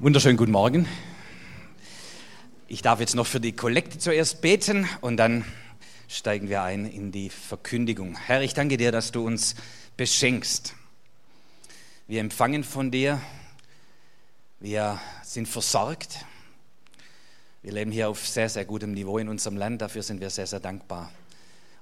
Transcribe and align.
Wunderschönen 0.00 0.36
guten 0.36 0.52
Morgen. 0.52 0.86
Ich 2.68 2.82
darf 2.82 3.00
jetzt 3.00 3.16
noch 3.16 3.26
für 3.26 3.40
die 3.40 3.50
Kollekte 3.50 3.98
zuerst 3.98 4.40
beten 4.40 4.88
und 5.00 5.16
dann 5.16 5.44
steigen 6.06 6.48
wir 6.48 6.62
ein 6.62 6.86
in 6.86 7.10
die 7.10 7.30
Verkündigung. 7.30 8.16
Herr, 8.16 8.40
ich 8.42 8.54
danke 8.54 8.76
dir, 8.76 8.92
dass 8.92 9.10
du 9.10 9.26
uns 9.26 9.56
beschenkst. 9.96 10.74
Wir 12.06 12.20
empfangen 12.20 12.62
von 12.62 12.92
dir, 12.92 13.20
wir 14.60 15.00
sind 15.24 15.48
versorgt. 15.48 16.24
Wir 17.62 17.72
leben 17.72 17.90
hier 17.90 18.08
auf 18.08 18.24
sehr, 18.24 18.48
sehr 18.48 18.66
gutem 18.66 18.92
Niveau 18.92 19.18
in 19.18 19.28
unserem 19.28 19.56
Land, 19.56 19.82
dafür 19.82 20.04
sind 20.04 20.20
wir 20.20 20.30
sehr, 20.30 20.46
sehr 20.46 20.60
dankbar. 20.60 21.10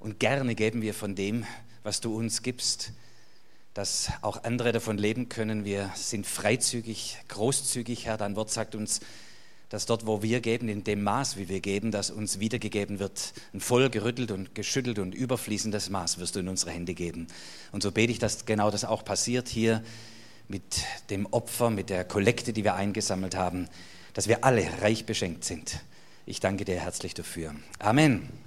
Und 0.01 0.20
gerne 0.20 0.54
geben 0.54 0.80
wir 0.80 0.95
von 0.95 1.16
dem, 1.16 1.45
was 1.82 2.01
du 2.01 2.16
uns 2.16 2.40
gibst 2.40 2.95
dass 3.76 4.10
auch 4.22 4.42
andere 4.44 4.72
davon 4.72 4.96
leben 4.96 5.28
können. 5.28 5.66
Wir 5.66 5.90
sind 5.94 6.26
freizügig, 6.26 7.18
großzügig, 7.28 8.06
Herr. 8.06 8.16
Dein 8.16 8.34
Wort 8.34 8.50
sagt 8.50 8.74
uns, 8.74 9.00
dass 9.68 9.84
dort, 9.84 10.06
wo 10.06 10.22
wir 10.22 10.40
geben, 10.40 10.70
in 10.70 10.82
dem 10.82 11.02
Maß, 11.02 11.36
wie 11.36 11.50
wir 11.50 11.60
geben, 11.60 11.90
dass 11.90 12.10
uns 12.10 12.40
wiedergegeben 12.40 13.00
wird, 13.00 13.34
ein 13.52 13.60
voll 13.60 13.90
gerüttelt 13.90 14.30
und 14.30 14.54
geschüttelt 14.54 14.98
und 14.98 15.14
überfließendes 15.14 15.90
Maß 15.90 16.16
wirst 16.18 16.36
du 16.36 16.40
in 16.40 16.48
unsere 16.48 16.70
Hände 16.70 16.94
geben. 16.94 17.26
Und 17.70 17.82
so 17.82 17.92
bete 17.92 18.12
ich, 18.12 18.18
dass 18.18 18.46
genau 18.46 18.70
das 18.70 18.86
auch 18.86 19.04
passiert 19.04 19.46
hier 19.46 19.82
mit 20.48 20.62
dem 21.10 21.26
Opfer, 21.26 21.68
mit 21.68 21.90
der 21.90 22.04
Kollekte, 22.04 22.54
die 22.54 22.64
wir 22.64 22.76
eingesammelt 22.76 23.36
haben, 23.36 23.68
dass 24.14 24.26
wir 24.26 24.42
alle 24.42 24.66
reich 24.80 25.04
beschenkt 25.04 25.45
sind. 25.45 25.80
Ich 26.24 26.40
danke 26.40 26.64
dir 26.64 26.80
herzlich 26.80 27.12
dafür. 27.12 27.54
Amen. 27.78 28.45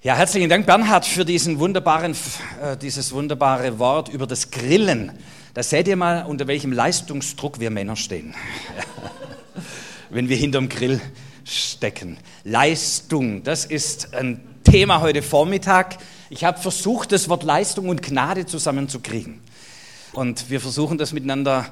Ja, 0.00 0.14
herzlichen 0.14 0.48
Dank, 0.48 0.64
Bernhard, 0.64 1.04
für 1.06 1.24
diesen 1.24 1.58
wunderbaren, 1.58 2.14
äh, 2.62 2.76
dieses 2.76 3.10
wunderbare 3.10 3.80
Wort 3.80 4.08
über 4.08 4.28
das 4.28 4.52
Grillen. 4.52 5.10
Da 5.54 5.64
seht 5.64 5.88
ihr 5.88 5.96
mal, 5.96 6.24
unter 6.24 6.46
welchem 6.46 6.70
Leistungsdruck 6.70 7.58
wir 7.58 7.70
Männer 7.70 7.96
stehen, 7.96 8.32
wenn 10.10 10.28
wir 10.28 10.36
hinterm 10.36 10.68
Grill 10.68 11.00
stecken. 11.44 12.16
Leistung, 12.44 13.42
das 13.42 13.64
ist 13.64 14.14
ein 14.14 14.40
Thema 14.62 15.00
heute 15.00 15.20
Vormittag. 15.20 15.98
Ich 16.30 16.44
habe 16.44 16.60
versucht, 16.60 17.10
das 17.10 17.28
Wort 17.28 17.42
Leistung 17.42 17.88
und 17.88 18.00
Gnade 18.00 18.46
zusammenzukriegen. 18.46 19.40
Und 20.12 20.48
wir 20.48 20.60
versuchen 20.60 20.96
das 20.96 21.12
miteinander 21.12 21.66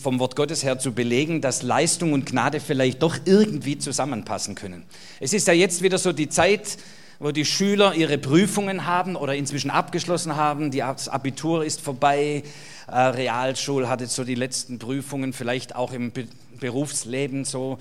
vom 0.00 0.20
Wort 0.20 0.36
Gottes 0.36 0.62
her 0.62 0.78
zu 0.78 0.92
belegen, 0.92 1.40
dass 1.40 1.62
Leistung 1.62 2.12
und 2.12 2.24
Gnade 2.24 2.60
vielleicht 2.60 3.02
doch 3.02 3.16
irgendwie 3.24 3.78
zusammenpassen 3.78 4.54
können. 4.54 4.84
Es 5.18 5.32
ist 5.32 5.48
ja 5.48 5.54
jetzt 5.54 5.82
wieder 5.82 5.98
so 5.98 6.12
die 6.12 6.28
Zeit, 6.28 6.78
wo 7.18 7.30
die 7.30 7.44
Schüler 7.44 7.94
ihre 7.94 8.18
Prüfungen 8.18 8.86
haben 8.86 9.16
oder 9.16 9.34
inzwischen 9.34 9.70
abgeschlossen 9.70 10.36
haben. 10.36 10.70
Das 10.70 11.08
Abitur 11.08 11.64
ist 11.64 11.80
vorbei, 11.80 12.42
äh, 12.86 12.98
Realschule 12.98 13.88
hat 13.88 14.00
jetzt 14.00 14.14
so 14.14 14.24
die 14.24 14.34
letzten 14.34 14.78
Prüfungen, 14.78 15.32
vielleicht 15.32 15.76
auch 15.76 15.92
im 15.92 16.12
Berufsleben 16.58 17.44
so 17.44 17.78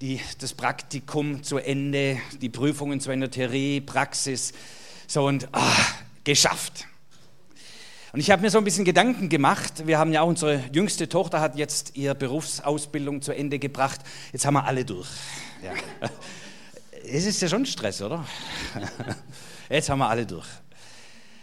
die, 0.00 0.20
das 0.38 0.54
Praktikum 0.54 1.42
zu 1.42 1.58
Ende, 1.58 2.18
die 2.40 2.48
Prüfungen 2.48 3.00
zu 3.00 3.10
Ende, 3.10 3.30
Theorie, 3.30 3.80
Praxis, 3.80 4.52
so 5.06 5.26
und 5.26 5.48
ach, 5.52 5.94
geschafft. 6.24 6.86
Und 8.12 8.18
ich 8.18 8.30
habe 8.30 8.42
mir 8.42 8.50
so 8.50 8.58
ein 8.58 8.64
bisschen 8.64 8.84
Gedanken 8.84 9.28
gemacht. 9.28 9.86
Wir 9.86 9.98
haben 9.98 10.12
ja 10.12 10.22
auch 10.22 10.26
unsere 10.26 10.64
jüngste 10.72 11.08
Tochter 11.08 11.40
hat 11.40 11.56
jetzt 11.56 11.96
ihre 11.96 12.16
Berufsausbildung 12.16 13.22
zu 13.22 13.32
Ende 13.32 13.60
gebracht. 13.60 14.00
Jetzt 14.32 14.46
haben 14.46 14.54
wir 14.54 14.64
alle 14.64 14.84
durch. 14.84 15.08
Ja 15.62 16.08
es 17.04 17.26
ist 17.26 17.40
ja 17.42 17.48
schon 17.48 17.66
Stress, 17.66 18.02
oder? 18.02 18.24
Jetzt 19.70 19.88
haben 19.88 19.98
wir 19.98 20.08
alle 20.08 20.26
durch. 20.26 20.46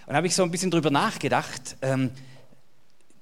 Und 0.05 0.15
habe 0.15 0.27
ich 0.27 0.35
so 0.35 0.43
ein 0.43 0.51
bisschen 0.51 0.71
drüber 0.71 0.91
nachgedacht, 0.91 1.77
ähm, 1.81 2.11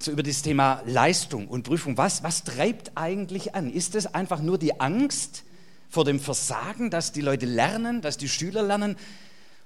so 0.01 0.11
über 0.11 0.23
das 0.23 0.41
Thema 0.41 0.81
Leistung 0.85 1.47
und 1.47 1.63
Prüfung. 1.63 1.97
Was, 1.97 2.23
was 2.23 2.43
treibt 2.43 2.91
eigentlich 2.95 3.55
an? 3.55 3.71
Ist 3.71 3.95
es 3.95 4.13
einfach 4.13 4.41
nur 4.41 4.57
die 4.57 4.79
Angst 4.79 5.43
vor 5.89 6.05
dem 6.05 6.19
Versagen, 6.19 6.89
dass 6.89 7.11
die 7.11 7.21
Leute 7.21 7.45
lernen, 7.45 8.01
dass 8.01 8.17
die 8.17 8.29
Schüler 8.29 8.61
lernen? 8.61 8.97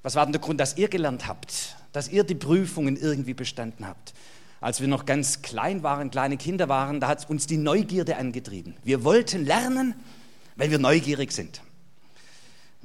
Was 0.01 0.15
war 0.15 0.25
denn 0.25 0.33
der 0.33 0.41
Grund, 0.41 0.59
dass 0.59 0.77
ihr 0.77 0.87
gelernt 0.87 1.27
habt, 1.27 1.75
dass 1.91 2.07
ihr 2.07 2.23
die 2.23 2.35
Prüfungen 2.35 2.95
irgendwie 2.95 3.33
bestanden 3.33 3.85
habt? 3.85 4.13
Als 4.61 4.81
wir 4.81 4.87
noch 4.87 5.05
ganz 5.05 5.41
klein 5.41 5.83
waren, 5.83 6.11
kleine 6.11 6.37
Kinder 6.37 6.69
waren, 6.69 6.99
da 6.99 7.07
hat 7.07 7.29
uns 7.29 7.47
die 7.47 7.57
Neugierde 7.57 8.17
angetrieben. 8.17 8.75
Wir 8.83 9.03
wollten 9.03 9.45
lernen, 9.45 9.95
weil 10.55 10.69
wir 10.69 10.79
neugierig 10.79 11.31
sind 11.31 11.61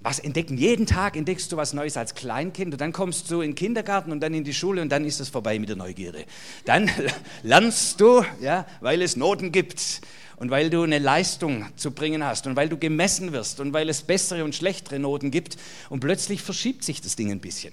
was 0.04 0.19
entdecken. 0.19 0.59
Jeden 0.59 0.84
Tag 0.84 1.16
entdeckst 1.16 1.50
du 1.50 1.56
was 1.56 1.72
Neues 1.72 1.97
als 1.97 2.15
Kleinkind 2.15 2.75
und 2.75 2.81
dann 2.81 2.92
kommst 2.92 3.31
du 3.31 3.41
in 3.41 3.50
den 3.50 3.54
Kindergarten 3.54 4.12
und 4.12 4.20
dann 4.20 4.34
in 4.34 4.44
die 4.44 4.53
Schule 4.53 4.82
und 4.82 4.91
dann 4.91 5.04
ist 5.06 5.19
es 5.19 5.31
vorbei 5.31 5.59
mit 5.59 5.70
der 5.70 5.76
Neugierde. 5.76 6.26
Dann 6.66 6.91
lernst 7.42 8.00
du, 8.03 8.22
ja, 8.41 8.66
weil 8.82 9.00
es 9.00 9.16
Noten 9.16 9.50
gibt 9.50 10.03
und 10.37 10.50
weil 10.50 10.69
du 10.69 10.82
eine 10.82 10.98
Leistung 10.98 11.65
zu 11.76 11.91
bringen 11.91 12.22
hast 12.22 12.47
und 12.47 12.54
weil 12.54 12.69
du 12.69 12.76
gemessen 12.76 13.32
wirst 13.32 13.60
und 13.60 13.72
weil 13.72 13.88
es 13.88 14.03
bessere 14.03 14.44
und 14.44 14.54
schlechtere 14.54 14.98
Noten 14.98 15.31
gibt 15.31 15.56
und 15.88 16.00
plötzlich 16.00 16.42
verschiebt 16.42 16.84
sich 16.84 17.00
das 17.00 17.16
Ding 17.16 17.31
ein 17.31 17.41
bisschen. 17.41 17.72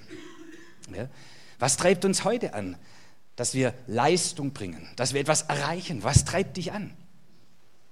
Ja. 0.96 1.10
Was 1.60 1.76
treibt 1.76 2.06
uns 2.06 2.24
heute 2.24 2.54
an? 2.54 2.78
Dass 3.36 3.56
wir 3.56 3.74
Leistung 3.88 4.54
bringen, 4.54 4.88
dass 4.96 5.14
wir 5.14 5.20
etwas 5.20 5.44
erreichen. 5.44 6.04
Was 6.04 6.24
treibt 6.24 6.56
dich 6.56 6.72
an? 6.72 6.92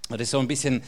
Das 0.07 0.21
ist 0.21 0.31
so 0.31 0.39
ein 0.39 0.47
bisschen 0.47 0.81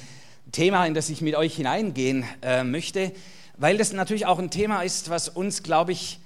Thema, 0.53 0.85
in 0.85 0.94
das 0.94 1.09
ich 1.09 1.22
mit 1.22 1.35
euch 1.35 1.56
hineingehen 1.56 2.23
äh, 2.41 2.63
möchte 2.63 3.12
weil 3.57 3.78
das 3.78 3.94
natürlich 3.94 4.25
auch 4.25 4.39
ein 4.39 4.51
Thema 4.51 4.81
ist, 4.81 5.09
was 5.09 5.29
uns, 5.29 5.63
glaube 5.63 5.91
ich, 5.91 6.19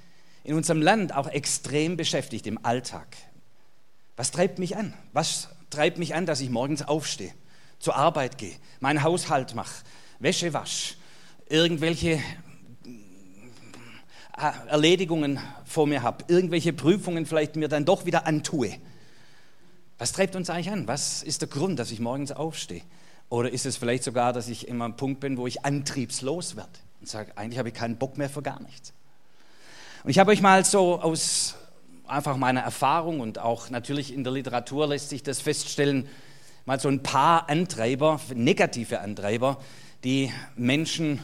in 0.43 0.55
unserem 0.55 0.81
Land 0.81 1.13
auch 1.15 1.27
extrem 1.27 1.97
beschäftigt 1.97 2.47
im 2.47 2.63
Alltag. 2.63 3.17
Was 4.15 4.31
treibt 4.31 4.59
mich 4.59 4.77
an? 4.77 4.93
Was 5.11 5.49
treibt 5.69 5.97
mich 5.97 6.15
an, 6.15 6.25
dass 6.25 6.39
ich 6.39 6.49
morgens 6.49 6.83
aufstehe, 6.83 7.33
zur 7.79 7.95
Arbeit 7.95 8.37
gehe, 8.37 8.55
meinen 8.79 9.03
Haushalt 9.03 9.55
mache, 9.55 9.83
Wäsche 10.19 10.53
wasche, 10.53 10.95
irgendwelche 11.49 12.21
äh, 14.37 14.51
Erledigungen 14.67 15.39
vor 15.65 15.87
mir 15.87 16.03
habe, 16.03 16.25
irgendwelche 16.27 16.73
Prüfungen 16.73 17.25
vielleicht 17.25 17.55
mir 17.55 17.67
dann 17.67 17.85
doch 17.85 18.05
wieder 18.05 18.25
antue. 18.25 18.77
Was 19.97 20.11
treibt 20.11 20.35
uns 20.35 20.49
eigentlich 20.49 20.71
an? 20.71 20.87
Was 20.87 21.23
ist 21.23 21.41
der 21.41 21.49
Grund, 21.49 21.79
dass 21.79 21.91
ich 21.91 21.99
morgens 21.99 22.31
aufstehe? 22.31 22.81
Oder 23.29 23.51
ist 23.51 23.65
es 23.65 23.77
vielleicht 23.77 24.03
sogar, 24.03 24.33
dass 24.33 24.47
ich 24.47 24.67
immer 24.67 24.85
am 24.85 24.97
Punkt 24.97 25.19
bin, 25.19 25.37
wo 25.37 25.47
ich 25.47 25.65
antriebslos 25.65 26.55
werde? 26.55 26.69
Und 27.05 27.09
sage, 27.09 27.37
eigentlich 27.37 27.59
habe 27.59 27.69
ich 27.69 27.75
keinen 27.75 27.97
Bock 27.97 28.17
mehr 28.17 28.31
für 28.31 28.41
gar 28.41 28.59
nichts. 28.63 28.91
Und 30.03 30.09
ich 30.09 30.17
habe 30.17 30.31
euch 30.31 30.41
mal 30.41 30.65
so 30.65 30.99
aus 30.99 31.53
einfach 32.07 32.35
meiner 32.35 32.61
Erfahrung 32.61 33.19
und 33.19 33.37
auch 33.37 33.69
natürlich 33.69 34.11
in 34.11 34.23
der 34.23 34.33
Literatur 34.33 34.87
lässt 34.87 35.09
sich 35.09 35.21
das 35.21 35.39
feststellen, 35.39 36.09
mal 36.65 36.79
so 36.79 36.89
ein 36.89 37.03
paar 37.03 37.47
Antreiber, 37.47 38.19
negative 38.33 39.01
Antreiber, 39.01 39.61
die 40.03 40.33
Menschen 40.55 41.21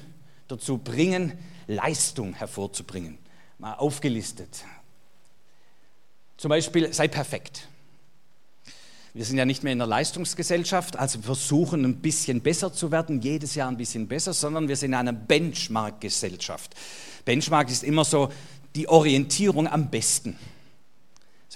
dazu 0.48 0.78
bringen, 0.78 1.36
Leistung 1.66 2.36
hervorzubringen. 2.36 3.18
Mal 3.58 3.74
aufgelistet. 3.74 4.64
Zum 6.38 6.50
Beispiel, 6.50 6.94
sei 6.94 7.08
perfekt. 7.08 7.68
Wir 9.14 9.26
sind 9.26 9.38
ja 9.38 9.46
nicht 9.46 9.64
mehr 9.64 9.74
in 9.74 9.80
der 9.80 9.88
Leistungsgesellschaft, 9.88 10.98
also 10.98 11.20
versuchen 11.20 11.84
ein 11.84 11.98
bisschen 11.98 12.40
besser 12.40 12.72
zu 12.72 12.92
werden, 12.92 13.22
jedes 13.22 13.56
Jahr 13.56 13.68
ein 13.68 13.76
bisschen 13.76 14.08
besser, 14.08 14.34
sondern 14.34 14.70
wir 14.70 14.78
sind 14.78 14.92
in 14.92 14.96
einer 14.96 15.12
Benchmark-Gesellschaft. 15.12 16.76
Benchmark 17.26 17.70
ist 17.70 17.84
immer 17.84 18.06
so 18.06 18.32
die 18.74 18.88
Orientierung 18.88 19.68
am 19.68 19.90
besten. 19.90 20.38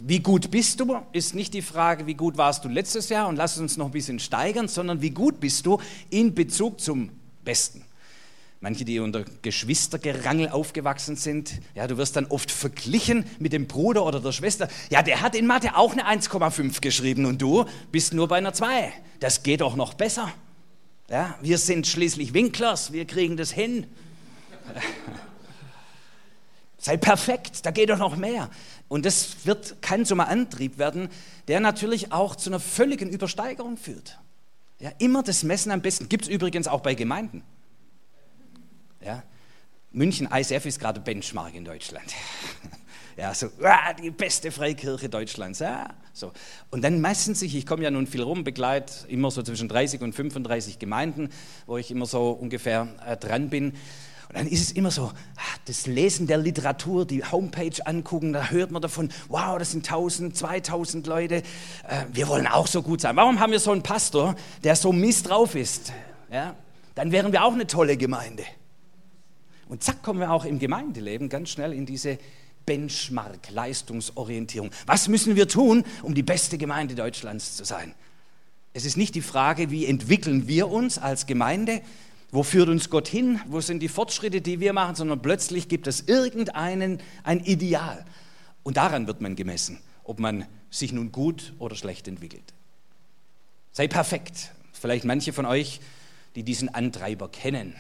Wie 0.02 0.20
gut 0.20 0.52
bist 0.52 0.82
du, 0.82 0.98
ist 1.14 1.34
nicht 1.34 1.54
die 1.54 1.62
Frage, 1.62 2.06
wie 2.06 2.16
gut 2.16 2.38
warst 2.38 2.66
du 2.66 2.68
letztes 2.68 3.08
Jahr 3.08 3.30
und 3.30 3.38
lass 3.38 3.58
uns 3.58 3.78
noch 3.78 3.86
ein 3.86 3.92
bisschen 3.94 4.20
steigern, 4.20 4.68
sondern 4.68 5.02
wie 5.02 5.12
gut 5.12 5.40
bist 5.40 5.66
du 5.66 5.80
in 6.10 6.36
Bezug 6.36 6.82
zum 6.82 7.12
Besten. 7.46 7.85
Manche, 8.66 8.84
die 8.84 8.98
unter 8.98 9.24
Geschwistergerangel 9.44 10.50
aufgewachsen 10.50 11.18
sind, 11.18 11.62
ja, 11.76 11.86
du 11.86 11.98
wirst 11.98 12.16
dann 12.16 12.26
oft 12.26 12.50
verglichen 12.50 13.24
mit 13.38 13.54
dem 13.54 13.68
Bruder 13.68 14.04
oder 14.04 14.20
der 14.20 14.32
Schwester. 14.32 14.68
Ja, 14.90 15.04
der 15.04 15.22
hat 15.22 15.36
in 15.36 15.46
Mathe 15.46 15.76
auch 15.76 15.92
eine 15.92 16.08
1,5 16.08 16.82
geschrieben 16.82 17.28
und 17.28 17.40
du 17.40 17.66
bist 17.92 18.16
nur 18.16 18.28
bei 18.28 18.38
einer 18.38 18.54
2. 18.54 18.92
Das 19.20 19.44
geht 19.44 19.62
doch 19.62 19.76
noch 19.76 19.94
besser. 19.94 20.34
Ja, 21.12 21.38
wir 21.44 21.60
sind 21.60 21.86
schließlich 21.86 22.34
Winklers, 22.34 22.92
wir 22.92 23.06
kriegen 23.06 23.38
das 23.38 23.52
hin. 23.52 23.86
Sei 26.80 26.98
perfekt, 26.98 27.68
da 27.68 27.70
geht 27.70 27.92
doch 27.92 28.00
noch 28.00 28.16
mehr. 28.16 28.50
Und 28.88 29.06
das 29.06 29.46
wird, 29.46 29.80
kann 29.84 30.06
so 30.06 30.16
ein 30.16 30.22
Antrieb 30.22 30.80
werden, 30.80 31.10
der 31.48 31.60
natürlich 31.60 32.12
auch 32.12 32.36
zu 32.36 32.50
einer 32.50 32.60
völligen 32.60 33.10
Übersteigerung 33.10 33.78
führt. 33.78 34.18
Ja, 34.80 34.90
immer 34.98 35.22
das 35.22 35.44
Messen 35.44 35.72
am 35.72 35.84
besten. 35.84 36.10
Gibt 36.10 36.24
es 36.24 36.32
übrigens 36.32 36.68
auch 36.68 36.82
bei 36.82 36.96
Gemeinden. 36.96 37.44
Ja? 39.06 39.24
München 39.92 40.28
ISF 40.30 40.66
ist 40.66 40.80
gerade 40.80 41.00
Benchmark 41.00 41.54
in 41.56 41.66
Deutschland. 41.66 42.06
Ja, 43.18 43.34
so, 43.34 43.48
ah, 43.64 43.94
die 43.94 44.12
beste 44.12 44.52
Freikirche 44.52 45.08
Deutschlands. 45.08 45.60
Ja, 45.60 45.88
so. 46.12 46.34
Und 46.70 46.84
dann 46.84 47.00
messen 47.00 47.34
sich, 47.34 47.56
ich 47.56 47.66
komme 47.66 47.84
ja 47.84 47.90
nun 47.90 48.08
viel 48.08 48.22
rum, 48.22 48.44
begleite 48.44 49.08
immer 49.08 49.32
so 49.32 49.42
zwischen 49.42 49.70
30 49.70 50.02
und 50.02 50.14
35 50.14 50.80
Gemeinden, 50.80 51.30
wo 51.66 51.78
ich 51.78 51.92
immer 51.92 52.08
so 52.08 52.32
ungefähr 52.32 52.90
äh, 53.08 53.16
dran 53.16 53.50
bin. 53.50 53.72
Und 54.28 54.36
dann 54.36 54.48
ist 54.48 54.62
es 54.62 54.72
immer 54.74 54.92
so, 54.92 55.14
ah, 55.38 55.60
das 55.64 55.88
Lesen 55.88 56.28
der 56.28 56.40
Literatur, 56.40 57.06
die 57.06 57.24
Homepage 57.24 57.86
angucken, 57.86 58.34
da 58.34 58.50
hört 58.50 58.72
man 58.72 58.82
davon, 58.82 59.10
wow, 59.30 59.58
das 59.58 59.72
sind 59.72 59.90
1000, 59.90 60.36
2000 60.36 61.08
Leute, 61.08 61.36
äh, 61.36 61.42
wir 62.12 62.28
wollen 62.28 62.48
auch 62.48 62.68
so 62.68 62.82
gut 62.82 63.00
sein. 63.00 63.16
Warum 63.16 63.40
haben 63.40 63.54
wir 63.54 63.62
so 63.62 63.72
einen 63.72 63.84
Pastor, 63.84 64.36
der 64.66 64.76
so 64.76 64.92
mies 64.92 65.24
drauf 65.24 65.56
ist? 65.56 65.94
Ja? 66.30 66.54
Dann 66.96 67.14
wären 67.14 67.32
wir 67.32 67.46
auch 67.46 67.54
eine 67.54 67.66
tolle 67.66 67.96
Gemeinde. 67.96 68.44
Und 69.68 69.84
zack, 69.84 70.04
kommen 70.04 70.20
wir 70.20 70.32
auch 70.32 70.46
im 70.46 70.60
Gemeindeleben 70.60 71.30
ganz 71.30 71.50
schnell 71.50 71.74
in 71.74 71.86
diese 71.86 72.20
Benchmark, 72.66 73.50
Leistungsorientierung. 73.52 74.72
Was 74.86 75.08
müssen 75.08 75.36
wir 75.36 75.48
tun, 75.48 75.84
um 76.02 76.16
die 76.16 76.24
beste 76.24 76.58
Gemeinde 76.58 76.96
Deutschlands 76.96 77.56
zu 77.56 77.64
sein? 77.64 77.94
Es 78.74 78.86
ist 78.86 78.98
nicht 78.98 79.16
die 79.16 79.22
Frage, 79.22 79.72
wie 79.72 79.86
entwickeln 79.86 80.48
wir 80.48 80.70
uns 80.70 80.98
als 80.98 81.26
Gemeinde, 81.26 81.82
wo 82.32 82.44
führt 82.44 82.70
uns 82.70 82.90
Gott 82.90 83.08
hin, 83.08 83.40
wo 83.48 83.62
sind 83.62 83.80
die 83.80 83.88
Fortschritte, 83.88 84.42
die 84.42 84.60
wir 84.60 84.74
machen, 84.74 84.96
sondern 84.96 85.22
plötzlich 85.22 85.70
gibt 85.70 85.88
es 85.88 86.02
irgendeinen 86.02 87.00
ein 87.24 87.40
Ideal. 87.40 88.04
Und 88.64 88.78
daran 88.78 89.08
wird 89.08 89.22
man 89.22 89.36
gemessen, 89.36 89.80
ob 90.04 90.20
man 90.20 90.46
sich 90.70 90.92
nun 90.92 91.12
gut 91.12 91.54
oder 91.60 91.76
schlecht 91.76 92.08
entwickelt. 92.08 92.54
Sei 93.72 93.88
perfekt. 93.88 94.52
Vielleicht 94.74 95.06
manche 95.06 95.34
von 95.34 95.46
euch, 95.46 95.80
die 96.36 96.44
diesen 96.44 96.74
Antreiber 96.74 97.30
kennen. 97.30 97.76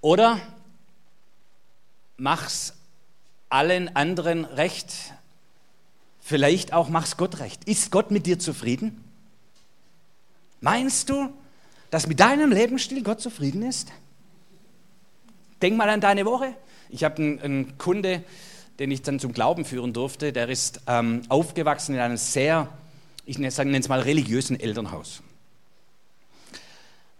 Oder 0.00 0.40
mach's 2.16 2.74
allen 3.48 3.94
anderen 3.96 4.44
recht. 4.44 4.92
Vielleicht 6.20 6.72
auch 6.72 6.88
mach's 6.88 7.16
Gott 7.16 7.40
recht. 7.40 7.64
Ist 7.64 7.90
Gott 7.90 8.10
mit 8.10 8.26
dir 8.26 8.38
zufrieden? 8.38 9.02
Meinst 10.60 11.08
du, 11.08 11.32
dass 11.90 12.06
mit 12.06 12.20
deinem 12.20 12.52
Lebensstil 12.52 13.02
Gott 13.02 13.20
zufrieden 13.20 13.62
ist? 13.62 13.88
Denk 15.62 15.76
mal 15.76 15.88
an 15.88 16.00
deine 16.00 16.24
Woche. 16.24 16.54
Ich 16.90 17.04
habe 17.04 17.16
einen, 17.16 17.40
einen, 17.40 17.78
Kunde, 17.78 18.22
den 18.78 18.90
ich 18.90 19.02
dann 19.02 19.18
zum 19.18 19.32
Glauben 19.32 19.64
führen 19.64 19.92
durfte, 19.92 20.32
der 20.32 20.48
ist 20.48 20.80
ähm, 20.86 21.22
aufgewachsen 21.28 21.94
in 21.94 22.00
einem 22.00 22.16
sehr, 22.16 22.68
ich 23.24 23.38
nenne 23.38 23.78
es 23.78 23.88
mal 23.88 24.00
religiösen 24.00 24.58
Elternhaus. 24.58 25.22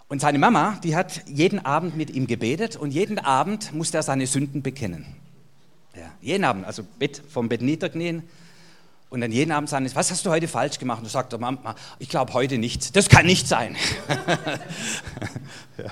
Und 0.09 0.21
seine 0.21 0.39
Mama, 0.39 0.79
die 0.83 0.97
hat 0.97 1.23
jeden 1.27 1.65
Abend 1.65 1.97
mit 1.97 2.11
ihm 2.11 2.27
gebetet 2.27 2.77
und 2.77 2.93
jeden 2.93 3.19
Abend 3.19 3.75
musste 3.75 3.99
er 3.99 4.03
seine 4.03 4.27
Sünden 4.27 4.63
bekennen. 4.63 5.05
Ja, 5.95 6.11
jeden 6.23 6.45
Abend, 6.45 6.65
also 6.65 6.83
Bett, 6.99 7.23
vom 7.29 7.49
Bett 7.49 7.61
niederknien 7.61 8.23
und 9.11 9.21
dann 9.21 9.33
jeden 9.33 9.53
Abend 9.53 9.69
sagen, 9.69 9.89
was 9.95 10.11
hast 10.11 10.25
du 10.25 10.31
heute 10.31 10.49
falsch 10.49 10.79
gemacht? 10.79 11.03
Und 11.03 11.11
sagt 11.11 11.35
er, 11.35 11.39
Mama, 11.39 11.75
ich 11.99 12.09
glaube 12.09 12.33
heute 12.33 12.57
nichts. 12.57 12.91
Das 12.93 13.11
kann 13.11 13.27
nicht 13.27 13.49
sein. 13.49 13.77
ja. 15.79 15.85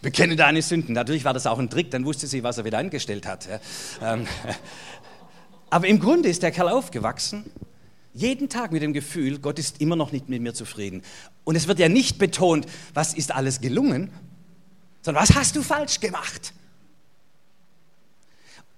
Bekenne 0.00 0.36
deine 0.36 0.62
Sünden. 0.62 0.94
Natürlich 0.94 1.26
war 1.26 1.34
das 1.34 1.46
auch 1.46 1.58
ein 1.58 1.68
Trick, 1.68 1.90
dann 1.90 2.06
wusste 2.06 2.26
sie, 2.26 2.42
was 2.42 2.56
er 2.56 2.64
wieder 2.64 2.78
angestellt 2.78 3.26
hat. 3.26 3.46
Ja. 3.46 4.14
Ähm, 4.14 4.26
aber 5.70 5.86
im 5.86 6.00
Grunde 6.00 6.30
ist 6.30 6.42
der 6.42 6.50
Kerl 6.50 6.70
aufgewachsen 6.70 7.44
jeden 8.12 8.48
Tag 8.48 8.72
mit 8.72 8.82
dem 8.82 8.92
Gefühl, 8.92 9.38
Gott 9.38 9.58
ist 9.58 9.80
immer 9.80 9.96
noch 9.96 10.12
nicht 10.12 10.28
mit 10.28 10.42
mir 10.42 10.54
zufrieden. 10.54 11.02
Und 11.44 11.56
es 11.56 11.68
wird 11.68 11.78
ja 11.78 11.88
nicht 11.88 12.18
betont, 12.18 12.66
was 12.92 13.14
ist 13.14 13.32
alles 13.32 13.60
gelungen, 13.60 14.12
sondern 15.02 15.22
was 15.22 15.34
hast 15.34 15.56
du 15.56 15.62
falsch 15.62 16.00
gemacht? 16.00 16.52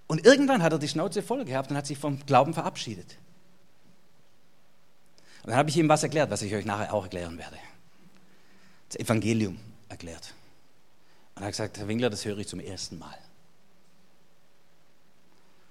Und 0.06 0.26
irgendwann 0.26 0.62
hat 0.62 0.73
er 0.73 0.79
die 0.79 0.88
Schnauze 0.88 1.23
voll 1.23 1.44
gehabt 1.44 1.70
und 1.70 1.76
hat 1.76 1.87
sich 1.87 1.96
vom 1.96 2.25
Glauben 2.26 2.52
verabschiedet. 2.52 3.17
Und 5.43 5.50
dann 5.50 5.56
habe 5.56 5.70
ich 5.70 5.76
ihm 5.76 5.88
was 5.88 6.02
erklärt, 6.02 6.31
was 6.31 6.43
ich 6.43 6.55
euch 6.55 6.67
nachher 6.67 6.93
auch 6.93 7.05
erklären 7.05 7.38
werde. 7.38 7.56
Das 8.88 9.00
Evangelium 9.00 9.58
erklärt. 9.88 10.35
Und 11.35 11.43
er 11.43 11.46
hat 11.46 11.52
gesagt, 11.52 11.78
Herr 11.78 11.88
Winkler, 11.88 12.11
das 12.11 12.25
höre 12.25 12.38
ich 12.38 12.46
zum 12.46 12.61
ersten 12.61 12.99
Mal. 12.99 13.17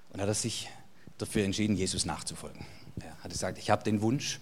Und 0.10 0.20
hat 0.20 0.28
er 0.28 0.34
sich 0.34 0.70
dafür 1.18 1.46
entschieden, 1.46 1.76
Jesus 1.76 2.06
nachzufolgen. 2.06 2.66
Er 3.04 3.24
hat 3.24 3.32
gesagt, 3.32 3.58
ich 3.58 3.70
habe 3.70 3.84
den 3.84 4.02
Wunsch, 4.02 4.40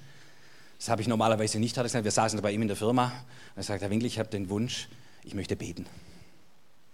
das 0.77 0.89
habe 0.89 1.01
ich 1.01 1.07
normalerweise 1.07 1.59
nicht, 1.59 1.77
hat 1.77 1.83
er 1.83 1.89
gesagt, 1.89 2.03
wir 2.05 2.11
saßen 2.11 2.41
bei 2.41 2.51
ihm 2.51 2.61
in 2.61 2.67
der 2.67 2.77
Firma, 2.77 3.11
er 3.55 3.63
sagt, 3.63 3.81
Herr 3.81 3.89
Winkel, 3.89 4.05
ich 4.05 4.19
habe 4.19 4.29
den 4.29 4.49
Wunsch, 4.49 4.87
ich 5.23 5.33
möchte 5.33 5.55
beten. 5.55 5.85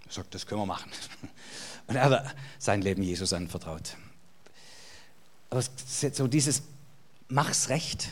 Er 0.07 0.11
sagt, 0.11 0.33
das 0.33 0.45
können 0.45 0.61
wir 0.61 0.65
machen. 0.65 0.91
Und 1.87 1.95
er 1.95 2.09
hat 2.09 2.35
sein 2.57 2.81
Leben 2.81 3.03
Jesus 3.03 3.31
anvertraut. 3.33 3.95
Aber 5.49 5.63
so 5.85 6.27
dieses, 6.27 6.63
mach's 7.27 7.69
recht, 7.69 8.09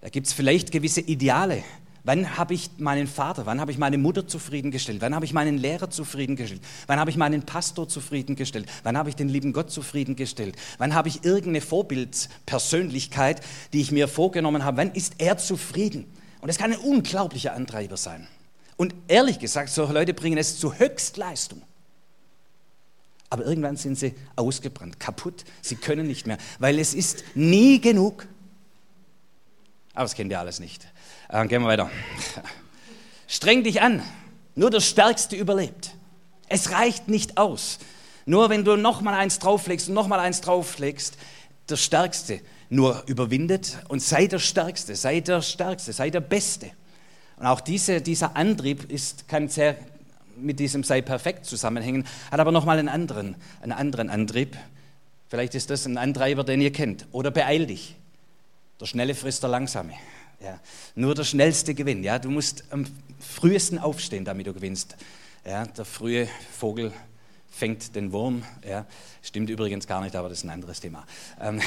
da 0.00 0.08
gibt 0.08 0.26
es 0.26 0.32
vielleicht 0.32 0.72
gewisse 0.72 1.00
Ideale, 1.00 1.62
Wann 2.06 2.36
habe 2.36 2.52
ich 2.52 2.70
meinen 2.76 3.06
Vater, 3.06 3.46
wann 3.46 3.62
habe 3.62 3.72
ich 3.72 3.78
meine 3.78 3.96
Mutter 3.96 4.28
zufriedengestellt? 4.28 5.00
Wann 5.00 5.14
habe 5.14 5.24
ich 5.24 5.32
meinen 5.32 5.56
Lehrer 5.56 5.88
zufriedengestellt? 5.88 6.60
Wann 6.86 7.00
habe 7.00 7.10
ich 7.10 7.16
meinen 7.16 7.44
Pastor 7.44 7.88
zufriedengestellt? 7.88 8.66
Wann 8.82 8.98
habe 8.98 9.08
ich 9.08 9.16
den 9.16 9.30
lieben 9.30 9.54
Gott 9.54 9.70
zufriedengestellt? 9.70 10.54
Wann 10.76 10.94
habe 10.94 11.08
ich 11.08 11.24
irgendeine 11.24 11.62
Vorbildspersönlichkeit, 11.62 13.40
die 13.72 13.80
ich 13.80 13.90
mir 13.90 14.06
vorgenommen 14.06 14.64
habe? 14.64 14.76
Wann 14.76 14.92
ist 14.92 15.14
er 15.16 15.38
zufrieden? 15.38 16.04
Und 16.42 16.48
das 16.48 16.58
kann 16.58 16.72
ein 16.72 16.78
unglaublicher 16.78 17.54
Antreiber 17.54 17.96
sein. 17.96 18.28
Und 18.76 18.94
ehrlich 19.08 19.38
gesagt, 19.38 19.70
solche 19.70 19.94
Leute 19.94 20.12
bringen 20.12 20.36
es 20.36 20.58
zu 20.58 20.74
Höchstleistung. 20.74 21.62
Aber 23.30 23.46
irgendwann 23.46 23.78
sind 23.78 23.98
sie 23.98 24.14
ausgebrannt, 24.36 25.00
kaputt, 25.00 25.44
sie 25.62 25.76
können 25.76 26.06
nicht 26.06 26.26
mehr, 26.26 26.36
weil 26.58 26.78
es 26.78 26.92
ist 26.92 27.24
nie 27.34 27.80
genug. 27.80 28.26
Aber 29.94 30.04
das 30.04 30.14
kennt 30.14 30.30
ihr 30.30 30.38
alles 30.38 30.60
nicht. 30.60 30.86
Äh, 31.34 31.48
gehen 31.48 31.62
wir 31.62 31.68
weiter. 31.68 31.90
Streng 33.26 33.64
dich 33.64 33.82
an. 33.82 34.02
Nur 34.54 34.70
der 34.70 34.78
Stärkste 34.78 35.34
überlebt. 35.34 35.90
Es 36.48 36.70
reicht 36.70 37.08
nicht 37.08 37.38
aus. 37.38 37.80
Nur 38.24 38.50
wenn 38.50 38.64
du 38.64 38.76
noch 38.76 39.00
mal 39.00 39.14
eins 39.14 39.40
drauflegst 39.40 39.88
und 39.88 39.94
noch 39.94 40.06
mal 40.06 40.20
eins 40.20 40.42
drauflegst, 40.42 41.16
der 41.68 41.74
Stärkste 41.74 42.40
nur 42.70 43.02
überwindet 43.06 43.78
und 43.88 44.00
sei 44.00 44.28
der 44.28 44.38
Stärkste, 44.38 44.94
sei 44.94 45.18
der 45.18 45.42
Stärkste, 45.42 45.92
sei 45.92 46.10
der 46.10 46.20
Beste. 46.20 46.70
Und 47.36 47.46
auch 47.46 47.60
diese, 47.60 48.00
dieser 48.00 48.36
Antrieb 48.36 48.88
ist, 48.92 49.26
kann 49.26 49.48
sehr 49.48 49.76
mit 50.36 50.60
diesem 50.60 50.84
sei 50.84 51.02
perfekt 51.02 51.46
zusammenhängen, 51.46 52.06
hat 52.30 52.38
aber 52.38 52.52
noch 52.52 52.64
mal 52.64 52.78
einen 52.78 52.88
anderen, 52.88 53.34
einen 53.60 53.72
anderen 53.72 54.08
Antrieb. 54.08 54.56
Vielleicht 55.28 55.56
ist 55.56 55.68
das 55.70 55.84
ein 55.86 55.98
Antreiber, 55.98 56.44
den 56.44 56.60
ihr 56.60 56.72
kennt. 56.72 57.06
Oder 57.10 57.32
beeil 57.32 57.66
dich. 57.66 57.96
Der 58.80 58.86
Schnelle 58.86 59.16
frisst 59.16 59.42
der 59.42 59.50
Langsame. 59.50 59.94
Ja. 60.44 60.60
Nur 60.94 61.14
der 61.14 61.24
Schnellste 61.24 61.74
gewinnt. 61.74 62.04
Ja. 62.04 62.18
Du 62.18 62.30
musst 62.30 62.64
am 62.70 62.84
frühesten 63.18 63.78
aufstehen, 63.78 64.24
damit 64.24 64.46
du 64.46 64.52
gewinnst. 64.52 64.96
Ja. 65.46 65.64
Der 65.66 65.84
frühe 65.84 66.28
Vogel 66.52 66.92
fängt 67.50 67.94
den 67.94 68.12
Wurm. 68.12 68.42
Ja. 68.68 68.84
Stimmt 69.22 69.48
übrigens 69.48 69.86
gar 69.86 70.02
nicht, 70.02 70.16
aber 70.16 70.28
das 70.28 70.38
ist 70.38 70.44
ein 70.44 70.50
anderes 70.50 70.80
Thema. 70.80 71.06
Ähm, 71.40 71.60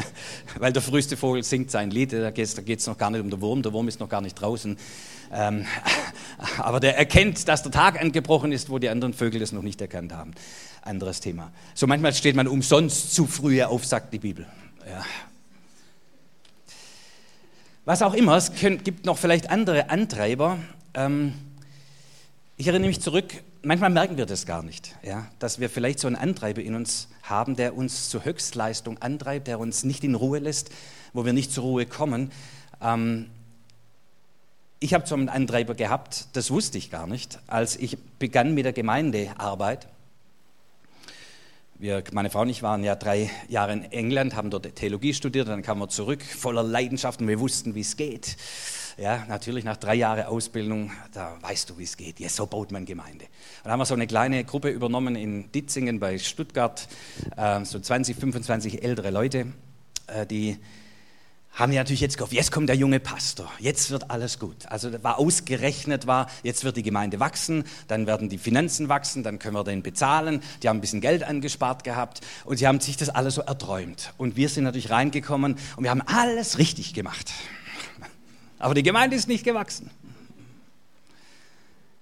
weil 0.58 0.72
der 0.72 0.82
früheste 0.82 1.16
Vogel 1.16 1.42
singt 1.42 1.70
sein 1.70 1.90
Lied, 1.90 2.12
da 2.12 2.30
geht 2.30 2.68
es 2.80 2.86
noch 2.86 2.98
gar 2.98 3.10
nicht 3.10 3.20
um 3.20 3.30
den 3.30 3.40
Wurm, 3.40 3.62
der 3.62 3.72
Wurm 3.72 3.88
ist 3.88 4.00
noch 4.00 4.08
gar 4.08 4.20
nicht 4.20 4.34
draußen. 4.34 4.76
Ähm, 5.32 5.64
aber 6.58 6.80
der 6.80 6.98
erkennt, 6.98 7.46
dass 7.48 7.62
der 7.62 7.72
Tag 7.72 8.00
angebrochen 8.00 8.52
ist, 8.52 8.68
wo 8.68 8.78
die 8.78 8.88
anderen 8.88 9.14
Vögel 9.14 9.40
das 9.40 9.52
noch 9.52 9.62
nicht 9.62 9.80
erkannt 9.80 10.12
haben. 10.12 10.32
Anderes 10.82 11.20
Thema. 11.20 11.52
So 11.74 11.86
manchmal 11.86 12.12
steht 12.14 12.34
man 12.34 12.48
umsonst 12.48 13.14
zu 13.14 13.26
früh 13.26 13.62
auf, 13.62 13.84
sagt 13.84 14.12
die 14.12 14.18
Bibel. 14.18 14.46
Ja, 14.86 15.04
was 17.88 18.02
auch 18.02 18.12
immer, 18.12 18.36
es 18.36 18.52
gibt 18.52 19.06
noch 19.06 19.16
vielleicht 19.16 19.48
andere 19.48 19.88
Antreiber. 19.88 20.58
Ähm, 20.92 21.32
ich 22.58 22.66
erinnere 22.66 22.88
mich 22.88 23.00
zurück, 23.00 23.32
manchmal 23.62 23.88
merken 23.88 24.18
wir 24.18 24.26
das 24.26 24.44
gar 24.44 24.62
nicht, 24.62 24.94
ja, 25.02 25.26
dass 25.38 25.58
wir 25.58 25.70
vielleicht 25.70 25.98
so 25.98 26.06
einen 26.06 26.16
Antreiber 26.16 26.60
in 26.60 26.74
uns 26.74 27.08
haben, 27.22 27.56
der 27.56 27.74
uns 27.78 28.10
zur 28.10 28.26
Höchstleistung 28.26 28.98
antreibt, 28.98 29.46
der 29.46 29.58
uns 29.58 29.84
nicht 29.84 30.04
in 30.04 30.16
Ruhe 30.16 30.38
lässt, 30.38 30.68
wo 31.14 31.24
wir 31.24 31.32
nicht 31.32 31.50
zur 31.50 31.64
Ruhe 31.64 31.86
kommen. 31.86 32.30
Ähm, 32.82 33.30
ich 34.80 34.92
habe 34.92 35.06
so 35.06 35.14
einen 35.14 35.30
Antreiber 35.30 35.74
gehabt, 35.74 36.26
das 36.34 36.50
wusste 36.50 36.76
ich 36.76 36.90
gar 36.90 37.06
nicht, 37.06 37.38
als 37.46 37.74
ich 37.74 37.96
begann 38.18 38.52
mit 38.52 38.66
der 38.66 38.74
Gemeindearbeit. 38.74 39.88
Wir, 41.80 42.02
meine 42.10 42.28
Frau 42.28 42.40
und 42.40 42.48
ich 42.48 42.64
waren 42.64 42.82
ja 42.82 42.96
drei 42.96 43.30
Jahre 43.48 43.72
in 43.72 43.84
England, 43.92 44.34
haben 44.34 44.50
dort 44.50 44.74
Theologie 44.74 45.14
studiert, 45.14 45.46
dann 45.46 45.62
kamen 45.62 45.80
wir 45.80 45.88
zurück 45.88 46.24
voller 46.24 46.64
Leidenschaft 46.64 47.20
und 47.20 47.28
wir 47.28 47.38
wussten, 47.38 47.76
wie 47.76 47.82
es 47.82 47.96
geht. 47.96 48.36
Ja, 48.96 49.24
natürlich 49.28 49.62
nach 49.62 49.76
drei 49.76 49.94
Jahren 49.94 50.26
Ausbildung, 50.26 50.90
da 51.12 51.36
weißt 51.40 51.70
du, 51.70 51.78
wie 51.78 51.84
es 51.84 51.96
geht. 51.96 52.18
Ja, 52.18 52.28
so 52.30 52.46
baut 52.46 52.72
man 52.72 52.84
Gemeinde. 52.84 53.26
Und 53.26 53.30
dann 53.62 53.74
haben 53.74 53.78
wir 53.78 53.86
so 53.86 53.94
eine 53.94 54.08
kleine 54.08 54.42
Gruppe 54.42 54.70
übernommen 54.70 55.14
in 55.14 55.52
Ditzingen 55.52 56.00
bei 56.00 56.18
Stuttgart, 56.18 56.88
äh, 57.36 57.64
so 57.64 57.78
20, 57.78 58.16
25 58.16 58.82
ältere 58.82 59.10
Leute, 59.10 59.46
äh, 60.08 60.26
die 60.26 60.56
haben 61.58 61.72
wir 61.72 61.80
natürlich 61.80 62.00
jetzt 62.00 62.16
gehofft, 62.16 62.32
jetzt 62.32 62.52
kommt 62.52 62.68
der 62.68 62.76
junge 62.76 63.00
Pastor, 63.00 63.50
jetzt 63.58 63.90
wird 63.90 64.12
alles 64.12 64.38
gut. 64.38 64.66
Also 64.66 65.02
war 65.02 65.18
ausgerechnet 65.18 66.06
war, 66.06 66.30
jetzt 66.44 66.62
wird 66.62 66.76
die 66.76 66.84
Gemeinde 66.84 67.18
wachsen, 67.18 67.64
dann 67.88 68.06
werden 68.06 68.28
die 68.28 68.38
Finanzen 68.38 68.88
wachsen, 68.88 69.24
dann 69.24 69.40
können 69.40 69.56
wir 69.56 69.64
den 69.64 69.82
bezahlen. 69.82 70.40
Die 70.62 70.68
haben 70.68 70.78
ein 70.78 70.80
bisschen 70.80 71.00
Geld 71.00 71.24
angespart 71.24 71.82
gehabt 71.82 72.20
und 72.44 72.58
sie 72.58 72.68
haben 72.68 72.78
sich 72.78 72.96
das 72.96 73.08
alles 73.08 73.34
so 73.34 73.42
erträumt. 73.42 74.14
Und 74.18 74.36
wir 74.36 74.48
sind 74.48 74.64
natürlich 74.64 74.90
reingekommen 74.90 75.56
und 75.76 75.82
wir 75.82 75.90
haben 75.90 76.02
alles 76.02 76.58
richtig 76.58 76.94
gemacht. 76.94 77.32
Aber 78.60 78.74
die 78.74 78.84
Gemeinde 78.84 79.16
ist 79.16 79.26
nicht 79.26 79.44
gewachsen. 79.44 79.90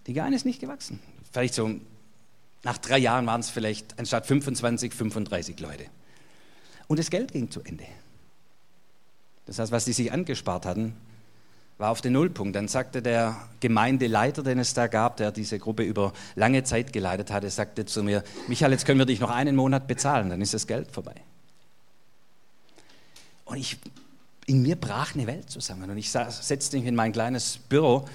Die 0.06 0.12
Gemeinde 0.12 0.36
ist 0.36 0.44
nicht 0.44 0.60
gewachsen. 0.60 1.00
Vielleicht 1.32 1.54
so 1.54 1.70
Nach 2.62 2.76
drei 2.76 2.98
Jahren 2.98 3.26
waren 3.26 3.40
es 3.40 3.48
vielleicht 3.48 3.98
anstatt 3.98 4.26
25, 4.26 4.92
35 4.92 5.58
Leute. 5.60 5.86
Und 6.88 6.98
das 6.98 7.08
Geld 7.08 7.32
ging 7.32 7.50
zu 7.50 7.62
Ende. 7.62 7.84
Das 9.46 9.58
heißt, 9.58 9.72
was 9.72 9.84
sie 9.84 9.92
sich 9.92 10.12
angespart 10.12 10.66
hatten, 10.66 10.96
war 11.78 11.90
auf 11.90 12.00
den 12.00 12.14
Nullpunkt. 12.14 12.56
Dann 12.56 12.68
sagte 12.68 13.02
der 13.02 13.36
Gemeindeleiter, 13.60 14.42
den 14.42 14.58
es 14.58 14.74
da 14.74 14.86
gab, 14.86 15.16
der 15.18 15.30
diese 15.30 15.58
Gruppe 15.58 15.82
über 15.82 16.12
lange 16.34 16.64
Zeit 16.64 16.92
geleitet 16.92 17.30
hatte, 17.30 17.50
sagte 17.50 17.84
zu 17.84 18.02
mir, 18.02 18.24
Michael, 18.48 18.72
jetzt 18.72 18.86
können 18.86 18.98
wir 18.98 19.06
dich 19.06 19.20
noch 19.20 19.30
einen 19.30 19.56
Monat 19.56 19.86
bezahlen, 19.86 20.30
dann 20.30 20.40
ist 20.40 20.54
das 20.54 20.66
Geld 20.66 20.90
vorbei. 20.90 21.14
Und 23.44 23.58
ich, 23.58 23.78
in 24.46 24.62
mir 24.62 24.76
brach 24.76 25.14
eine 25.14 25.26
Welt 25.26 25.50
zusammen. 25.50 25.88
Und 25.90 25.98
ich 25.98 26.10
setzte 26.10 26.76
mich 26.78 26.86
in 26.86 26.94
mein 26.94 27.12
kleines 27.12 27.58
Büro, 27.58 28.06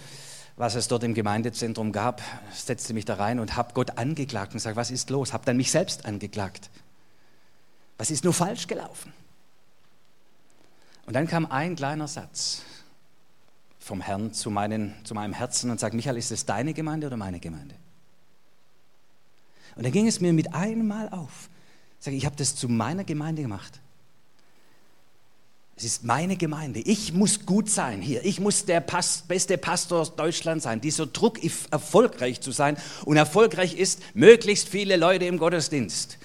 was 0.57 0.75
es 0.75 0.87
dort 0.87 1.03
im 1.03 1.13
Gemeindezentrum 1.13 1.91
gab, 1.91 2.21
setzte 2.53 2.93
mich 2.93 3.05
da 3.05 3.15
rein 3.15 3.39
und 3.39 3.55
habe 3.55 3.73
Gott 3.73 3.97
angeklagt 3.97 4.51
und 4.51 4.57
gesagt, 4.57 4.75
was 4.75 4.91
ist 4.91 5.09
los? 5.09 5.33
Habe 5.33 5.45
dann 5.45 5.57
mich 5.57 5.71
selbst 5.71 6.05
angeklagt. 6.05 6.69
Was 7.97 8.11
ist 8.11 8.23
nur 8.23 8.33
falsch 8.33 8.67
gelaufen? 8.67 9.13
Und 11.05 11.13
dann 11.13 11.27
kam 11.27 11.45
ein 11.45 11.75
kleiner 11.75 12.07
Satz 12.07 12.61
vom 13.79 14.01
Herrn 14.01 14.33
zu, 14.33 14.51
meinen, 14.51 14.93
zu 15.03 15.13
meinem 15.13 15.33
Herzen 15.33 15.71
und 15.71 15.79
sagt, 15.79 15.95
Michael, 15.95 16.17
ist 16.17 16.31
es 16.31 16.45
deine 16.45 16.73
Gemeinde 16.73 17.07
oder 17.07 17.17
meine 17.17 17.39
Gemeinde? 17.39 17.75
Und 19.75 19.83
dann 19.83 19.91
ging 19.91 20.07
es 20.07 20.19
mir 20.21 20.33
mit 20.33 20.53
einem 20.53 20.87
Mal 20.87 21.09
auf. 21.09 21.49
Ich 21.99 22.05
sage, 22.05 22.17
ich 22.17 22.25
habe 22.25 22.35
das 22.35 22.55
zu 22.55 22.67
meiner 22.69 23.03
Gemeinde 23.03 23.41
gemacht. 23.41 23.79
Es 25.75 25.85
ist 25.85 26.03
meine 26.03 26.37
Gemeinde. 26.37 26.79
Ich 26.79 27.13
muss 27.13 27.45
gut 27.45 27.67
sein 27.69 28.01
hier. 28.01 28.23
Ich 28.23 28.39
muss 28.39 28.65
der 28.65 28.81
Past 28.81 29.27
beste 29.27 29.57
Pastor 29.57 30.05
Deutschlands 30.05 30.65
sein. 30.65 30.79
Dieser 30.79 31.07
Druck, 31.07 31.39
erfolgreich 31.71 32.39
zu 32.41 32.51
sein. 32.51 32.77
Und 33.03 33.17
erfolgreich 33.17 33.73
ist, 33.73 34.01
möglichst 34.13 34.69
viele 34.69 34.95
Leute 34.95 35.25
im 35.25 35.39
Gottesdienst. 35.39 36.19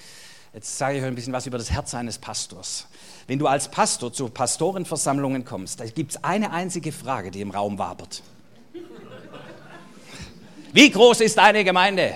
Jetzt 0.52 0.76
sage 0.76 0.98
ich 0.98 1.02
euch 1.02 1.08
ein 1.08 1.14
bisschen 1.14 1.32
was 1.32 1.46
über 1.46 1.56
das 1.56 1.70
Herz 1.70 1.94
eines 1.94 2.18
Pastors. 2.18 2.86
Wenn 3.26 3.38
du 3.38 3.46
als 3.46 3.68
Pastor 3.68 4.12
zu 4.12 4.28
Pastorenversammlungen 4.28 5.44
kommst, 5.44 5.80
da 5.80 5.86
gibt 5.86 6.12
es 6.12 6.24
eine 6.24 6.52
einzige 6.52 6.92
Frage, 6.92 7.30
die 7.30 7.40
im 7.40 7.50
Raum 7.50 7.78
wabert. 7.78 8.22
Wie 10.72 10.90
groß 10.90 11.22
ist 11.22 11.38
deine 11.38 11.64
Gemeinde? 11.64 12.14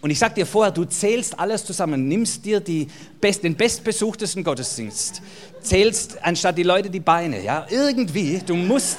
Und 0.00 0.10
ich 0.10 0.18
sage 0.18 0.34
dir 0.34 0.46
vorher, 0.46 0.70
du 0.70 0.84
zählst 0.84 1.38
alles 1.38 1.64
zusammen, 1.64 2.06
nimmst 2.06 2.44
dir 2.44 2.62
best, 3.20 3.42
den 3.42 3.56
bestbesuchtesten 3.56 4.44
Gottesdienst, 4.44 5.22
zählst 5.60 6.22
anstatt 6.22 6.56
die 6.56 6.62
Leute 6.62 6.88
die 6.88 7.00
Beine. 7.00 7.42
Ja? 7.42 7.66
Irgendwie, 7.68 8.38
du 8.38 8.54
musst 8.54 8.98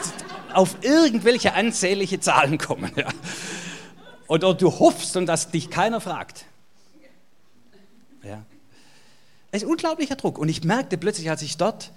auf 0.53 0.75
irgendwelche 0.81 1.53
anzählige 1.53 2.19
Zahlen 2.19 2.57
kommen. 2.57 2.91
Ja? 2.97 3.07
Oder 4.27 4.53
du 4.53 4.79
hoffst 4.79 5.15
und 5.15 5.27
dass 5.27 5.49
dich 5.49 5.69
keiner 5.69 6.01
fragt. 6.01 6.45
Ja? 8.23 8.43
Es 9.51 9.63
ist 9.63 9.69
unglaublicher 9.69 10.15
Druck. 10.15 10.37
Und 10.37 10.49
ich 10.49 10.63
merkte 10.63 10.97
plötzlich, 10.97 11.29
als 11.29 11.41
ich 11.41 11.57
dort 11.57 11.91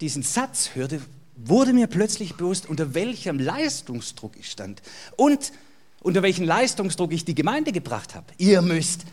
diesen 0.00 0.22
Satz 0.22 0.70
hörte, 0.74 1.00
wurde 1.36 1.72
mir 1.72 1.86
plötzlich 1.86 2.34
bewusst, 2.36 2.68
unter 2.68 2.94
welchem 2.94 3.38
Leistungsdruck 3.38 4.36
ich 4.38 4.50
stand 4.50 4.82
und 5.16 5.52
unter 6.00 6.22
welchem 6.22 6.44
Leistungsdruck 6.44 7.12
ich 7.12 7.24
die 7.24 7.34
Gemeinde 7.34 7.72
gebracht 7.72 8.14
habe. 8.14 8.26
Ihr 8.38 8.62
müsst 8.62 9.04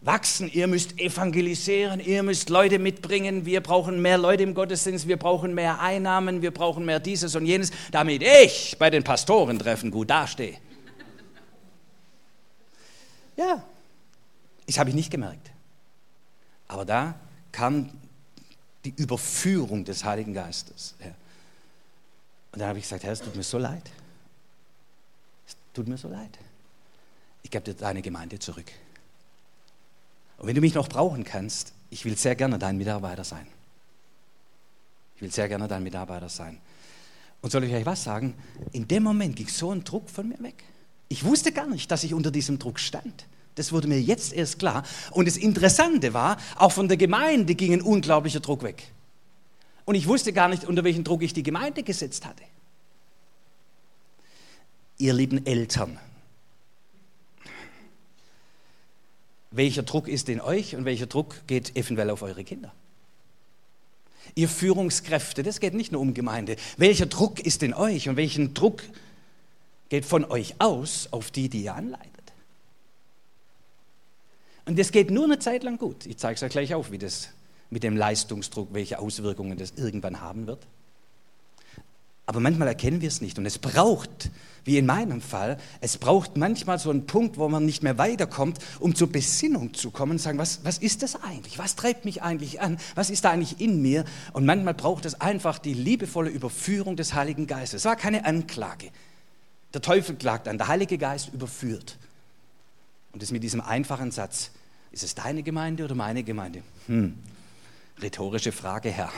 wachsen, 0.00 0.50
ihr 0.52 0.66
müsst 0.66 0.98
evangelisieren, 0.98 2.00
ihr 2.00 2.22
müsst 2.22 2.50
Leute 2.50 2.78
mitbringen, 2.78 3.44
wir 3.44 3.60
brauchen 3.60 4.00
mehr 4.00 4.16
Leute 4.16 4.42
im 4.42 4.54
Gottesdienst, 4.54 5.08
wir 5.08 5.18
brauchen 5.18 5.54
mehr 5.54 5.80
Einnahmen, 5.80 6.40
wir 6.40 6.52
brauchen 6.52 6.84
mehr 6.84 7.00
dieses 7.00 7.34
und 7.34 7.46
jenes, 7.46 7.70
damit 7.90 8.22
ich 8.22 8.76
bei 8.78 8.90
den 8.90 9.04
Pastorentreffen 9.04 9.90
gut 9.90 10.10
dastehe. 10.10 10.56
Ja, 13.36 13.62
das 14.66 14.78
habe 14.78 14.90
ich 14.90 14.96
nicht 14.96 15.10
gemerkt. 15.10 15.50
Aber 16.66 16.84
da 16.84 17.14
kam 17.58 17.90
die 18.84 18.94
Überführung 18.96 19.84
des 19.84 20.04
Heiligen 20.04 20.32
Geistes. 20.32 20.94
Ja. 21.00 21.08
Und 22.52 22.60
dann 22.60 22.68
habe 22.68 22.78
ich 22.78 22.84
gesagt, 22.84 23.02
Herr, 23.02 23.12
es 23.12 23.20
tut 23.20 23.34
mir 23.34 23.42
so 23.42 23.58
leid. 23.58 23.82
Es 25.44 25.56
tut 25.74 25.88
mir 25.88 25.98
so 25.98 26.08
leid. 26.08 26.38
Ich 27.42 27.50
gebe 27.50 27.64
dir 27.64 27.74
deine 27.74 28.00
Gemeinde 28.00 28.38
zurück. 28.38 28.70
Und 30.36 30.46
wenn 30.46 30.54
du 30.54 30.60
mich 30.60 30.74
noch 30.74 30.88
brauchen 30.88 31.24
kannst, 31.24 31.72
ich 31.90 32.04
will 32.04 32.16
sehr 32.16 32.36
gerne 32.36 32.60
dein 32.60 32.78
Mitarbeiter 32.78 33.24
sein. 33.24 33.46
Ich 35.16 35.22
will 35.22 35.32
sehr 35.32 35.48
gerne 35.48 35.66
dein 35.66 35.82
Mitarbeiter 35.82 36.28
sein. 36.28 36.60
Und 37.42 37.50
soll 37.50 37.64
ich 37.64 37.74
euch 37.74 37.86
was 37.86 38.04
sagen? 38.04 38.34
In 38.70 38.86
dem 38.86 39.02
Moment 39.02 39.34
ging 39.34 39.48
so 39.48 39.72
ein 39.72 39.82
Druck 39.82 40.08
von 40.08 40.28
mir 40.28 40.38
weg. 40.40 40.62
Ich 41.08 41.24
wusste 41.24 41.50
gar 41.50 41.66
nicht, 41.66 41.90
dass 41.90 42.04
ich 42.04 42.14
unter 42.14 42.30
diesem 42.30 42.60
Druck 42.60 42.78
stand. 42.78 43.26
Das 43.58 43.72
wurde 43.72 43.88
mir 43.88 44.00
jetzt 44.00 44.32
erst 44.32 44.58
klar. 44.58 44.84
Und 45.10 45.26
das 45.26 45.36
Interessante 45.36 46.14
war, 46.14 46.36
auch 46.56 46.72
von 46.72 46.86
der 46.86 46.96
Gemeinde 46.96 47.54
ging 47.54 47.72
ein 47.72 47.82
unglaublicher 47.82 48.40
Druck 48.40 48.62
weg. 48.62 48.84
Und 49.84 49.94
ich 49.94 50.06
wusste 50.06 50.32
gar 50.32 50.48
nicht, 50.48 50.64
unter 50.64 50.84
welchen 50.84 51.02
Druck 51.02 51.22
ich 51.22 51.32
die 51.32 51.42
Gemeinde 51.42 51.82
gesetzt 51.82 52.24
hatte. 52.24 52.44
Ihr 54.98 55.12
lieben 55.12 55.46
Eltern, 55.46 55.98
welcher 59.50 59.82
Druck 59.82 60.08
ist 60.08 60.28
in 60.28 60.40
euch 60.40 60.76
und 60.76 60.84
welcher 60.84 61.06
Druck 61.06 61.46
geht 61.46 61.74
eventuell 61.76 62.10
auf 62.10 62.22
eure 62.22 62.44
Kinder? 62.44 62.72
Ihr 64.34 64.48
Führungskräfte, 64.48 65.42
das 65.42 65.58
geht 65.58 65.74
nicht 65.74 65.90
nur 65.90 66.00
um 66.00 66.14
Gemeinde. 66.14 66.56
Welcher 66.76 67.06
Druck 67.06 67.40
ist 67.40 67.62
in 67.62 67.74
euch 67.74 68.08
und 68.08 68.16
welchen 68.16 68.54
Druck 68.54 68.82
geht 69.88 70.04
von 70.04 70.24
euch 70.24 70.56
aus 70.60 71.08
auf 71.12 71.30
die, 71.30 71.48
die 71.48 71.62
ihr 71.62 71.74
anleitet? 71.74 72.17
Und 74.68 74.78
das 74.78 74.92
geht 74.92 75.10
nur 75.10 75.24
eine 75.24 75.38
Zeit 75.38 75.62
lang 75.62 75.78
gut. 75.78 76.04
Ich 76.04 76.18
zeige 76.18 76.34
es 76.34 76.42
euch 76.42 76.50
gleich 76.50 76.74
auf, 76.74 76.90
wie 76.90 76.98
das 76.98 77.30
mit 77.70 77.82
dem 77.82 77.96
Leistungsdruck, 77.96 78.68
welche 78.72 78.98
Auswirkungen 78.98 79.56
das 79.56 79.72
irgendwann 79.76 80.20
haben 80.20 80.46
wird. 80.46 80.58
Aber 82.26 82.40
manchmal 82.40 82.68
erkennen 82.68 83.00
wir 83.00 83.08
es 83.08 83.22
nicht. 83.22 83.38
Und 83.38 83.46
es 83.46 83.58
braucht, 83.58 84.30
wie 84.64 84.76
in 84.76 84.84
meinem 84.84 85.22
Fall, 85.22 85.56
es 85.80 85.96
braucht 85.96 86.36
manchmal 86.36 86.78
so 86.78 86.90
einen 86.90 87.06
Punkt, 87.06 87.38
wo 87.38 87.48
man 87.48 87.64
nicht 87.64 87.82
mehr 87.82 87.96
weiterkommt, 87.96 88.58
um 88.78 88.94
zur 88.94 89.10
Besinnung 89.10 89.72
zu 89.72 89.90
kommen 89.90 90.12
und 90.12 90.18
sagen, 90.18 90.36
was, 90.36 90.60
was 90.64 90.76
ist 90.76 91.02
das 91.02 91.16
eigentlich? 91.22 91.58
Was 91.58 91.74
treibt 91.74 92.04
mich 92.04 92.20
eigentlich 92.20 92.60
an? 92.60 92.76
Was 92.94 93.08
ist 93.08 93.24
da 93.24 93.30
eigentlich 93.30 93.62
in 93.62 93.80
mir? 93.80 94.04
Und 94.34 94.44
manchmal 94.44 94.74
braucht 94.74 95.06
es 95.06 95.18
einfach 95.18 95.58
die 95.58 95.72
liebevolle 95.72 96.28
Überführung 96.28 96.94
des 96.94 97.14
Heiligen 97.14 97.46
Geistes. 97.46 97.80
Es 97.80 97.84
war 97.86 97.96
keine 97.96 98.26
Anklage. 98.26 98.90
Der 99.72 99.80
Teufel 99.80 100.16
klagt 100.16 100.46
an, 100.46 100.58
der 100.58 100.68
Heilige 100.68 100.98
Geist 100.98 101.32
überführt. 101.32 101.96
Und 103.18 103.24
es 103.24 103.32
mit 103.32 103.42
diesem 103.42 103.60
einfachen 103.60 104.12
Satz, 104.12 104.52
ist 104.92 105.02
es 105.02 105.16
deine 105.16 105.42
Gemeinde 105.42 105.82
oder 105.82 105.96
meine 105.96 106.22
Gemeinde? 106.22 106.62
Hm, 106.86 107.18
rhetorische 108.00 108.52
Frage, 108.52 108.92
Herr. 108.92 109.10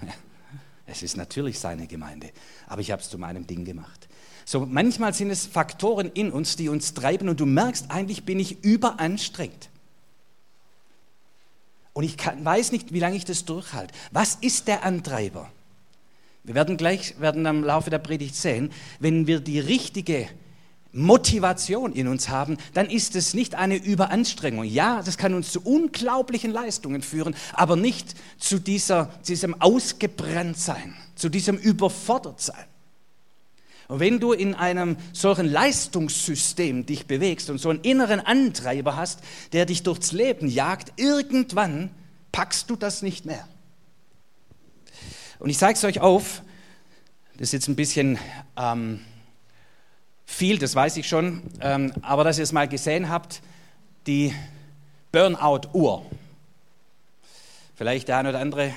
Es 0.86 1.04
ist 1.04 1.16
natürlich 1.16 1.60
seine 1.60 1.86
Gemeinde, 1.86 2.30
aber 2.66 2.80
ich 2.80 2.90
habe 2.90 3.00
es 3.00 3.08
zu 3.08 3.18
meinem 3.18 3.46
Ding 3.46 3.64
gemacht. 3.64 4.08
So 4.44 4.66
manchmal 4.66 5.14
sind 5.14 5.30
es 5.30 5.46
Faktoren 5.46 6.10
in 6.10 6.32
uns, 6.32 6.56
die 6.56 6.68
uns 6.68 6.94
treiben 6.94 7.28
und 7.28 7.38
du 7.38 7.46
merkst, 7.46 7.92
eigentlich 7.92 8.24
bin 8.24 8.40
ich 8.40 8.64
überanstrengt. 8.64 9.70
Und 11.92 12.02
ich 12.02 12.16
kann, 12.16 12.44
weiß 12.44 12.72
nicht, 12.72 12.92
wie 12.92 12.98
lange 12.98 13.14
ich 13.14 13.24
das 13.24 13.44
durchhalte. 13.44 13.94
Was 14.10 14.34
ist 14.34 14.66
der 14.66 14.82
Antreiber? 14.82 15.48
Wir 16.42 16.56
werden 16.56 16.76
gleich 16.76 17.20
werden 17.20 17.46
am 17.46 17.62
Laufe 17.62 17.88
der 17.88 18.00
Predigt 18.00 18.34
sehen, 18.34 18.72
wenn 18.98 19.28
wir 19.28 19.38
die 19.38 19.60
richtige 19.60 20.28
Motivation 20.92 21.92
in 21.92 22.06
uns 22.06 22.28
haben, 22.28 22.58
dann 22.74 22.88
ist 22.90 23.16
es 23.16 23.32
nicht 23.32 23.54
eine 23.54 23.76
Überanstrengung. 23.76 24.64
Ja, 24.64 25.02
das 25.02 25.16
kann 25.16 25.34
uns 25.34 25.50
zu 25.50 25.62
unglaublichen 25.62 26.50
Leistungen 26.50 27.02
führen, 27.02 27.34
aber 27.54 27.76
nicht 27.76 28.14
zu 28.38 28.58
dieser, 28.58 29.06
diesem 29.26 29.60
Ausgebranntsein, 29.60 30.94
zu 31.14 31.30
diesem 31.30 31.56
Überfordertsein. 31.56 32.66
Und 33.88 34.00
wenn 34.00 34.20
du 34.20 34.32
in 34.32 34.54
einem 34.54 34.96
solchen 35.12 35.46
Leistungssystem 35.46 36.86
dich 36.86 37.06
bewegst 37.06 37.50
und 37.50 37.58
so 37.58 37.70
einen 37.70 37.80
inneren 37.80 38.20
Antreiber 38.20 38.96
hast, 38.96 39.20
der 39.52 39.66
dich 39.66 39.82
durchs 39.82 40.12
Leben 40.12 40.48
jagt, 40.48 40.98
irgendwann 41.00 41.90
packst 42.32 42.70
du 42.70 42.76
das 42.76 43.02
nicht 43.02 43.24
mehr. 43.24 43.46
Und 45.38 45.50
ich 45.50 45.58
zeige 45.58 45.76
es 45.76 45.84
euch 45.84 46.00
auf, 46.00 46.42
das 47.34 47.48
ist 47.48 47.52
jetzt 47.52 47.68
ein 47.68 47.76
bisschen... 47.76 48.18
Ähm, 48.56 49.00
viel, 50.32 50.58
das 50.58 50.74
weiß 50.74 50.96
ich 50.96 51.08
schon, 51.08 51.42
ähm, 51.60 51.92
aber 52.02 52.24
dass 52.24 52.38
ihr 52.38 52.44
es 52.44 52.52
mal 52.52 52.68
gesehen 52.68 53.08
habt, 53.08 53.42
die 54.06 54.34
Burnout-Uhr. 55.12 56.04
Vielleicht 57.74 58.08
der 58.08 58.18
eine 58.18 58.30
oder 58.30 58.40
andere 58.40 58.72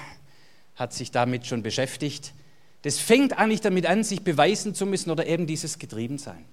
hat 0.76 0.94
sich 0.94 1.12
damit 1.12 1.48
schon 1.48 1.64
beschäftigt. 1.64 2.34
Das 2.82 3.00
fängt 3.00 3.38
eigentlich 3.38 3.62
damit 3.62 3.86
an, 3.86 4.04
sich 4.04 4.22
beweisen 4.22 4.76
zu 4.76 4.86
müssen 4.86 5.10
oder 5.10 5.26
eben 5.26 5.48
dieses 5.48 5.80
Getriebensein. 5.80 6.46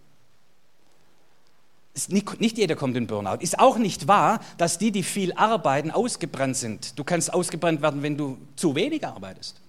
Nicht, 2.08 2.40
nicht 2.40 2.56
jeder 2.56 2.74
kommt 2.74 2.96
in 2.96 3.06
Burnout. 3.06 3.40
Ist 3.40 3.58
auch 3.58 3.76
nicht 3.76 4.08
wahr, 4.08 4.40
dass 4.56 4.78
die, 4.78 4.92
die 4.92 5.02
viel 5.02 5.34
arbeiten, 5.34 5.90
ausgebrannt 5.90 6.56
sind. 6.56 6.98
Du 6.98 7.04
kannst 7.04 7.34
ausgebrannt 7.34 7.82
werden, 7.82 8.02
wenn 8.02 8.16
du 8.16 8.38
zu 8.56 8.74
wenig 8.74 9.06
arbeitest. 9.06 9.60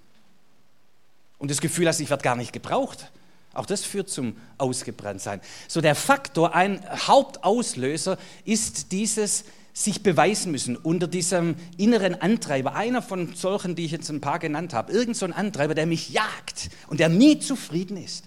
Und 1.38 1.52
das 1.52 1.60
Gefühl 1.60 1.88
hast, 1.88 2.00
ich 2.00 2.10
werde 2.10 2.24
gar 2.24 2.38
nicht 2.38 2.54
gebraucht 2.54 3.12
Auch 3.53 3.65
das 3.65 3.86
führt 3.86 4.10
zum 4.10 4.36
Ausgebranntsein. 4.57 5.39
So 5.67 5.79
der 5.79 5.95
Faktor, 5.95 6.55
ein 6.55 6.83
Hauptauslöser 7.07 8.17
ist 8.45 8.91
dieses 8.91 9.45
sich 9.74 10.03
beweisen 10.03 10.51
müssen 10.51 10.77
unter 10.77 11.07
diesem 11.07 11.55
inneren 11.77 12.15
Antreiber. 12.22 12.75
Einer 12.75 13.01
von 13.01 13.36
solchen, 13.36 13.75
die 13.75 13.86
ich 13.86 13.91
jetzt 13.91 14.10
ein 14.10 14.22
paar 14.22 14.38
genannt 14.38 14.74
habe. 14.74 14.91
Irgend 14.91 15.17
so 15.17 15.25
ein 15.25 15.33
Antreiber, 15.33 15.74
der 15.74 15.88
mich 15.88 16.10
jagt 16.10 16.69
und 16.88 17.00
der 17.00 17.10
nie 17.10 17.39
zufrieden 17.39 17.98
ist. 17.98 18.25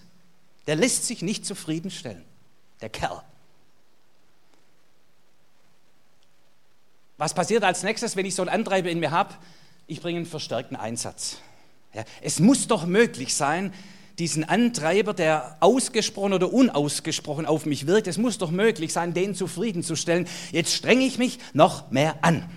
Der 0.66 0.74
lässt 0.74 1.06
sich 1.06 1.22
nicht 1.22 1.46
zufriedenstellen. 1.46 2.24
Der 2.80 2.88
Kerl. 2.88 3.22
Was 7.16 7.32
passiert 7.32 7.62
als 7.62 7.82
nächstes, 7.82 8.16
wenn 8.16 8.26
ich 8.26 8.34
so 8.34 8.42
einen 8.42 8.50
Antreiber 8.50 8.90
in 8.90 8.98
mir 8.98 9.12
habe? 9.12 9.34
Ich 9.86 10.00
bringe 10.00 10.18
einen 10.18 10.26
verstärkten 10.26 10.76
Einsatz. 10.76 11.38
Ja, 11.94 12.04
es 12.20 12.40
muss 12.40 12.66
doch 12.66 12.84
möglich 12.84 13.34
sein, 13.34 13.72
diesen 14.18 14.44
Antreiber, 14.44 15.12
der 15.12 15.56
ausgesprochen 15.60 16.32
oder 16.32 16.52
unausgesprochen 16.52 17.46
auf 17.46 17.66
mich 17.66 17.86
wirkt, 17.86 18.06
es 18.06 18.16
muss 18.16 18.38
doch 18.38 18.50
möglich 18.50 18.92
sein, 18.92 19.12
den 19.12 19.34
zufriedenzustellen. 19.34 20.26
Jetzt 20.52 20.72
strenge 20.72 21.04
ich 21.04 21.18
mich 21.18 21.38
noch 21.52 21.90
mehr 21.90 22.16
an. 22.22 22.48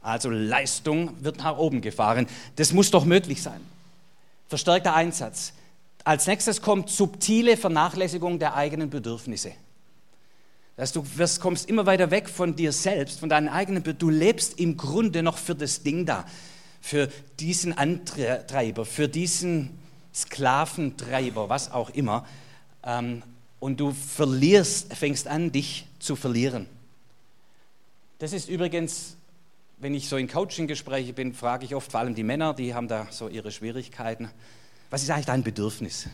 Also 0.00 0.30
Leistung 0.30 1.22
wird 1.22 1.38
nach 1.38 1.58
oben 1.58 1.80
gefahren. 1.80 2.26
Das 2.56 2.72
muss 2.72 2.90
doch 2.90 3.04
möglich 3.04 3.42
sein. 3.42 3.60
Verstärkter 4.48 4.94
Einsatz. 4.94 5.52
Als 6.04 6.26
nächstes 6.26 6.60
kommt 6.60 6.90
subtile 6.90 7.56
Vernachlässigung 7.56 8.38
der 8.38 8.54
eigenen 8.54 8.90
Bedürfnisse. 8.90 9.52
Dass 10.76 10.92
du 10.92 11.04
wirst, 11.16 11.40
kommst 11.40 11.68
immer 11.68 11.86
weiter 11.86 12.10
weg 12.10 12.28
von 12.28 12.56
dir 12.56 12.72
selbst, 12.72 13.20
von 13.20 13.28
deinen 13.28 13.48
eigenen 13.48 13.82
Bedürfnissen. 13.82 13.98
Du 13.98 14.10
lebst 14.10 14.60
im 14.60 14.76
Grunde 14.76 15.22
noch 15.22 15.38
für 15.38 15.54
das 15.54 15.82
Ding 15.82 16.04
da 16.04 16.26
für 16.84 17.08
diesen 17.40 17.72
Antreiber, 17.72 18.84
für 18.84 19.08
diesen 19.08 19.70
Sklaventreiber, 20.14 21.48
was 21.48 21.72
auch 21.72 21.88
immer. 21.88 22.26
Ähm, 22.82 23.22
und 23.58 23.80
du 23.80 23.92
verlierst, 23.92 24.92
fängst 24.92 25.26
an, 25.26 25.50
dich 25.50 25.86
zu 25.98 26.14
verlieren. 26.14 26.66
Das 28.18 28.34
ist 28.34 28.50
übrigens, 28.50 29.16
wenn 29.78 29.94
ich 29.94 30.10
so 30.10 30.18
in 30.18 30.28
Coaching-Gespräche 30.28 31.14
bin, 31.14 31.32
frage 31.32 31.64
ich 31.64 31.74
oft, 31.74 31.90
vor 31.90 32.00
allem 32.00 32.14
die 32.14 32.22
Männer, 32.22 32.52
die 32.52 32.74
haben 32.74 32.86
da 32.86 33.08
so 33.10 33.28
ihre 33.28 33.50
Schwierigkeiten, 33.50 34.30
was 34.90 35.02
ist 35.02 35.08
eigentlich 35.08 35.24
dein 35.24 35.42
Bedürfnis? 35.42 36.10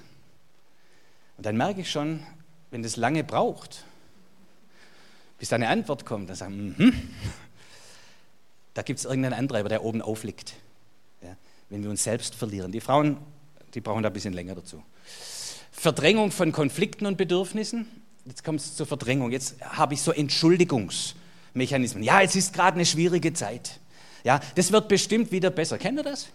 Und 1.37 1.47
dann 1.47 1.57
merke 1.57 1.81
ich 1.81 1.91
schon, 1.91 2.23
wenn 2.71 2.85
das 2.85 2.97
lange 2.97 3.25
braucht, 3.25 3.85
bis 5.37 5.49
da 5.49 5.57
eine 5.57 5.69
Antwort 5.69 6.07
kommt, 6.07 6.29
dann 6.29 6.37
sagen, 6.37 6.77
mhm, 6.79 7.11
da 8.75 8.83
gibt 8.83 8.99
es 8.99 9.05
irgendeinen 9.05 9.35
Antreiber, 9.35 9.69
der 9.69 9.85
oben 9.85 10.03
aufliegt. 10.03 10.55
Ja, 11.23 11.37
wenn 11.69 11.83
wir 11.83 11.91
uns 11.91 12.05
selbst 12.05 12.35
verlieren. 12.35 12.73
Die 12.73 12.81
Frauen, 12.81 13.17
die 13.75 13.81
brauchen 13.81 14.03
da 14.03 14.09
ein 14.09 14.13
bisschen 14.13 14.33
länger 14.33 14.55
dazu. 14.55 14.83
Verdrängung 15.73 16.31
von 16.31 16.53
Konflikten 16.53 17.07
und 17.07 17.17
Bedürfnissen. 17.17 17.87
Jetzt 18.27 18.45
kommt 18.45 18.61
es 18.61 18.77
zur 18.77 18.87
Verdrängung. 18.87 19.33
Jetzt 19.33 19.57
habe 19.63 19.95
ich 19.95 20.03
so 20.03 20.13
Entschuldigungsmechanismen. 20.13 22.03
Ja, 22.03 22.21
es 22.21 22.37
ist 22.37 22.53
gerade 22.53 22.75
eine 22.75 22.87
schwierige 22.87 23.33
Zeit. 23.33 23.81
Ja, 24.25 24.41
das 24.55 24.73
wird 24.73 24.89
bestimmt 24.89 25.33
wieder 25.33 25.51
besser. 25.51 25.79
Kennt 25.79 25.99
ihr 25.99 26.05
das? 26.05 26.29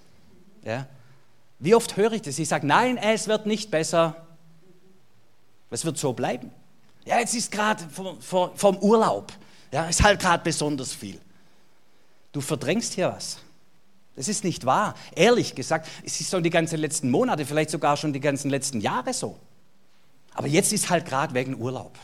Ja. 0.64 0.88
Wie 1.60 1.76
oft 1.76 1.96
höre 1.96 2.14
ich 2.14 2.24
das? 2.24 2.40
Ich 2.40 2.50
sage, 2.50 2.66
nein, 2.66 2.98
es 2.98 3.28
wird 3.28 3.46
nicht 3.46 3.70
besser. 3.72 4.26
Es 5.70 5.86
wird 5.86 5.98
so 5.98 6.14
bleiben. 6.14 6.52
Ja, 7.06 7.20
jetzt 7.20 7.36
ist 7.36 7.52
gerade 7.52 7.84
vom 7.90 8.78
Urlaub. 8.78 9.32
Ja, 9.72 9.88
ist 9.88 10.04
halt 10.04 10.20
gerade 10.20 10.44
besonders 10.44 10.94
viel. 10.94 11.20
Du 12.36 12.42
verdrängst 12.42 12.96
hier 12.96 13.14
was. 13.16 13.38
Das 14.18 14.28
ist 14.28 14.44
nicht 14.44 14.66
wahr. 14.66 14.96
Ehrlich 15.16 15.56
gesagt, 15.56 15.88
es 16.04 16.20
ist 16.20 16.30
so 16.30 16.42
die 16.42 16.50
ganzen 16.50 16.78
letzten 16.80 17.10
Monate, 17.10 17.46
vielleicht 17.46 17.70
sogar 17.70 17.96
schon 17.96 18.12
die 18.12 18.20
ganzen 18.20 18.50
letzten 18.50 18.82
Jahre 18.82 19.14
so. 19.14 19.38
Aber 20.34 20.48
jetzt 20.48 20.74
ist 20.74 20.90
halt 20.90 21.06
gerade 21.06 21.34
wegen 21.34 21.56
Urlaub. 21.56 21.98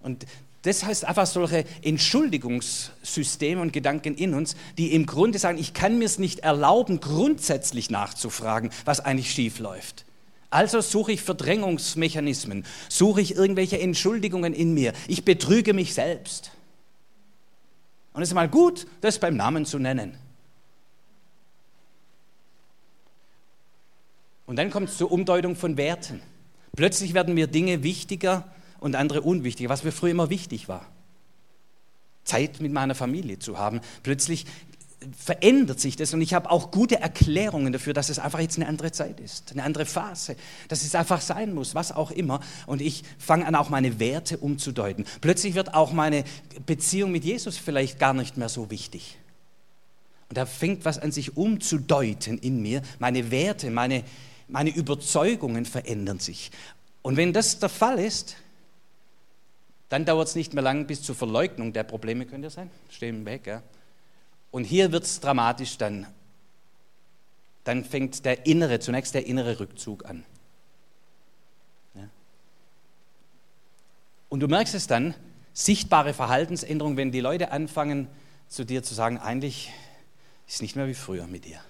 Und 0.00 0.24
das 0.62 0.84
heißt 0.84 1.04
einfach 1.04 1.26
solche 1.26 1.66
Entschuldigungssysteme 1.82 3.60
und 3.60 3.74
Gedanken 3.74 4.14
in 4.14 4.32
uns, 4.32 4.56
die 4.78 4.94
im 4.94 5.04
Grunde 5.04 5.38
sagen, 5.38 5.58
ich 5.58 5.74
kann 5.74 5.98
mir 5.98 6.06
es 6.06 6.18
nicht 6.18 6.38
erlauben, 6.38 7.00
grundsätzlich 7.00 7.90
nachzufragen, 7.90 8.70
was 8.86 9.00
eigentlich 9.00 9.30
schief 9.30 9.58
läuft. 9.58 10.06
Also 10.48 10.80
suche 10.80 11.12
ich 11.12 11.20
Verdrängungsmechanismen, 11.20 12.64
suche 12.88 13.20
ich 13.20 13.34
irgendwelche 13.34 13.78
Entschuldigungen 13.78 14.54
in 14.54 14.72
mir. 14.72 14.94
Ich 15.08 15.26
betrüge 15.26 15.74
mich 15.74 15.92
selbst. 15.92 16.52
Und 18.16 18.22
es 18.22 18.30
ist 18.30 18.34
mal 18.34 18.48
gut, 18.48 18.86
das 19.02 19.18
beim 19.18 19.36
Namen 19.36 19.66
zu 19.66 19.78
nennen. 19.78 20.16
Und 24.46 24.56
dann 24.56 24.70
kommt 24.70 24.88
es 24.88 24.96
zur 24.96 25.12
Umdeutung 25.12 25.54
von 25.54 25.76
Werten. 25.76 26.22
Plötzlich 26.74 27.12
werden 27.12 27.34
mir 27.34 27.46
Dinge 27.46 27.82
wichtiger 27.82 28.50
und 28.80 28.96
andere 28.96 29.20
unwichtiger, 29.20 29.68
was 29.68 29.84
mir 29.84 29.92
früher 29.92 30.12
immer 30.12 30.30
wichtig 30.30 30.66
war. 30.66 30.86
Zeit 32.24 32.58
mit 32.62 32.72
meiner 32.72 32.94
Familie 32.94 33.38
zu 33.38 33.58
haben. 33.58 33.82
Plötzlich 34.02 34.46
verändert 35.16 35.80
sich 35.80 35.96
das 35.96 36.14
und 36.14 36.20
ich 36.20 36.34
habe 36.34 36.50
auch 36.50 36.70
gute 36.70 37.00
Erklärungen 37.00 37.72
dafür, 37.72 37.92
dass 37.92 38.08
es 38.08 38.18
einfach 38.18 38.40
jetzt 38.40 38.56
eine 38.56 38.66
andere 38.66 38.92
Zeit 38.92 39.20
ist, 39.20 39.52
eine 39.52 39.62
andere 39.62 39.84
Phase, 39.84 40.36
dass 40.68 40.82
es 40.82 40.94
einfach 40.94 41.20
sein 41.20 41.54
muss, 41.54 41.74
was 41.74 41.92
auch 41.92 42.10
immer. 42.10 42.40
Und 42.66 42.80
ich 42.80 43.04
fange 43.18 43.46
an, 43.46 43.54
auch 43.54 43.68
meine 43.68 43.98
Werte 43.98 44.38
umzudeuten. 44.38 45.04
Plötzlich 45.20 45.54
wird 45.54 45.74
auch 45.74 45.92
meine 45.92 46.24
Beziehung 46.64 47.12
mit 47.12 47.24
Jesus 47.24 47.58
vielleicht 47.58 47.98
gar 47.98 48.14
nicht 48.14 48.36
mehr 48.36 48.48
so 48.48 48.70
wichtig. 48.70 49.18
Und 50.28 50.38
da 50.38 50.46
fängt 50.46 50.84
was 50.84 50.98
an 50.98 51.12
sich 51.12 51.36
umzudeuten 51.36 52.38
in 52.38 52.62
mir. 52.62 52.82
Meine 52.98 53.30
Werte, 53.30 53.70
meine, 53.70 54.02
meine 54.48 54.70
Überzeugungen 54.70 55.64
verändern 55.64 56.18
sich. 56.18 56.50
Und 57.02 57.16
wenn 57.16 57.32
das 57.32 57.58
der 57.58 57.68
Fall 57.68 57.98
ist, 57.98 58.36
dann 59.88 60.04
dauert 60.04 60.28
es 60.28 60.34
nicht 60.34 60.54
mehr 60.54 60.64
lang 60.64 60.86
bis 60.86 61.02
zur 61.02 61.14
Verleugnung 61.14 61.72
der 61.72 61.84
Probleme, 61.84 62.26
könnte 62.26 62.46
ja 62.46 62.50
sein, 62.50 62.70
stehen 62.90 63.24
weg, 63.24 63.46
ja 63.46 63.62
und 64.56 64.64
hier 64.64 64.90
wird 64.90 65.04
es 65.04 65.20
dramatisch 65.20 65.76
dann. 65.76 66.06
Dann 67.64 67.84
fängt 67.84 68.24
der 68.24 68.46
innere, 68.46 68.80
zunächst 68.80 69.12
der 69.12 69.26
innere 69.26 69.60
Rückzug 69.60 70.06
an. 70.06 70.24
Ja. 71.94 72.08
Und 74.30 74.40
du 74.40 74.48
merkst 74.48 74.74
es 74.74 74.86
dann, 74.86 75.14
sichtbare 75.52 76.14
Verhaltensänderung, 76.14 76.96
wenn 76.96 77.12
die 77.12 77.20
Leute 77.20 77.52
anfangen 77.52 78.08
zu 78.48 78.64
dir 78.64 78.82
zu 78.82 78.94
sagen, 78.94 79.18
eigentlich 79.18 79.70
ist 80.46 80.54
es 80.54 80.62
nicht 80.62 80.74
mehr 80.74 80.88
wie 80.88 80.94
früher 80.94 81.26
mit 81.26 81.44
dir. 81.44 81.60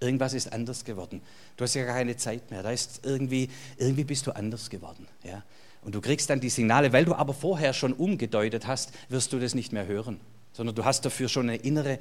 Irgendwas 0.00 0.32
ist 0.32 0.52
anders 0.52 0.84
geworden. 0.84 1.22
Du 1.56 1.62
hast 1.62 1.74
ja 1.74 1.84
gar 1.84 1.94
keine 1.94 2.16
Zeit 2.16 2.50
mehr. 2.50 2.64
Da 2.64 2.72
ist 2.72 3.02
irgendwie, 3.04 3.50
irgendwie 3.76 4.02
bist 4.02 4.26
du 4.26 4.34
anders 4.34 4.68
geworden. 4.68 5.06
Ja? 5.22 5.44
Und 5.82 5.94
du 5.94 6.00
kriegst 6.00 6.28
dann 6.28 6.40
die 6.40 6.50
Signale, 6.50 6.92
weil 6.92 7.04
du 7.04 7.14
aber 7.14 7.34
vorher 7.34 7.72
schon 7.72 7.92
umgedeutet 7.92 8.66
hast, 8.66 8.90
wirst 9.10 9.32
du 9.32 9.38
das 9.38 9.54
nicht 9.54 9.72
mehr 9.72 9.86
hören 9.86 10.18
sondern 10.56 10.74
du 10.74 10.84
hast 10.86 11.04
dafür 11.04 11.28
schon 11.28 11.50
eine 11.50 11.58
innere 11.58 11.98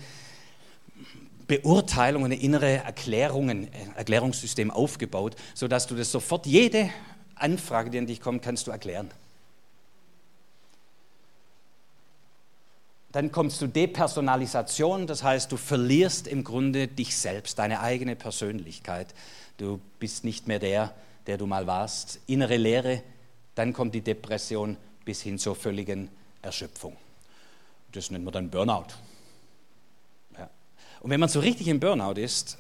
Beurteilung, 1.46 2.24
eine 2.24 2.36
innere 2.36 2.78
Erklärung, 2.78 3.50
ein 3.50 3.70
Erklärungssystem 3.96 4.72
aufgebaut, 4.72 5.36
sodass 5.54 5.88
du 5.88 5.96
das 5.96 6.10
sofort, 6.12 6.46
jede 6.46 6.90
Anfrage, 7.36 7.90
die 7.90 8.00
an 8.00 8.08
dich 8.08 8.22
kommt, 8.22 8.42
kannst 8.42 8.66
du 8.66 8.72
erklären. 8.72 9.12
Dann 13.12 13.32
kommst 13.32 13.62
du 13.62 13.68
Depersonalisation, 13.68 15.06
das 15.06 15.22
heißt, 15.22 15.52
du 15.52 15.58
verlierst 15.58 16.28
im 16.28 16.44
Grunde 16.46 16.88
dich 16.88 17.16
selbst, 17.16 17.60
deine 17.60 17.82
eigene 17.82 18.16
Persönlichkeit. 18.16 19.14
Du 19.58 19.82
bist 20.00 20.24
nicht 20.24 20.48
mehr 20.48 20.60
der, 20.60 20.94
der 21.28 21.38
du 21.38 21.46
mal 21.46 21.68
warst. 21.68 22.20
Innere 22.26 22.58
Leere, 22.58 23.04
dann 23.54 23.74
kommt 23.74 23.96
die 23.96 24.02
Depression 24.02 24.78
bis 25.04 25.22
hin 25.22 25.40
zur 25.40 25.56
völligen 25.56 26.10
Erschöpfung. 26.42 26.96
Das 27.96 28.12
nennt 28.12 28.26
man 28.26 28.34
dann 28.34 28.50
Burnout. 28.50 28.88
Ja. 30.38 30.50
Und 31.00 31.10
wenn 31.10 31.20
man 31.20 31.30
so 31.30 31.40
richtig 31.40 31.68
im 31.68 31.80
Burnout 31.80 32.20
ist, 32.20 32.58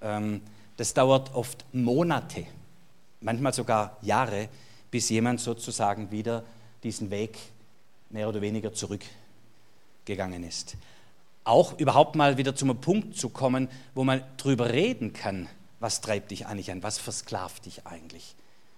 ähm, 0.00 0.40
das 0.76 0.94
dauert 0.94 1.34
oft 1.34 1.64
Monate, 1.72 2.46
manchmal 3.20 3.52
sogar 3.52 3.96
Jahre, 4.02 4.48
bis 4.90 5.08
jemand 5.08 5.40
sozusagen 5.40 6.10
wieder 6.10 6.44
diesen 6.82 7.10
Weg 7.10 7.38
mehr 8.10 8.28
oder 8.28 8.40
weniger 8.40 8.72
zurückgegangen 8.72 10.44
ist. 10.44 10.76
Auch 11.44 11.78
überhaupt 11.78 12.14
mal 12.14 12.36
wieder 12.36 12.54
zum 12.54 12.80
Punkt 12.80 13.16
zu 13.16 13.28
kommen, 13.30 13.68
wo 13.94 14.04
man 14.04 14.22
drüber 14.36 14.70
reden 14.70 15.12
kann, 15.12 15.48
was 15.80 16.00
treibt 16.00 16.30
dich 16.30 16.46
eigentlich 16.46 16.70
an, 16.70 16.82
was 16.82 16.98
versklavt 16.98 17.66
dich 17.66 17.86
eigentlich, 17.86 18.34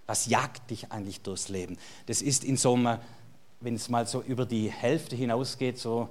was 0.06 0.26
jagt 0.26 0.70
dich 0.70 0.92
eigentlich 0.92 1.20
durchs 1.20 1.48
Leben. 1.48 1.78
Das 2.06 2.22
ist 2.22 2.44
in 2.44 2.56
so 2.56 2.74
einem 2.74 2.98
wenn 3.60 3.74
es 3.74 3.88
mal 3.88 4.06
so 4.06 4.22
über 4.22 4.46
die 4.46 4.70
Hälfte 4.70 5.16
hinausgeht, 5.16 5.78
so 5.78 6.08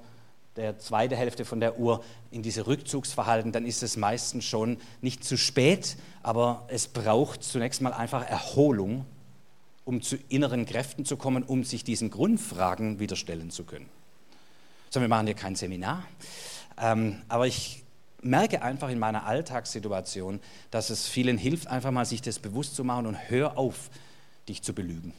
der 0.55 0.77
zweite 0.77 1.15
Hälfte 1.15 1.45
von 1.45 1.59
der 1.59 1.79
Uhr 1.79 2.03
in 2.31 2.43
diese 2.43 2.67
Rückzugsverhalten, 2.67 3.51
dann 3.51 3.65
ist 3.65 3.81
es 3.81 3.97
meistens 3.97 4.45
schon 4.45 4.77
nicht 5.01 5.23
zu 5.23 5.37
spät, 5.37 5.97
aber 6.21 6.65
es 6.67 6.87
braucht 6.87 7.43
zunächst 7.43 7.81
mal 7.81 7.93
einfach 7.93 8.27
Erholung, 8.27 9.05
um 9.85 10.01
zu 10.01 10.17
inneren 10.27 10.65
Kräften 10.65 11.05
zu 11.05 11.17
kommen, 11.17 11.43
um 11.43 11.63
sich 11.63 11.83
diesen 11.83 12.11
Grundfragen 12.11 12.99
wieder 12.99 13.15
stellen 13.15 13.51
zu 13.51 13.63
können. 13.63 13.89
So, 14.89 15.01
wir 15.01 15.07
machen 15.07 15.27
hier 15.27 15.35
kein 15.35 15.55
Seminar, 15.55 16.05
ähm, 16.79 17.21
aber 17.27 17.47
ich 17.47 17.83
merke 18.21 18.61
einfach 18.61 18.89
in 18.89 18.99
meiner 18.99 19.25
Alltagssituation, 19.25 20.39
dass 20.71 20.89
es 20.89 21.07
vielen 21.07 21.37
hilft, 21.37 21.67
einfach 21.67 21.91
mal 21.91 22.05
sich 22.05 22.21
das 22.21 22.37
bewusst 22.37 22.75
zu 22.75 22.83
machen 22.83 23.05
und 23.05 23.29
hör 23.29 23.57
auf, 23.57 23.89
dich 24.47 24.61
zu 24.61 24.73
belügen. 24.73 25.13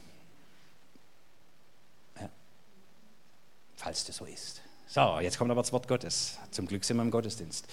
Falls 3.81 4.05
das 4.05 4.17
so 4.17 4.27
ist. 4.27 4.61
So, 4.87 5.21
jetzt 5.21 5.39
kommt 5.39 5.51
aber 5.51 5.63
das 5.63 5.73
Wort 5.73 5.89
Gottes. 5.89 6.37
Zum 6.51 6.67
Glück 6.67 6.85
sind 6.85 6.99
wir 6.99 7.03
im 7.03 7.11
Gottesdienst. 7.11 7.65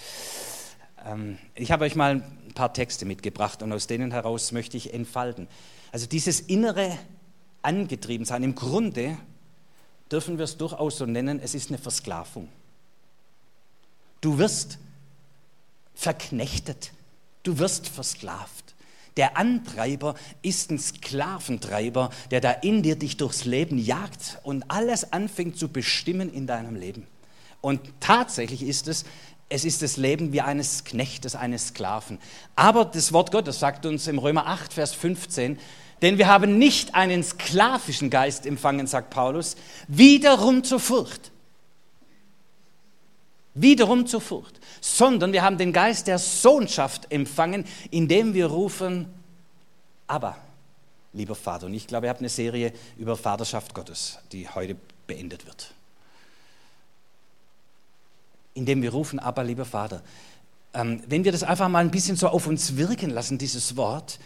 Ähm, 1.06 1.38
ich 1.54 1.70
habe 1.70 1.84
euch 1.84 1.96
mal 1.96 2.12
ein 2.13 2.54
paar 2.54 2.72
Texte 2.72 3.04
mitgebracht 3.04 3.62
und 3.62 3.74
aus 3.74 3.88
denen 3.88 4.12
heraus 4.12 4.54
möchte 4.54 4.78
ich 4.78 4.93
entfalten. 4.93 5.50
Also 5.91 6.08
dieses 6.08 6.39
innere 6.39 6.98
Angetriebensein, 7.62 8.41
im 8.43 8.56
Grunde 8.56 9.17
dürfen 10.10 10.38
wir 10.38 10.46
es 10.46 10.56
durchaus 10.56 10.98
so 10.98 11.06
nennen, 11.06 11.41
es 11.41 11.54
ist 11.54 11.72
eine 11.72 11.78
Versklavung. 11.78 12.48
Du 14.22 14.38
wirst 14.38 14.80
verknechtet. 15.93 16.93
Du 17.43 17.60
wirst 17.60 17.89
versklavt. 17.89 18.67
Der 19.18 19.36
Antreiber 19.36 20.16
ist 20.42 20.72
ein 20.72 20.80
Sklaventreiber, 20.80 22.12
der 22.32 22.40
da 22.40 22.52
in 22.52 22.84
dir 22.84 22.96
dich 22.96 23.18
durchs 23.18 23.46
Leben 23.46 23.78
jagt 23.78 24.40
und 24.44 24.70
alles 24.70 25.12
anfängt 25.12 25.58
zu 25.58 25.68
bestimmen 25.68 26.32
in 26.32 26.48
deinem 26.48 26.76
Leben. 26.76 27.08
Und 27.60 27.82
tatsächlich 28.00 28.64
ist 28.64 28.88
es, 28.88 29.06
es 29.50 29.66
ist 29.66 29.82
das 29.82 29.98
Leben 29.98 30.34
wie 30.34 30.42
eines 30.42 30.84
Knechtes, 30.84 31.36
eines 31.36 31.70
Sklaven. 31.70 32.20
Aber 32.56 32.86
das 32.86 33.12
Wort 33.12 33.32
Gottes 33.32 33.60
sagt 33.60 33.86
uns 33.86 34.08
im 34.08 34.20
Römer 34.20 34.46
8, 34.46 34.74
Vers 34.74 34.94
15, 34.94 35.58
denn 36.02 36.18
wir 36.18 36.28
haben 36.28 36.60
nicht 36.60 36.96
einen 36.96 37.24
sklavischen 37.24 38.10
Geist 38.10 38.46
empfangen, 38.46 38.86
sagt 38.88 39.10
Paulus, 39.10 39.56
wiederum 39.88 40.64
zur 40.64 40.80
Furcht. 40.80 41.32
Wiederum 43.62 44.06
zur 44.08 44.22
Furcht 44.22 44.60
sondern 44.82 45.34
wir 45.34 45.43
haben 45.43 45.58
den 45.58 45.74
Geist 45.74 46.08
der 46.08 46.20
Sohnschaft 46.20 47.12
empfangen, 47.12 47.65
indem 47.91 48.34
wir 48.34 48.48
rufen, 48.48 49.08
aber, 50.08 50.38
lieber 51.13 51.36
Vater. 51.36 51.65
Und 51.65 51.74
ich 51.74 51.88
glaube, 51.88 52.08
ihr 52.08 52.10
habt 52.10 52.22
eine 52.22 52.30
Serie 52.30 52.74
über 52.98 53.17
Vaterschaft 53.17 53.74
Gottes, 53.74 54.20
die 54.32 54.48
heute 54.48 54.76
beendet 55.06 55.46
wird. 55.46 55.74
Indem 58.54 58.82
wir 58.82 58.91
rufen, 58.91 59.20
aber, 59.20 59.43
lieber 59.43 59.65
Vater. 59.65 60.02
Ähm, 60.74 61.04
wenn 61.08 61.24
wir 61.24 61.32
das 61.32 61.43
einfach 61.43 61.70
mal 61.70 61.80
ein 61.80 61.91
bisschen 61.91 62.15
so 62.15 62.30
auf 62.30 62.48
uns 62.48 62.78
wirken 62.78 63.10
lassen, 63.10 63.38
dieses 63.38 63.76
Wort, 63.76 64.20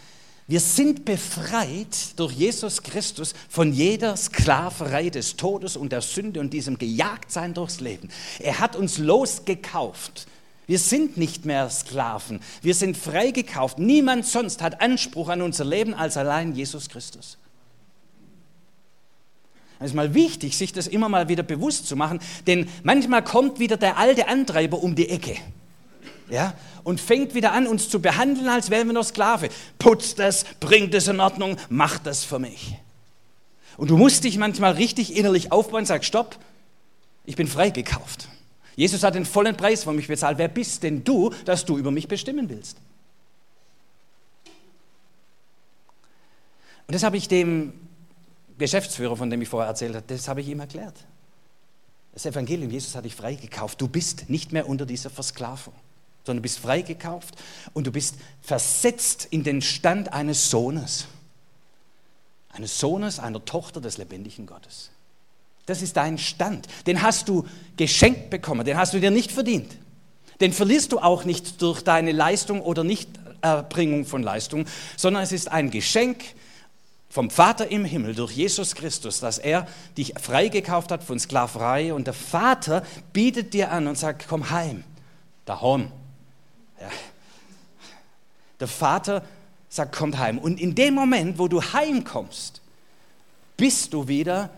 wir 0.52 0.60
sind 0.60 1.06
befreit 1.06 2.18
durch 2.18 2.34
Jesus 2.34 2.82
Christus 2.82 3.32
von 3.48 3.72
jeder 3.72 4.18
Sklaverei 4.18 5.08
des 5.08 5.36
Todes 5.36 5.78
und 5.78 5.92
der 5.92 6.02
Sünde 6.02 6.40
und 6.40 6.52
diesem 6.52 6.76
Gejagtsein 6.76 7.54
durchs 7.54 7.80
Leben. 7.80 8.10
Er 8.38 8.60
hat 8.60 8.76
uns 8.76 8.98
losgekauft 8.98 10.26
wir 10.66 10.78
sind 10.78 11.16
nicht 11.16 11.44
mehr 11.44 11.68
Sklaven. 11.70 12.40
Wir 12.62 12.74
sind 12.74 12.96
freigekauft. 12.96 13.78
Niemand 13.78 14.24
sonst 14.26 14.62
hat 14.62 14.80
Anspruch 14.80 15.28
an 15.28 15.42
unser 15.42 15.64
Leben 15.64 15.92
als 15.92 16.16
allein 16.16 16.54
Jesus 16.54 16.88
Christus. 16.88 17.36
Es 19.80 19.86
ist 19.86 19.94
mal 19.94 20.14
wichtig, 20.14 20.56
sich 20.56 20.72
das 20.72 20.86
immer 20.86 21.08
mal 21.08 21.28
wieder 21.28 21.42
bewusst 21.42 21.88
zu 21.88 21.96
machen, 21.96 22.20
denn 22.46 22.68
manchmal 22.84 23.24
kommt 23.24 23.58
wieder 23.58 23.76
der 23.76 23.98
alte 23.98 24.28
Antreiber 24.28 24.82
um 24.82 24.94
die 24.94 25.08
Ecke. 25.08 25.36
Ja, 26.28 26.54
und 26.84 27.00
fängt 27.00 27.34
wieder 27.34 27.52
an, 27.52 27.66
uns 27.66 27.88
zu 27.88 28.00
behandeln, 28.00 28.48
als 28.48 28.70
wären 28.70 28.86
wir 28.86 28.94
noch 28.94 29.04
Sklave. 29.04 29.48
Putzt 29.78 30.18
das, 30.18 30.44
bringt 30.60 30.94
es 30.94 31.08
in 31.08 31.20
Ordnung, 31.20 31.56
macht 31.68 32.06
das 32.06 32.24
für 32.24 32.38
mich. 32.38 32.76
Und 33.76 33.90
du 33.90 33.96
musst 33.96 34.24
dich 34.24 34.38
manchmal 34.38 34.72
richtig 34.72 35.16
innerlich 35.16 35.52
aufbauen 35.52 35.80
und 35.80 35.86
sagen, 35.86 36.02
stopp, 36.02 36.38
ich 37.24 37.36
bin 37.36 37.46
freigekauft. 37.46 38.28
Jesus 38.76 39.02
hat 39.02 39.14
den 39.14 39.24
vollen 39.24 39.56
Preis 39.56 39.84
für 39.84 39.92
mich 39.92 40.08
bezahlt. 40.08 40.38
Wer 40.38 40.48
bist 40.48 40.82
denn 40.82 41.04
du, 41.04 41.30
dass 41.44 41.64
du 41.64 41.78
über 41.78 41.90
mich 41.90 42.08
bestimmen 42.08 42.48
willst? 42.48 42.78
Und 46.86 46.94
das 46.94 47.02
habe 47.02 47.16
ich 47.16 47.28
dem 47.28 47.72
Geschäftsführer, 48.58 49.16
von 49.16 49.30
dem 49.30 49.40
ich 49.42 49.48
vorher 49.48 49.68
erzählt 49.68 49.94
habe, 49.94 50.04
das 50.06 50.28
habe 50.28 50.40
ich 50.40 50.48
ihm 50.48 50.60
erklärt. 50.60 50.94
Das 52.12 52.26
Evangelium, 52.26 52.70
Jesus 52.70 52.94
hat 52.94 53.04
dich 53.04 53.14
freigekauft. 53.14 53.80
Du 53.80 53.88
bist 53.88 54.28
nicht 54.28 54.52
mehr 54.52 54.68
unter 54.68 54.84
dieser 54.84 55.08
Versklavung, 55.08 55.74
sondern 56.24 56.38
du 56.38 56.42
bist 56.42 56.58
freigekauft 56.58 57.34
und 57.72 57.86
du 57.86 57.92
bist 57.92 58.16
versetzt 58.40 59.26
in 59.30 59.42
den 59.44 59.62
Stand 59.62 60.12
eines 60.12 60.50
Sohnes. 60.50 61.06
Eines 62.50 62.78
Sohnes, 62.78 63.18
einer 63.18 63.44
Tochter 63.44 63.80
des 63.80 63.98
lebendigen 63.98 64.46
Gottes. 64.46 64.90
Das 65.66 65.80
ist 65.82 65.96
dein 65.96 66.18
Stand. 66.18 66.66
Den 66.86 67.02
hast 67.02 67.28
du 67.28 67.46
geschenkt 67.76 68.30
bekommen, 68.30 68.64
den 68.64 68.76
hast 68.76 68.94
du 68.94 69.00
dir 69.00 69.10
nicht 69.10 69.32
verdient. 69.32 69.76
Den 70.40 70.52
verlierst 70.52 70.92
du 70.92 70.98
auch 70.98 71.24
nicht 71.24 71.62
durch 71.62 71.82
deine 71.82 72.12
Leistung 72.12 72.60
oder 72.60 72.82
Nichterbringung 72.84 74.04
von 74.04 74.22
Leistung, 74.22 74.66
sondern 74.96 75.22
es 75.22 75.32
ist 75.32 75.50
ein 75.50 75.70
Geschenk 75.70 76.22
vom 77.08 77.30
Vater 77.30 77.70
im 77.70 77.84
Himmel 77.84 78.14
durch 78.14 78.32
Jesus 78.32 78.74
Christus, 78.74 79.20
dass 79.20 79.38
er 79.38 79.68
dich 79.96 80.14
freigekauft 80.20 80.90
hat 80.90 81.04
von 81.04 81.18
Sklaverei 81.18 81.92
und 81.92 82.06
der 82.06 82.14
Vater 82.14 82.82
bietet 83.12 83.54
dir 83.54 83.70
an 83.70 83.86
und 83.86 83.98
sagt, 83.98 84.26
komm 84.28 84.50
heim, 84.50 84.82
daheim. 85.44 85.92
Ja. 86.82 86.90
Der 88.60 88.68
Vater 88.68 89.24
sagt, 89.68 89.94
komm 89.94 90.18
heim. 90.18 90.38
Und 90.38 90.60
in 90.60 90.74
dem 90.74 90.94
Moment, 90.94 91.38
wo 91.38 91.48
du 91.48 91.62
heimkommst, 91.62 92.60
bist 93.56 93.92
du 93.92 94.08
wieder 94.08 94.50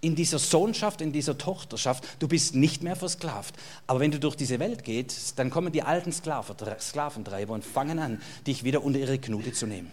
in 0.00 0.14
dieser 0.14 0.38
Sohnschaft, 0.38 1.00
in 1.00 1.12
dieser 1.12 1.36
Tochterschaft, 1.36 2.04
du 2.18 2.28
bist 2.28 2.54
nicht 2.54 2.82
mehr 2.82 2.96
versklavt. 2.96 3.54
Aber 3.86 4.00
wenn 4.00 4.10
du 4.10 4.20
durch 4.20 4.36
diese 4.36 4.58
Welt 4.58 4.84
gehst, 4.84 5.38
dann 5.38 5.50
kommen 5.50 5.72
die 5.72 5.82
alten 5.82 6.12
Sklaventreiber 6.12 7.52
und 7.52 7.64
fangen 7.64 7.98
an, 7.98 8.22
dich 8.46 8.64
wieder 8.64 8.82
unter 8.82 8.98
ihre 8.98 9.18
Knute 9.18 9.52
zu 9.52 9.66
nehmen. 9.66 9.90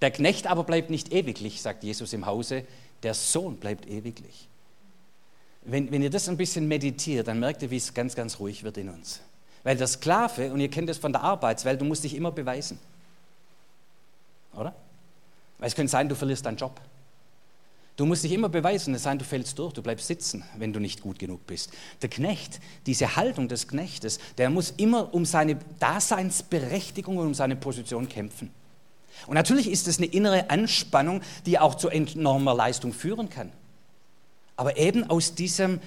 Der 0.00 0.10
Knecht 0.10 0.46
aber 0.46 0.64
bleibt 0.64 0.90
nicht 0.90 1.12
ewiglich, 1.12 1.62
sagt 1.62 1.84
Jesus 1.84 2.12
im 2.12 2.26
Hause, 2.26 2.64
der 3.02 3.14
Sohn 3.14 3.56
bleibt 3.56 3.86
ewiglich. 3.86 4.48
Wenn, 5.62 5.90
wenn 5.90 6.02
ihr 6.02 6.10
das 6.10 6.28
ein 6.28 6.36
bisschen 6.36 6.68
meditiert, 6.68 7.28
dann 7.28 7.38
merkt 7.38 7.62
ihr, 7.62 7.70
wie 7.70 7.76
es 7.76 7.92
ganz, 7.94 8.14
ganz 8.14 8.38
ruhig 8.40 8.62
wird 8.62 8.76
in 8.76 8.88
uns. 8.88 9.20
Weil 9.62 9.76
der 9.76 9.86
Sklave, 9.86 10.52
und 10.52 10.60
ihr 10.60 10.70
kennt 10.70 10.88
das 10.88 10.98
von 10.98 11.12
der 11.12 11.22
Arbeitswelt, 11.22 11.80
du 11.80 11.84
musst 11.84 12.04
dich 12.04 12.14
immer 12.14 12.32
beweisen. 12.32 12.78
Oder? 14.54 14.74
Weil 15.58 15.68
es 15.68 15.74
könnte 15.74 15.90
sein, 15.90 16.08
du 16.08 16.14
verlierst 16.14 16.46
deinen 16.46 16.56
Job. 16.56 16.80
Du 17.96 18.06
musst 18.06 18.24
dich 18.24 18.32
immer 18.32 18.48
beweisen, 18.48 18.94
es 18.94 19.02
sei 19.02 19.10
denn, 19.10 19.18
du 19.18 19.26
fällst 19.26 19.58
durch, 19.58 19.74
du 19.74 19.82
bleibst 19.82 20.06
sitzen, 20.06 20.42
wenn 20.56 20.72
du 20.72 20.80
nicht 20.80 21.02
gut 21.02 21.18
genug 21.18 21.46
bist. 21.46 21.70
Der 22.00 22.08
Knecht, 22.08 22.58
diese 22.86 23.16
Haltung 23.16 23.46
des 23.46 23.68
Knechtes, 23.68 24.18
der 24.38 24.48
muss 24.48 24.72
immer 24.78 25.12
um 25.12 25.26
seine 25.26 25.58
Daseinsberechtigung 25.80 27.18
und 27.18 27.26
um 27.26 27.34
seine 27.34 27.56
Position 27.56 28.08
kämpfen. 28.08 28.50
Und 29.26 29.34
natürlich 29.34 29.68
ist 29.68 29.86
es 29.86 29.98
eine 29.98 30.06
innere 30.06 30.48
Anspannung, 30.48 31.20
die 31.44 31.58
auch 31.58 31.74
zu 31.74 31.90
enormer 31.90 32.54
Leistung 32.54 32.94
führen 32.94 33.28
kann. 33.28 33.52
Aber 34.56 34.78
eben 34.78 35.10
aus 35.10 35.34
diesem 35.34 35.78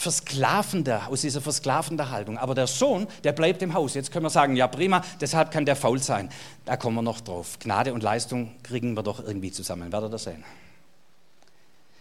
versklavender, 0.00 1.08
aus 1.08 1.20
dieser 1.20 1.42
versklavender 1.42 2.08
Haltung. 2.08 2.38
Aber 2.38 2.54
der 2.54 2.66
Sohn, 2.66 3.06
der 3.22 3.32
bleibt 3.32 3.60
im 3.60 3.74
Haus. 3.74 3.92
Jetzt 3.92 4.10
können 4.10 4.24
wir 4.24 4.30
sagen, 4.30 4.56
ja 4.56 4.66
prima, 4.66 5.04
deshalb 5.20 5.50
kann 5.50 5.66
der 5.66 5.76
faul 5.76 5.98
sein. 5.98 6.30
Da 6.64 6.78
kommen 6.78 6.96
wir 6.96 7.02
noch 7.02 7.20
drauf. 7.20 7.58
Gnade 7.58 7.92
und 7.92 8.02
Leistung 8.02 8.52
kriegen 8.62 8.94
wir 8.94 9.02
doch 9.02 9.22
irgendwie 9.22 9.52
zusammen. 9.52 9.92
Werdet 9.92 10.08
ihr 10.08 10.12
das 10.12 10.24
sehen? 10.24 10.42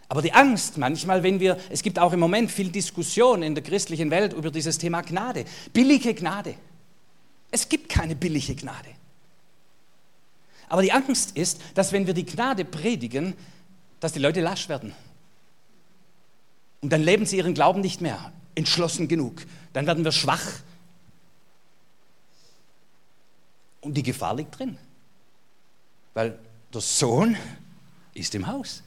Aber 0.07 0.21
die 0.21 0.31
Angst 0.31 0.77
manchmal, 0.77 1.23
wenn 1.23 1.41
wir, 1.41 1.57
es 1.69 1.83
gibt 1.83 1.99
auch 1.99 2.13
im 2.13 2.21
Moment 2.21 2.49
viel 2.51 2.69
Diskussion 2.69 3.43
in 3.43 3.53
der 3.53 3.65
christlichen 3.65 4.09
Welt 4.12 4.31
über 4.31 4.49
dieses 4.49 4.77
Thema 4.77 5.01
Gnade, 5.01 5.43
billige 5.73 6.13
Gnade. 6.13 6.55
Es 7.51 7.67
gibt 7.67 7.89
keine 7.89 8.15
billige 8.15 8.55
Gnade. 8.55 8.91
Aber 10.69 10.83
die 10.83 10.93
Angst 10.93 11.35
ist, 11.35 11.59
dass 11.73 11.91
wenn 11.91 12.07
wir 12.07 12.13
die 12.13 12.25
Gnade 12.25 12.63
predigen, 12.63 13.33
dass 13.99 14.13
die 14.13 14.19
Leute 14.19 14.39
lasch 14.39 14.69
werden. 14.69 14.93
Und 16.81 16.91
dann 16.91 17.01
leben 17.01 17.25
sie 17.25 17.37
ihren 17.37 17.53
Glauben 17.53 17.81
nicht 17.81 18.01
mehr 18.01 18.31
entschlossen 18.55 19.07
genug. 19.07 19.45
Dann 19.73 19.85
werden 19.87 20.03
wir 20.03 20.11
schwach. 20.11 20.45
Und 23.81 23.95
die 23.95 24.03
Gefahr 24.03 24.35
liegt 24.35 24.57
drin. 24.57 24.77
Weil 26.13 26.37
der 26.73 26.81
Sohn 26.81 27.37
ist 28.13 28.35
im 28.35 28.47
Haus. 28.47 28.83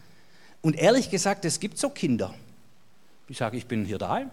Und 0.61 0.77
ehrlich 0.77 1.11
gesagt, 1.11 1.45
es 1.45 1.61
gibt 1.61 1.79
so 1.79 1.91
Kinder, 1.91 2.35
die 3.29 3.35
sagen, 3.35 3.57
ich 3.57 3.67
bin 3.67 3.85
hier 3.85 3.99
daheim. 3.99 4.31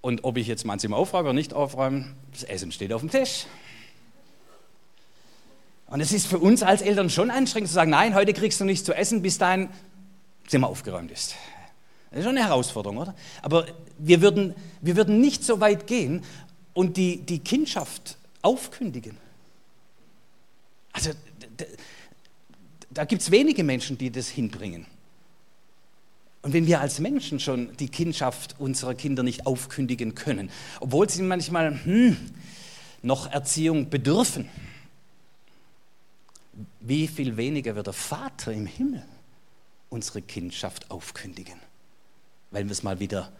Und 0.00 0.24
ob 0.24 0.36
ich 0.36 0.46
jetzt 0.46 0.64
mein 0.64 0.78
Zimmer 0.78 0.96
aufräume 0.96 1.28
oder 1.28 1.34
nicht 1.34 1.54
aufräume, 1.54 2.14
das 2.32 2.42
Essen 2.42 2.72
steht 2.72 2.92
auf 2.92 3.02
dem 3.02 3.10
Tisch. 3.10 3.46
Und 5.86 6.00
es 6.00 6.12
ist 6.12 6.26
für 6.26 6.38
uns 6.38 6.62
als 6.62 6.80
Eltern 6.80 7.10
schon 7.10 7.30
anstrengend 7.30 7.68
zu 7.68 7.74
sagen, 7.74 7.90
nein, 7.90 8.14
heute 8.14 8.32
kriegst 8.32 8.58
du 8.60 8.64
nichts 8.64 8.84
zu 8.84 8.94
essen, 8.94 9.20
bis 9.20 9.38
dein 9.38 9.68
Zimmer 10.46 10.68
aufgeräumt 10.68 11.10
ist. 11.10 11.36
Das 12.12 12.20
ist 12.20 12.24
schon 12.26 12.36
eine 12.36 12.46
Herausforderung, 12.46 12.98
oder? 12.98 13.14
Aber 13.40 13.66
wir 13.98 14.20
würden, 14.20 14.54
wir 14.80 14.96
würden 14.96 15.20
nicht 15.20 15.44
so 15.44 15.60
weit 15.60 15.86
gehen 15.86 16.22
und 16.74 16.96
die, 16.96 17.18
die 17.18 17.38
Kindschaft 17.40 18.18
aufkündigen. 18.42 19.16
Also 20.92 21.10
da 22.90 23.04
gibt 23.04 23.22
es 23.22 23.30
wenige 23.30 23.64
Menschen, 23.64 23.96
die 23.98 24.10
das 24.10 24.28
hinbringen. 24.28 24.86
Und 26.42 26.52
wenn 26.52 26.66
wir 26.66 26.80
als 26.80 26.98
Menschen 26.98 27.40
schon 27.40 27.74
die 27.76 27.88
Kindschaft 27.88 28.56
unserer 28.58 28.94
Kinder 28.94 29.22
nicht 29.22 29.46
aufkündigen 29.46 30.14
können, 30.14 30.50
obwohl 30.80 31.08
sie 31.08 31.22
manchmal 31.22 31.82
hm, 31.84 32.16
noch 33.02 33.30
Erziehung 33.30 33.88
bedürfen, 33.88 34.48
wie 36.80 37.06
viel 37.06 37.36
weniger 37.36 37.76
wird 37.76 37.86
der 37.86 37.94
Vater 37.94 38.52
im 38.52 38.66
Himmel 38.66 39.04
unsere 39.88 40.20
Kindschaft 40.20 40.90
aufkündigen, 40.90 41.58
weil 42.52 42.64
wir 42.64 42.72
es 42.72 42.82
mal 42.82 43.00
wieder 43.00 43.32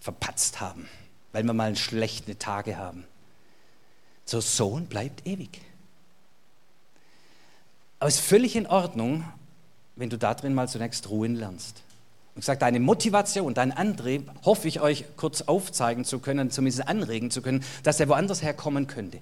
verpatzt 0.00 0.60
haben, 0.60 0.88
weil 1.32 1.44
wir 1.44 1.54
mal 1.54 1.74
schlechte 1.76 2.38
Tage 2.38 2.76
haben. 2.76 3.04
So 4.24 4.40
Sohn 4.40 4.86
bleibt 4.86 5.26
ewig. 5.26 5.60
Aber 7.98 8.08
es 8.08 8.16
ist 8.16 8.26
völlig 8.26 8.56
in 8.56 8.66
Ordnung, 8.66 9.24
wenn 9.94 10.10
du 10.10 10.18
darin 10.18 10.52
mal 10.52 10.68
zunächst 10.68 11.08
ruhen 11.08 11.36
lernst. 11.36 11.82
Und 12.34 12.40
gesagt, 12.40 12.60
deine 12.60 12.80
Motivation, 12.80 13.54
dein 13.54 13.72
Antrieb, 13.72 14.30
hoffe 14.44 14.68
ich 14.68 14.80
euch 14.80 15.06
kurz 15.16 15.42
aufzeigen 15.42 16.04
zu 16.04 16.18
können, 16.18 16.50
zumindest 16.50 16.86
anregen 16.86 17.30
zu 17.30 17.40
können, 17.40 17.64
dass 17.82 17.98
er 17.98 18.08
woanders 18.08 18.42
herkommen 18.42 18.86
könnte. 18.86 19.20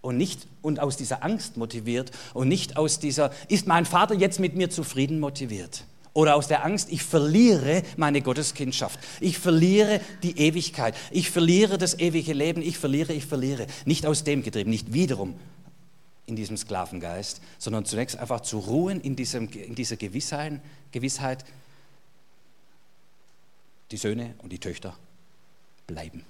Und 0.00 0.16
nicht 0.16 0.46
und 0.62 0.80
aus 0.80 0.96
dieser 0.96 1.22
Angst 1.22 1.56
motiviert 1.56 2.12
und 2.32 2.48
nicht 2.48 2.76
aus 2.78 2.98
dieser, 2.98 3.30
ist 3.48 3.66
mein 3.66 3.84
Vater 3.84 4.14
jetzt 4.14 4.40
mit 4.40 4.54
mir 4.54 4.70
zufrieden 4.70 5.20
motiviert? 5.20 5.84
Oder 6.16 6.34
aus 6.34 6.48
der 6.48 6.64
Angst, 6.64 6.90
ich 6.90 7.02
verliere 7.02 7.82
meine 7.98 8.22
Gotteskindschaft. 8.22 8.98
Ich 9.20 9.38
verliere 9.38 10.00
die 10.22 10.38
Ewigkeit. 10.38 10.94
Ich 11.10 11.30
verliere 11.30 11.76
das 11.76 11.98
ewige 11.98 12.32
Leben. 12.32 12.62
Ich 12.62 12.78
verliere, 12.78 13.12
ich 13.12 13.26
verliere. 13.26 13.66
Nicht 13.84 14.06
aus 14.06 14.24
dem 14.24 14.42
getrieben, 14.42 14.70
nicht 14.70 14.94
wiederum 14.94 15.38
in 16.24 16.34
diesem 16.34 16.56
Sklavengeist, 16.56 17.42
sondern 17.58 17.84
zunächst 17.84 18.16
einfach 18.16 18.40
zu 18.40 18.60
ruhen 18.60 19.02
in, 19.02 19.14
diesem, 19.14 19.50
in 19.50 19.74
dieser 19.74 19.98
Gewissheit, 19.98 20.62
Gewissheit, 20.90 21.44
die 23.90 23.98
Söhne 23.98 24.36
und 24.38 24.50
die 24.54 24.58
Töchter 24.58 24.96
bleiben. 25.86 26.24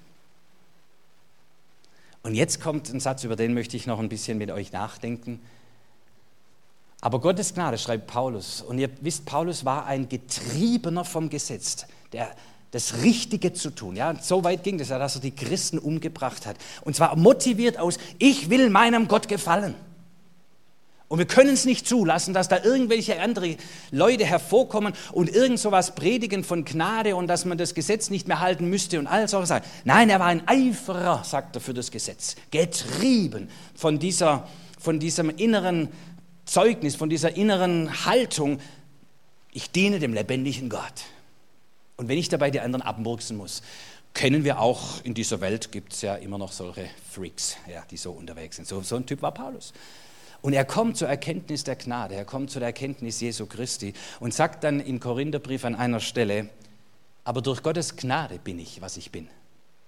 Und 2.24 2.34
jetzt 2.34 2.60
kommt 2.60 2.92
ein 2.92 2.98
Satz, 2.98 3.22
über 3.22 3.36
den 3.36 3.54
möchte 3.54 3.76
ich 3.76 3.86
noch 3.86 4.00
ein 4.00 4.08
bisschen 4.08 4.36
mit 4.36 4.50
euch 4.50 4.72
nachdenken. 4.72 5.38
Aber 7.06 7.20
Gottes 7.20 7.54
Gnade, 7.54 7.78
schreibt 7.78 8.08
Paulus. 8.08 8.62
Und 8.62 8.80
ihr 8.80 8.90
wisst, 9.00 9.26
Paulus 9.26 9.64
war 9.64 9.86
ein 9.86 10.08
Getriebener 10.08 11.04
vom 11.04 11.30
Gesetz, 11.30 11.86
der 12.12 12.28
das 12.72 13.00
Richtige 13.04 13.52
zu 13.52 13.70
tun. 13.70 13.94
Ja, 13.94 14.16
so 14.20 14.42
weit 14.42 14.64
ging 14.64 14.76
ja, 14.80 14.98
dass 14.98 15.14
er 15.14 15.20
die 15.20 15.30
Christen 15.30 15.78
umgebracht 15.78 16.46
hat. 16.46 16.56
Und 16.84 16.96
zwar 16.96 17.14
motiviert 17.14 17.78
aus, 17.78 17.98
ich 18.18 18.50
will 18.50 18.70
meinem 18.70 19.06
Gott 19.06 19.28
gefallen. 19.28 19.76
Und 21.06 21.20
wir 21.20 21.26
können 21.26 21.50
es 21.50 21.64
nicht 21.64 21.86
zulassen, 21.86 22.34
dass 22.34 22.48
da 22.48 22.64
irgendwelche 22.64 23.20
andere 23.20 23.56
Leute 23.92 24.24
hervorkommen 24.24 24.92
und 25.12 25.30
irgend 25.30 25.60
sowas 25.60 25.94
predigen 25.94 26.42
von 26.42 26.64
Gnade 26.64 27.14
und 27.14 27.28
dass 27.28 27.44
man 27.44 27.56
das 27.56 27.74
Gesetz 27.74 28.10
nicht 28.10 28.26
mehr 28.26 28.40
halten 28.40 28.68
müsste 28.68 28.98
und 28.98 29.06
all 29.06 29.28
solche 29.28 29.46
Sachen. 29.46 29.64
Nein, 29.84 30.10
er 30.10 30.18
war 30.18 30.26
ein 30.26 30.42
Eiferer, 30.48 31.22
sagt 31.22 31.54
er, 31.54 31.60
für 31.60 31.72
das 31.72 31.92
Gesetz. 31.92 32.34
Getrieben 32.50 33.48
von, 33.76 34.00
dieser, 34.00 34.48
von 34.80 34.98
diesem 34.98 35.30
inneren 35.30 35.88
Zeugnis, 36.46 36.96
von 36.96 37.10
dieser 37.10 37.36
inneren 37.36 38.06
Haltung, 38.06 38.60
ich 39.52 39.70
diene 39.70 39.98
dem 39.98 40.14
lebendigen 40.14 40.68
Gott. 40.68 41.04
Und 41.96 42.08
wenn 42.08 42.18
ich 42.18 42.28
dabei 42.28 42.50
die 42.50 42.60
anderen 42.60 42.82
abmurksen 42.82 43.36
muss, 43.36 43.62
kennen 44.14 44.44
wir 44.44 44.60
auch 44.60 45.04
in 45.04 45.12
dieser 45.12 45.40
Welt, 45.40 45.72
gibt 45.72 45.92
es 45.92 46.02
ja 46.02 46.14
immer 46.14 46.38
noch 46.38 46.52
solche 46.52 46.88
Freaks, 47.10 47.56
ja, 47.70 47.84
die 47.90 47.96
so 47.96 48.12
unterwegs 48.12 48.56
sind. 48.56 48.66
So, 48.66 48.80
so 48.80 48.96
ein 48.96 49.04
Typ 49.04 49.22
war 49.22 49.32
Paulus. 49.32 49.72
Und 50.40 50.52
er 50.52 50.64
kommt 50.64 50.96
zur 50.96 51.08
Erkenntnis 51.08 51.64
der 51.64 51.76
Gnade, 51.76 52.14
er 52.14 52.24
kommt 52.24 52.50
zur 52.50 52.62
Erkenntnis 52.62 53.20
Jesu 53.20 53.46
Christi 53.46 53.92
und 54.20 54.32
sagt 54.32 54.64
dann 54.64 54.80
im 54.80 55.00
Korintherbrief 55.00 55.64
an 55.64 55.74
einer 55.74 56.00
Stelle, 56.00 56.48
aber 57.24 57.42
durch 57.42 57.62
Gottes 57.62 57.96
Gnade 57.96 58.38
bin 58.38 58.58
ich, 58.58 58.80
was 58.80 58.96
ich 58.96 59.10
bin. 59.10 59.28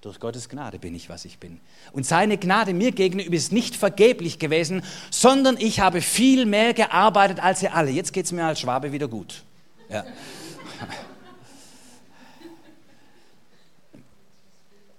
Durch 0.00 0.20
Gottes 0.20 0.48
Gnade 0.48 0.78
bin 0.78 0.94
ich, 0.94 1.08
was 1.08 1.24
ich 1.24 1.38
bin. 1.38 1.58
Und 1.92 2.06
seine 2.06 2.38
Gnade 2.38 2.72
mir 2.72 2.92
gegenüber 2.92 3.34
ist 3.34 3.50
nicht 3.50 3.74
vergeblich 3.74 4.38
gewesen, 4.38 4.84
sondern 5.10 5.56
ich 5.58 5.80
habe 5.80 6.02
viel 6.02 6.46
mehr 6.46 6.72
gearbeitet 6.72 7.40
als 7.40 7.64
ihr 7.64 7.74
alle. 7.74 7.90
Jetzt 7.90 8.12
geht 8.12 8.26
es 8.26 8.32
mir 8.32 8.44
als 8.44 8.60
Schwabe 8.60 8.92
wieder 8.92 9.08
gut. 9.08 9.42
Ja. 9.88 10.04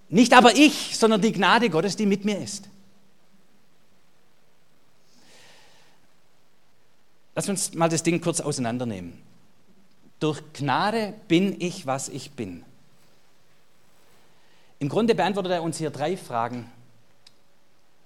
Nicht 0.10 0.34
aber 0.34 0.58
ich, 0.58 0.98
sondern 0.98 1.22
die 1.22 1.32
Gnade 1.32 1.70
Gottes, 1.70 1.96
die 1.96 2.08
mit 2.08 2.26
mir 2.26 2.40
ist. 2.40 2.68
Lass 7.36 7.48
uns 7.48 7.74
mal 7.74 7.88
das 7.88 8.04
Ding 8.04 8.20
kurz 8.20 8.42
auseinandernehmen. 8.42 9.14
Durch 10.20 10.42
Gnade 10.52 11.14
bin 11.30 11.62
ich, 11.62 11.86
was 11.86 12.10
ich 12.10 12.32
bin. 12.32 12.66
Im 14.80 14.88
Grunde 14.88 15.14
beantwortet 15.14 15.52
er 15.52 15.64
uns 15.64 15.78
hier 15.78 15.90
drei 15.90 16.16
Fragen. 16.16 16.72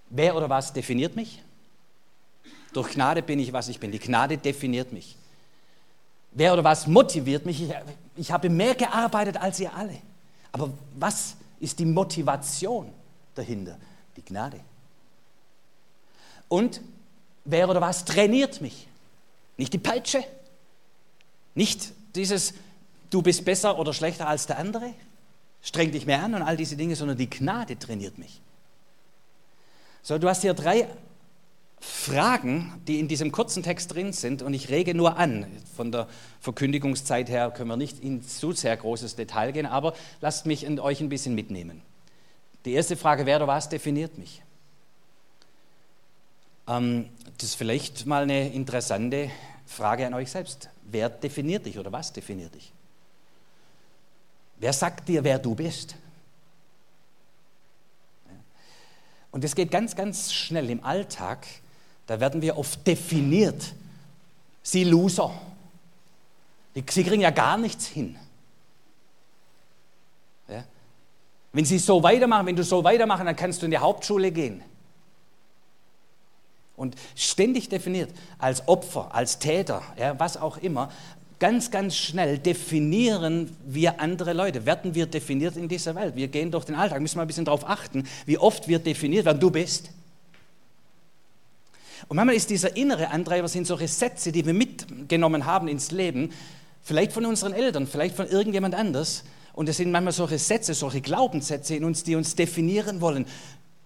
Wer 0.10 0.36
oder 0.36 0.50
was 0.50 0.74
definiert 0.74 1.16
mich? 1.16 1.42
Durch 2.74 2.92
Gnade 2.92 3.22
bin 3.22 3.40
ich, 3.40 3.54
was 3.54 3.68
ich 3.68 3.80
bin. 3.80 3.92
Die 3.92 4.00
Gnade 4.00 4.38
definiert 4.38 4.92
mich. 4.92 5.16
Wer 6.32 6.54
oder 6.54 6.64
was 6.64 6.88
motiviert 6.88 7.46
mich? 7.46 7.62
Ich, 7.62 7.74
ich 8.16 8.32
habe 8.32 8.50
mehr 8.50 8.74
gearbeitet 8.74 9.38
als 9.38 9.60
ihr 9.60 9.74
alle. 9.74 9.98
Aber 10.52 10.72
was 10.96 11.36
ist 11.60 11.78
die 11.78 11.86
Motivation 11.86 12.92
dahinter? 13.36 13.78
Die 14.18 14.24
Gnade. 14.24 14.60
Und 16.48 16.82
wer 17.46 17.70
oder 17.70 17.82
was 17.82 18.06
trainiert 18.06 18.62
mich? 18.62 18.88
Nicht 19.58 19.74
die 19.74 19.80
Peitsche, 19.80 20.24
nicht 21.54 21.92
dieses, 22.16 22.56
du 23.12 23.22
bist 23.22 23.46
besser 23.46 23.78
oder 23.78 23.94
schlechter 23.94 24.28
als 24.28 24.48
der 24.48 24.58
andere, 24.58 24.94
streng 25.64 25.92
dich 25.92 26.06
mehr 26.06 26.22
an 26.22 26.36
und 26.36 26.44
all 26.44 26.58
diese 26.58 26.76
Dinge, 26.76 26.96
sondern 26.96 27.18
die 27.18 27.30
Gnade 27.30 27.80
trainiert 27.80 28.20
mich. 28.20 28.42
So, 30.04 30.18
du 30.20 30.28
hast 30.28 30.42
hier 30.42 30.54
drei 30.54 30.88
Fragen, 31.80 32.82
die 32.88 33.00
in 33.00 33.08
diesem 33.08 33.32
kurzen 33.32 33.64
Text 33.64 33.94
drin 33.94 34.14
sind 34.14 34.42
und 34.42 34.54
ich 34.54 34.70
rege 34.70 34.94
nur 34.94 35.18
an. 35.18 35.46
Von 35.76 35.92
der 35.92 36.08
Verkündigungszeit 36.42 37.30
her 37.30 37.50
können 37.52 37.70
wir 37.70 37.78
nicht 37.78 38.04
in 38.04 38.22
zu 38.22 38.52
sehr 38.52 38.76
großes 38.76 39.16
Detail 39.16 39.52
gehen, 39.52 39.66
aber 39.66 39.94
lasst 40.20 40.46
mich 40.46 40.66
und 40.68 40.82
euch 40.82 41.00
ein 41.00 41.10
bisschen 41.10 41.34
mitnehmen. 41.34 41.82
Die 42.66 42.74
erste 42.74 42.98
Frage, 42.98 43.26
wer 43.26 43.38
oder 43.38 43.48
was 43.48 43.70
definiert 43.70 44.18
mich? 44.18 44.42
Ähm, 46.68 47.10
das 47.38 47.50
ist 47.50 47.56
vielleicht 47.56 48.06
mal 48.06 48.24
eine 48.24 48.54
interessante 48.54 49.30
Frage 49.66 50.06
an 50.06 50.14
euch 50.14 50.30
selbst. 50.32 50.70
Wer 50.84 51.10
definiert 51.10 51.66
dich 51.66 51.80
oder 51.80 51.92
was 51.92 52.12
definiert 52.12 52.54
dich? 52.54 52.73
Wer 54.64 54.72
sagt 54.72 55.10
dir, 55.10 55.22
wer 55.26 55.40
du 55.40 55.54
bist? 55.54 55.94
Und 59.30 59.44
das 59.44 59.56
geht 59.56 59.70
ganz, 59.70 59.94
ganz 59.94 60.32
schnell 60.32 60.70
im 60.70 60.82
Alltag. 60.86 61.46
Da 62.08 62.22
werden 62.22 62.42
wir 62.42 62.58
oft 62.58 62.88
definiert. 62.88 63.74
Sie 64.62 64.86
Loser. 64.86 65.34
Sie 66.74 66.82
kriegen 66.82 67.20
ja 67.20 67.32
gar 67.32 67.58
nichts 67.58 67.88
hin. 67.88 68.16
Ja? 70.48 70.64
Wenn 71.52 71.66
sie 71.66 71.78
so 71.78 72.02
weitermachen, 72.02 72.46
wenn 72.46 72.56
du 72.56 72.64
so 72.64 72.86
weitermachen, 72.86 73.26
dann 73.26 73.36
kannst 73.36 73.62
du 73.62 73.66
in 73.66 73.72
die 73.72 73.80
Hauptschule 73.80 74.32
gehen 74.32 74.64
und 76.78 76.96
ständig 77.18 77.68
definiert 77.68 78.12
als 78.40 78.66
Opfer, 78.70 79.14
als 79.14 79.40
Täter, 79.40 79.84
ja, 79.98 80.18
was 80.18 80.38
auch 80.38 80.56
immer, 80.56 80.90
ganz, 81.44 81.72
ganz 81.72 81.98
schnell 81.98 82.38
definieren 82.38 83.54
wir 83.66 84.00
andere 84.00 84.32
Leute, 84.32 84.66
werden 84.66 84.96
wir 84.96 85.08
definiert 85.08 85.58
in 85.58 85.68
dieser 85.68 85.94
Welt. 85.94 86.16
Wir 86.16 86.30
gehen 86.30 86.52
durch 86.52 86.64
den 86.64 86.74
Alltag, 86.74 87.02
müssen 87.02 87.18
wir 87.18 87.24
ein 87.24 87.28
bisschen 87.28 87.44
darauf 87.44 87.68
achten, 87.68 88.08
wie 88.26 88.38
oft 88.38 88.70
wir 88.70 88.80
definiert 88.80 89.26
werden, 89.26 89.42
du 89.42 89.52
bist. 89.52 89.90
Und 92.08 92.16
manchmal 92.16 92.38
ist 92.38 92.50
dieser 92.50 92.78
innere 92.78 93.10
Antreiber, 93.10 93.50
sind 93.50 93.68
solche 93.68 93.90
Sätze, 93.90 94.32
die 94.32 94.46
wir 94.46 94.54
mitgenommen 94.54 95.46
haben 95.46 95.68
ins 95.68 95.92
Leben, 95.92 96.32
vielleicht 96.82 97.12
von 97.12 97.26
unseren 97.26 97.52
Eltern, 97.52 97.88
vielleicht 97.88 98.16
von 98.16 98.30
irgendjemand 98.30 98.74
anders. 98.74 99.26
Und 99.52 99.68
es 99.68 99.76
sind 99.76 99.92
manchmal 99.92 100.14
solche 100.14 100.40
Sätze, 100.40 100.74
solche 100.74 101.02
Glaubenssätze 101.02 101.76
in 101.76 101.84
uns, 101.84 102.06
die 102.06 102.16
uns 102.16 102.36
definieren 102.36 103.02
wollen. 103.02 103.26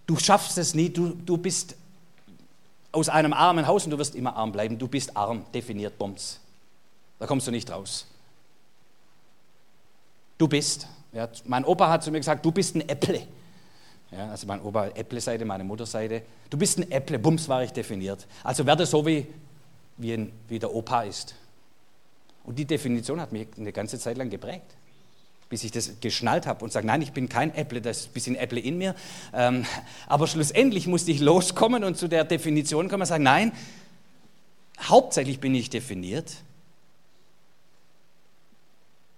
Du 0.05 0.15
schaffst 0.17 0.59
es 0.59 0.75
nie, 0.75 0.89
du, 0.89 1.07
du 1.25 1.37
bist 1.37 1.75
aus 2.91 3.09
einem 3.09 3.33
armen 3.33 3.65
Haus 3.65 3.85
und 3.85 3.89
du 3.89 3.97
wirst 3.97 4.13
immer 4.13 4.35
arm 4.35 4.51
bleiben. 4.51 4.77
Du 4.77 4.87
bist 4.87 5.17
arm, 5.17 5.43
definiert 5.51 5.97
Bombs. 5.97 6.39
Da 7.19 7.25
kommst 7.25 7.47
du 7.47 7.51
nicht 7.51 7.69
raus. 7.69 8.05
Du 10.37 10.47
bist. 10.47 10.87
Ja, 11.13 11.29
mein 11.45 11.65
Opa 11.65 11.89
hat 11.89 12.03
zu 12.03 12.11
mir 12.11 12.19
gesagt, 12.19 12.45
du 12.45 12.51
bist 12.51 12.75
ein 12.75 12.87
Äpple. 12.87 13.27
Ja, 14.11 14.29
also 14.29 14.45
mein 14.47 14.61
Opa 14.61 14.87
Äpple-Seite, 14.87 15.45
meine 15.45 15.63
Mutterseite. 15.63 16.21
Du 16.49 16.57
bist 16.57 16.77
ein 16.77 16.91
Äpple, 16.91 17.17
Bums 17.19 17.49
war 17.49 17.63
ich 17.63 17.71
definiert. 17.71 18.27
Also 18.43 18.65
werde 18.65 18.85
so 18.85 19.05
wie, 19.05 19.25
wie, 19.97 20.13
ein, 20.13 20.31
wie 20.47 20.59
der 20.59 20.73
Opa 20.73 21.03
ist. 21.03 21.35
Und 22.43 22.57
die 22.57 22.65
Definition 22.65 23.19
hat 23.19 23.31
mich 23.31 23.47
eine 23.57 23.71
ganze 23.71 23.99
Zeit 23.99 24.17
lang 24.17 24.29
geprägt 24.29 24.77
bis 25.49 25.63
ich 25.63 25.71
das 25.71 25.99
geschnallt 26.01 26.45
habe 26.45 26.63
und 26.63 26.71
sage, 26.71 26.85
nein, 26.85 27.01
ich 27.01 27.13
bin 27.13 27.29
kein 27.29 27.55
Apple, 27.55 27.81
das 27.81 27.99
ist 27.99 28.09
ein 28.09 28.13
bisschen 28.13 28.35
Apple 28.35 28.59
in 28.59 28.77
mir. 28.77 28.95
Ähm, 29.33 29.65
aber 30.07 30.27
schlussendlich 30.27 30.87
musste 30.87 31.11
ich 31.11 31.19
loskommen 31.19 31.83
und 31.83 31.97
zu 31.97 32.07
der 32.07 32.25
Definition 32.25 32.89
kommen 32.89 33.03
und 33.03 33.07
sagen, 33.07 33.23
nein, 33.23 33.51
hauptsächlich 34.81 35.39
bin 35.39 35.55
ich 35.55 35.69
definiert 35.69 36.35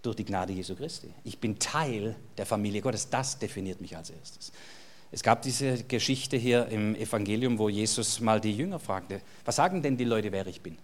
Durch 0.01 0.15
die 0.15 0.25
Gnade 0.25 0.53
Jesu 0.53 0.75
Christi. 0.75 1.13
Ich 1.23 1.39
bin 1.39 1.59
Teil 1.59 2.15
der 2.37 2.45
Familie 2.45 2.81
Gottes. 2.81 3.09
Das 3.09 3.37
definiert 3.37 3.81
mich 3.81 3.97
als 3.97 4.09
erstes. 4.09 4.51
Es 5.11 5.23
gab 5.23 5.41
diese 5.41 5.83
Geschichte 5.83 6.37
hier 6.37 6.67
im 6.67 6.95
Evangelium, 6.95 7.57
wo 7.57 7.67
Jesus 7.67 8.19
mal 8.19 8.39
die 8.39 8.55
Jünger 8.55 8.79
fragte, 8.79 9.21
was 9.43 9.55
sagen 9.55 9.81
denn 9.81 9.97
die 9.97 10.03
Leute, 10.03 10.31
wer 10.31 10.45
ich 10.45 10.61
bin? 10.61 10.77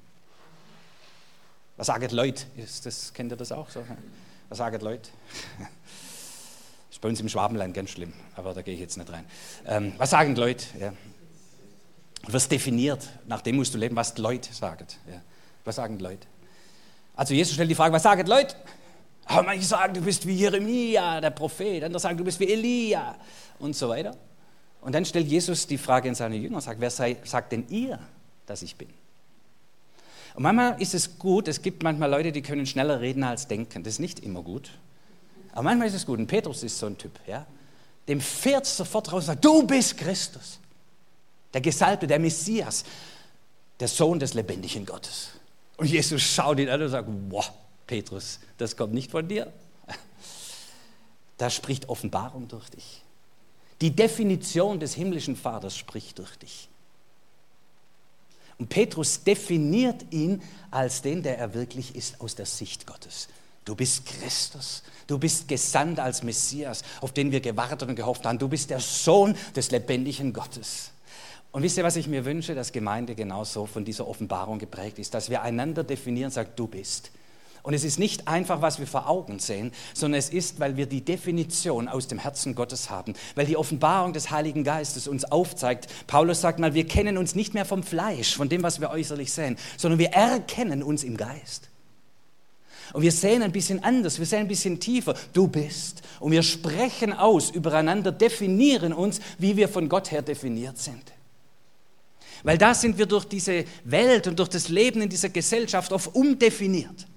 Was 1.77 1.87
sagen 1.87 2.09
Leute? 2.09 2.45
Das, 2.83 3.13
kennt 3.13 3.31
ihr 3.31 3.35
das 3.35 3.51
auch 3.51 3.69
so? 3.69 3.83
Was 4.49 4.57
sagen 4.57 4.81
Leute? 4.81 5.09
Das 5.59 5.67
ist 6.91 7.01
bei 7.01 7.09
uns 7.09 7.19
im 7.19 7.29
Schwabenland 7.29 7.73
ganz 7.73 7.91
schlimm, 7.91 8.13
aber 8.35 8.53
da 8.53 8.61
gehe 8.61 8.73
ich 8.73 8.79
jetzt 8.79 8.97
nicht 8.97 9.11
rein. 9.11 9.25
Ähm, 9.67 9.93
was 9.97 10.09
sagen 10.09 10.35
Leute? 10.35 10.65
Ja. 10.79 10.93
Wirst 12.27 12.51
definiert, 12.51 13.07
nach 13.27 13.41
dem 13.41 13.57
musst 13.57 13.75
du 13.75 13.77
leben, 13.77 13.95
was 13.95 14.17
Leute 14.17 14.51
sagen. 14.53 14.87
Ja. 15.07 15.21
Was 15.65 15.75
sagen 15.75 15.99
Leute? 15.99 16.27
Also 17.15 17.33
Jesus 17.33 17.53
stellt 17.53 17.69
die 17.69 17.75
Frage, 17.75 17.93
was 17.93 18.03
sagen 18.03 18.25
Leute? 18.25 18.55
Aber 19.25 19.43
manche 19.43 19.65
sagen, 19.65 19.93
du 19.93 20.01
bist 20.01 20.25
wie 20.27 20.33
Jeremia, 20.33 21.19
der 21.19 21.31
Prophet. 21.31 21.83
Andere 21.83 21.99
sagen, 21.99 22.17
du 22.17 22.23
bist 22.23 22.39
wie 22.39 22.51
Elia 22.51 23.15
und 23.59 23.75
so 23.75 23.89
weiter. 23.89 24.15
Und 24.81 24.93
dann 24.93 25.03
stellt 25.03 25.27
Jesus 25.27 25.65
die 25.65 25.79
Frage 25.79 26.07
in 26.07 26.15
seine 26.15 26.35
Jünger 26.35 26.57
und 26.57 26.61
sagt, 26.61 26.79
wer 26.79 26.91
sei, 26.91 27.17
sagt 27.23 27.51
denn 27.51 27.65
ihr, 27.69 27.99
dass 28.45 28.61
ich 28.61 28.75
bin? 28.75 28.89
Und 30.35 30.43
manchmal 30.43 30.79
ist 30.81 30.93
es 30.93 31.17
gut, 31.17 31.47
es 31.47 31.61
gibt 31.61 31.81
manchmal 31.81 32.09
Leute, 32.09 32.31
die 32.31 32.41
können 32.41 32.65
schneller 32.65 32.99
reden 32.99 33.23
als 33.23 33.47
denken. 33.47 33.83
Das 33.83 33.93
ist 33.93 33.99
nicht 33.99 34.19
immer 34.19 34.43
gut. 34.43 34.69
Aber 35.53 35.63
manchmal 35.63 35.87
ist 35.87 35.95
es 35.95 36.05
gut. 36.05 36.19
Und 36.19 36.27
Petrus 36.27 36.61
ist 36.61 36.77
so 36.77 36.85
ein 36.85 36.97
Typ, 36.97 37.13
ja. 37.25 37.47
Dem 38.07 38.21
fährt 38.21 38.65
sofort 38.67 39.11
raus 39.11 39.23
und 39.23 39.27
sagt, 39.27 39.45
du 39.45 39.63
bist 39.65 39.97
Christus. 39.97 40.59
Der 41.53 41.61
Gesalbte, 41.61 42.05
der 42.05 42.19
Messias, 42.19 42.83
der 43.79 43.87
Sohn 43.87 44.19
des 44.19 44.33
lebendigen 44.33 44.85
Gottes. 44.85 45.29
Und 45.77 45.87
Jesus 45.87 46.21
schaut 46.21 46.59
ihn 46.59 46.69
an 46.69 46.81
und 46.81 46.89
sagt, 46.89 47.07
boah, 47.29 47.45
Petrus, 47.87 48.39
das 48.57 48.75
kommt 48.75 48.93
nicht 48.93 49.11
von 49.11 49.27
dir. 49.27 49.51
Da 51.37 51.49
spricht 51.49 51.89
Offenbarung 51.89 52.47
durch 52.47 52.69
dich. 52.69 53.01
Die 53.81 53.93
Definition 53.93 54.79
des 54.79 54.93
himmlischen 54.93 55.35
Vaters 55.35 55.75
spricht 55.75 56.17
durch 56.17 56.37
dich. 56.37 56.69
Und 58.57 58.69
Petrus 58.69 59.23
definiert 59.23 60.05
ihn 60.11 60.41
als 60.71 61.01
den, 61.01 61.23
der 61.23 61.37
er 61.37 61.53
wirklich 61.53 61.93
ist 61.93 62.21
aus 62.21 62.35
der 62.35 62.45
Sicht 62.45 62.87
Gottes. 62.87 63.27
Du 63.65 63.75
bist 63.75 64.05
Christus. 64.05 64.83
Du 65.07 65.17
bist 65.17 65.47
gesandt 65.47 65.99
als 65.99 66.23
Messias, 66.23 66.83
auf 67.01 67.11
den 67.11 67.31
wir 67.31 67.41
gewartet 67.41 67.89
und 67.89 67.95
gehofft 67.95 68.25
haben. 68.25 68.39
Du 68.39 68.47
bist 68.47 68.69
der 68.69 68.79
Sohn 68.79 69.35
des 69.55 69.71
lebendigen 69.71 70.31
Gottes. 70.31 70.91
Und 71.51 71.63
wisst 71.63 71.77
ihr, 71.77 71.83
was 71.83 71.95
ich 71.95 72.07
mir 72.07 72.25
wünsche, 72.25 72.53
dass 72.53 72.71
Gemeinde 72.71 73.15
genauso 73.15 73.65
von 73.65 73.83
dieser 73.83 74.07
Offenbarung 74.07 74.59
geprägt 74.59 74.99
ist, 74.99 75.13
dass 75.13 75.29
wir 75.29 75.41
einander 75.41 75.83
definieren, 75.83 76.31
sagt, 76.31 76.59
du 76.59 76.67
bist. 76.67 77.11
Und 77.65 77.73
es 77.73 77.83
ist 77.83 77.97
nicht 77.97 78.27
einfach, 78.27 78.61
was 78.61 78.77
wir 78.77 78.85
vor 78.85 79.09
Augen 79.09 79.39
sehen, 79.39 79.71
sondern 79.95 80.19
es 80.19 80.29
ist, 80.29 80.59
weil 80.59 80.77
wir 80.77 80.85
die 80.85 81.01
Definition 81.01 81.87
aus 81.87 82.07
dem 82.07 82.19
Herzen 82.19 82.53
Gottes 82.53 82.91
haben, 82.91 83.15
weil 83.33 83.47
die 83.47 83.57
Offenbarung 83.57 84.13
des 84.13 84.29
Heiligen 84.29 84.63
Geistes 84.63 85.07
uns 85.07 85.25
aufzeigt. 85.25 85.87
Paulus 86.05 86.41
sagt 86.41 86.59
mal, 86.59 86.75
wir 86.75 86.85
kennen 86.85 87.17
uns 87.17 87.33
nicht 87.33 87.55
mehr 87.55 87.65
vom 87.65 87.81
Fleisch, 87.81 88.35
von 88.35 88.49
dem, 88.49 88.61
was 88.61 88.81
wir 88.81 88.91
äußerlich 88.91 89.33
sehen, 89.33 89.57
sondern 89.77 89.97
wir 89.97 90.09
erkennen 90.09 90.83
uns 90.83 91.03
im 91.03 91.17
Geist. 91.17 91.69
Und 92.93 93.01
wir 93.01 93.11
sehen 93.11 93.41
ein 93.41 93.51
bisschen 93.51 93.83
anders, 93.83 94.19
wir 94.19 94.27
sehen 94.27 94.41
ein 94.41 94.47
bisschen 94.47 94.79
tiefer. 94.79 95.15
Du 95.33 95.47
bist. 95.47 96.03
Und 96.19 96.33
wir 96.33 96.43
sprechen 96.43 97.13
aus 97.13 97.49
übereinander, 97.49 98.11
definieren 98.11 98.93
uns, 98.93 99.19
wie 99.39 99.57
wir 99.57 99.69
von 99.69 99.89
Gott 99.89 100.11
her 100.11 100.21
definiert 100.21 100.77
sind. 100.77 101.01
Weil 102.43 102.59
da 102.59 102.75
sind 102.75 102.99
wir 102.99 103.07
durch 103.07 103.25
diese 103.25 103.65
Welt 103.85 104.27
und 104.27 104.37
durch 104.37 104.49
das 104.49 104.69
Leben 104.69 105.01
in 105.01 105.09
dieser 105.09 105.29
Gesellschaft 105.29 105.91
oft 105.91 106.13
umdefiniert. 106.13 107.07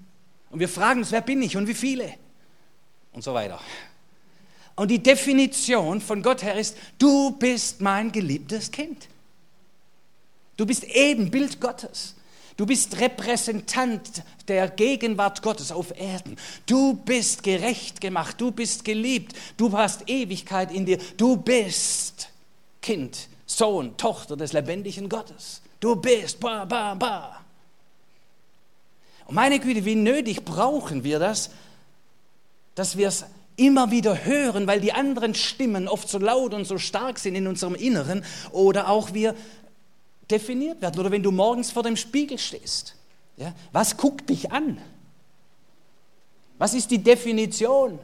Und 0.51 0.61
wir 0.61 0.69
fragen 0.69 1.01
uns, 1.01 1.13
wer 1.13 1.21
bin 1.21 1.43
ich 1.43 1.57
und 1.57 1.67
wie 1.67 1.75
viele? 1.75 2.15
Und 3.13 3.23
so 3.23 3.35
weiter. 3.35 3.61
Und 4.77 4.91
die 4.91 5.03
Definition 5.03 6.01
von 6.01 6.23
Gott 6.23 6.43
her 6.43 6.55
ist, 6.55 6.77
du 6.99 7.33
bist 7.33 7.81
mein 7.81 8.13
geliebtes 8.13 8.71
Kind. 8.71 9.09
Du 10.57 10.65
bist 10.65 10.85
Ebenbild 10.85 11.61
Gottes. 11.61 12.15
Du 12.57 12.67
bist 12.67 12.99
Repräsentant 13.01 14.25
der 14.49 14.69
Gegenwart 14.69 15.43
Gottes 15.43 15.71
auf 15.71 15.97
Erden. 15.97 16.37
Du 16.67 16.95
bist 16.95 17.45
gerecht 17.45 18.01
gemacht. 18.01 18.41
Du 18.41 18.51
bist 18.51 18.85
geliebt. 18.85 19.33
Du 19.57 19.71
hast 19.77 20.09
Ewigkeit 20.09 20.73
in 20.73 20.85
dir. 20.85 20.99
Du 21.17 21.37
bist 21.37 22.31
Kind, 22.83 23.29
Sohn, 23.47 23.97
Tochter 23.97 24.37
des 24.37 24.53
lebendigen 24.53 25.09
Gottes. 25.09 25.63
Du 25.79 25.95
bist, 25.95 26.41
ba, 26.41 26.65
ba, 26.65 26.95
ba. 26.95 27.45
Und 29.29 29.35
meine 29.35 29.61
Güte, 29.61 29.85
wie 29.85 29.95
nötig 29.95 30.45
brauchen 30.45 31.05
wir 31.05 31.19
das, 31.19 31.51
dass 32.75 32.97
wir 32.97 33.09
es 33.09 33.27
immer 33.57 33.91
wieder 33.91 34.25
hören, 34.25 34.67
weil 34.67 34.81
die 34.81 34.93
anderen 34.93 35.35
Stimmen 35.35 35.87
oft 35.87 36.09
so 36.09 36.19
laut 36.19 36.55
und 36.55 36.65
so 36.65 36.79
stark 36.79 37.19
sind 37.19 37.35
in 37.35 37.47
unserem 37.47 37.75
Inneren 37.75 38.25
oder 38.53 38.89
auch 38.89 39.13
wir 39.13 39.35
definiert 40.31 40.81
werden. 40.81 40.99
Oder 40.99 41.11
wenn 41.11 41.23
du 41.23 41.31
morgens 41.31 41.71
vor 41.71 41.83
dem 41.83 41.97
Spiegel 41.97 42.39
stehst, 42.39 42.95
ja, 43.37 43.53
was 43.71 43.99
guckt 43.99 44.31
dich 44.31 44.51
an? 44.51 44.79
Was 46.57 46.73
ist 46.73 46.91
die 46.91 47.03
Definition? 47.03 47.99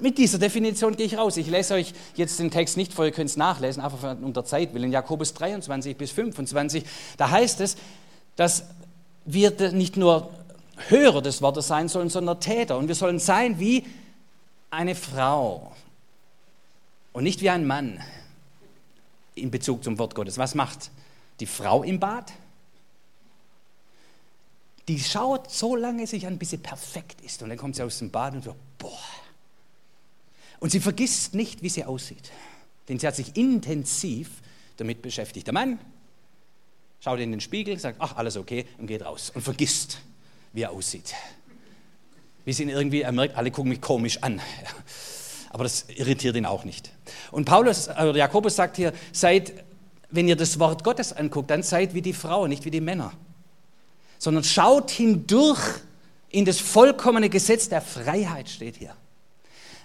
Mit 0.00 0.18
dieser 0.18 0.38
Definition 0.38 0.96
gehe 0.96 1.06
ich 1.06 1.18
raus. 1.18 1.36
Ich 1.36 1.48
lese 1.48 1.74
euch 1.74 1.92
jetzt 2.14 2.38
den 2.38 2.50
Text 2.50 2.76
nicht 2.76 2.92
vor, 2.92 3.04
ihr 3.04 3.12
könnt 3.12 3.30
es 3.30 3.36
nachlesen, 3.36 3.82
einfach 3.82 4.16
um 4.20 4.32
der 4.32 4.44
Zeit 4.44 4.72
willen. 4.74 4.92
Jakobus 4.92 5.34
23 5.34 5.96
bis 5.96 6.12
25, 6.12 6.84
da 7.16 7.30
heißt 7.30 7.60
es, 7.60 7.76
dass 8.36 8.64
wir 9.24 9.72
nicht 9.72 9.96
nur 9.96 10.30
Hörer 10.88 11.22
des 11.22 11.42
Wortes 11.42 11.66
sein 11.66 11.88
sollen, 11.88 12.08
sondern 12.08 12.40
Täter. 12.40 12.78
Und 12.78 12.88
wir 12.88 12.94
sollen 12.94 13.18
sein 13.18 13.58
wie 13.58 13.84
eine 14.70 14.94
Frau 14.94 15.72
und 17.12 17.24
nicht 17.24 17.40
wie 17.40 17.50
ein 17.50 17.66
Mann 17.66 18.00
in 19.34 19.50
Bezug 19.50 19.82
zum 19.82 19.98
Wort 19.98 20.14
Gottes. 20.14 20.38
Was 20.38 20.54
macht 20.54 20.90
die 21.40 21.46
Frau 21.46 21.82
im 21.82 21.98
Bad? 21.98 22.32
Die 24.86 25.00
schaut 25.00 25.50
so 25.50 25.76
lange 25.76 26.06
sich 26.06 26.26
an, 26.26 26.38
bis 26.38 26.50
sie 26.50 26.58
perfekt 26.58 27.20
ist. 27.20 27.42
Und 27.42 27.50
dann 27.50 27.58
kommt 27.58 27.76
sie 27.76 27.82
aus 27.82 27.98
dem 27.98 28.10
Bad 28.10 28.34
und 28.34 28.44
so, 28.44 28.54
boah, 28.78 28.98
und 30.60 30.70
sie 30.70 30.80
vergisst 30.80 31.34
nicht, 31.34 31.62
wie 31.62 31.68
sie 31.68 31.84
aussieht. 31.84 32.30
Denn 32.88 32.98
sie 32.98 33.06
hat 33.06 33.16
sich 33.16 33.36
intensiv 33.36 34.30
damit 34.76 35.02
beschäftigt. 35.02 35.46
Der 35.46 35.54
Mann 35.54 35.78
schaut 37.00 37.20
in 37.20 37.30
den 37.30 37.40
Spiegel, 37.40 37.78
sagt, 37.78 37.98
ach, 38.00 38.16
alles 38.16 38.36
okay 38.36 38.66
und 38.78 38.86
geht 38.86 39.04
raus 39.04 39.30
und 39.34 39.42
vergisst, 39.42 40.00
wie 40.52 40.62
er 40.62 40.70
aussieht. 40.70 41.14
Bis 42.44 42.60
ihn 42.60 42.68
irgendwie, 42.68 43.02
er 43.02 43.12
merkt, 43.12 43.36
alle 43.36 43.50
gucken 43.50 43.70
mich 43.70 43.80
komisch 43.80 44.22
an. 44.22 44.40
Aber 45.50 45.64
das 45.64 45.86
irritiert 45.88 46.36
ihn 46.36 46.46
auch 46.46 46.64
nicht. 46.64 46.90
Und 47.30 47.44
Paulus, 47.44 47.88
oder 47.88 48.16
Jakobus 48.16 48.56
sagt 48.56 48.76
hier, 48.76 48.92
seid, 49.12 49.52
wenn 50.10 50.28
ihr 50.28 50.36
das 50.36 50.58
Wort 50.58 50.84
Gottes 50.84 51.12
anguckt, 51.12 51.50
dann 51.50 51.62
seid 51.62 51.94
wie 51.94 52.02
die 52.02 52.12
Frauen, 52.12 52.48
nicht 52.48 52.64
wie 52.64 52.70
die 52.70 52.80
Männer. 52.80 53.12
Sondern 54.18 54.44
schaut 54.44 54.90
hindurch 54.90 55.60
in 56.30 56.44
das 56.44 56.58
vollkommene 56.58 57.28
Gesetz 57.28 57.68
der 57.68 57.80
Freiheit, 57.80 58.48
steht 58.48 58.76
hier. 58.76 58.94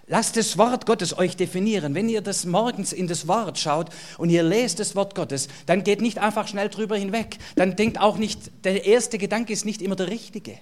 Lasst 0.08 0.36
das 0.36 0.58
Wort 0.58 0.86
Gottes 0.86 1.18
euch 1.18 1.38
definieren. 1.38 1.96
Wenn 1.96 2.10
ihr 2.10 2.22
das 2.22 2.46
morgens 2.46 2.92
in 2.92 3.08
das 3.08 3.28
Wort 3.28 3.58
schaut 3.58 3.90
und 4.18 4.30
ihr 4.30 4.44
lest 4.44 4.80
das 4.80 4.96
Wort 4.96 5.16
Gottes, 5.16 5.48
dann 5.66 5.84
geht 5.84 6.02
nicht 6.02 6.18
einfach 6.18 6.48
schnell 6.48 6.68
drüber 6.70 6.98
hinweg. 6.98 7.38
Dann 7.56 7.78
denkt 7.78 8.00
auch 8.00 8.18
nicht, 8.18 8.52
der 8.66 8.86
erste 8.86 9.18
Gedanke 9.18 9.54
ist 9.54 9.66
nicht 9.66 9.82
immer 9.82 9.96
der 9.96 10.10
richtige 10.10 10.58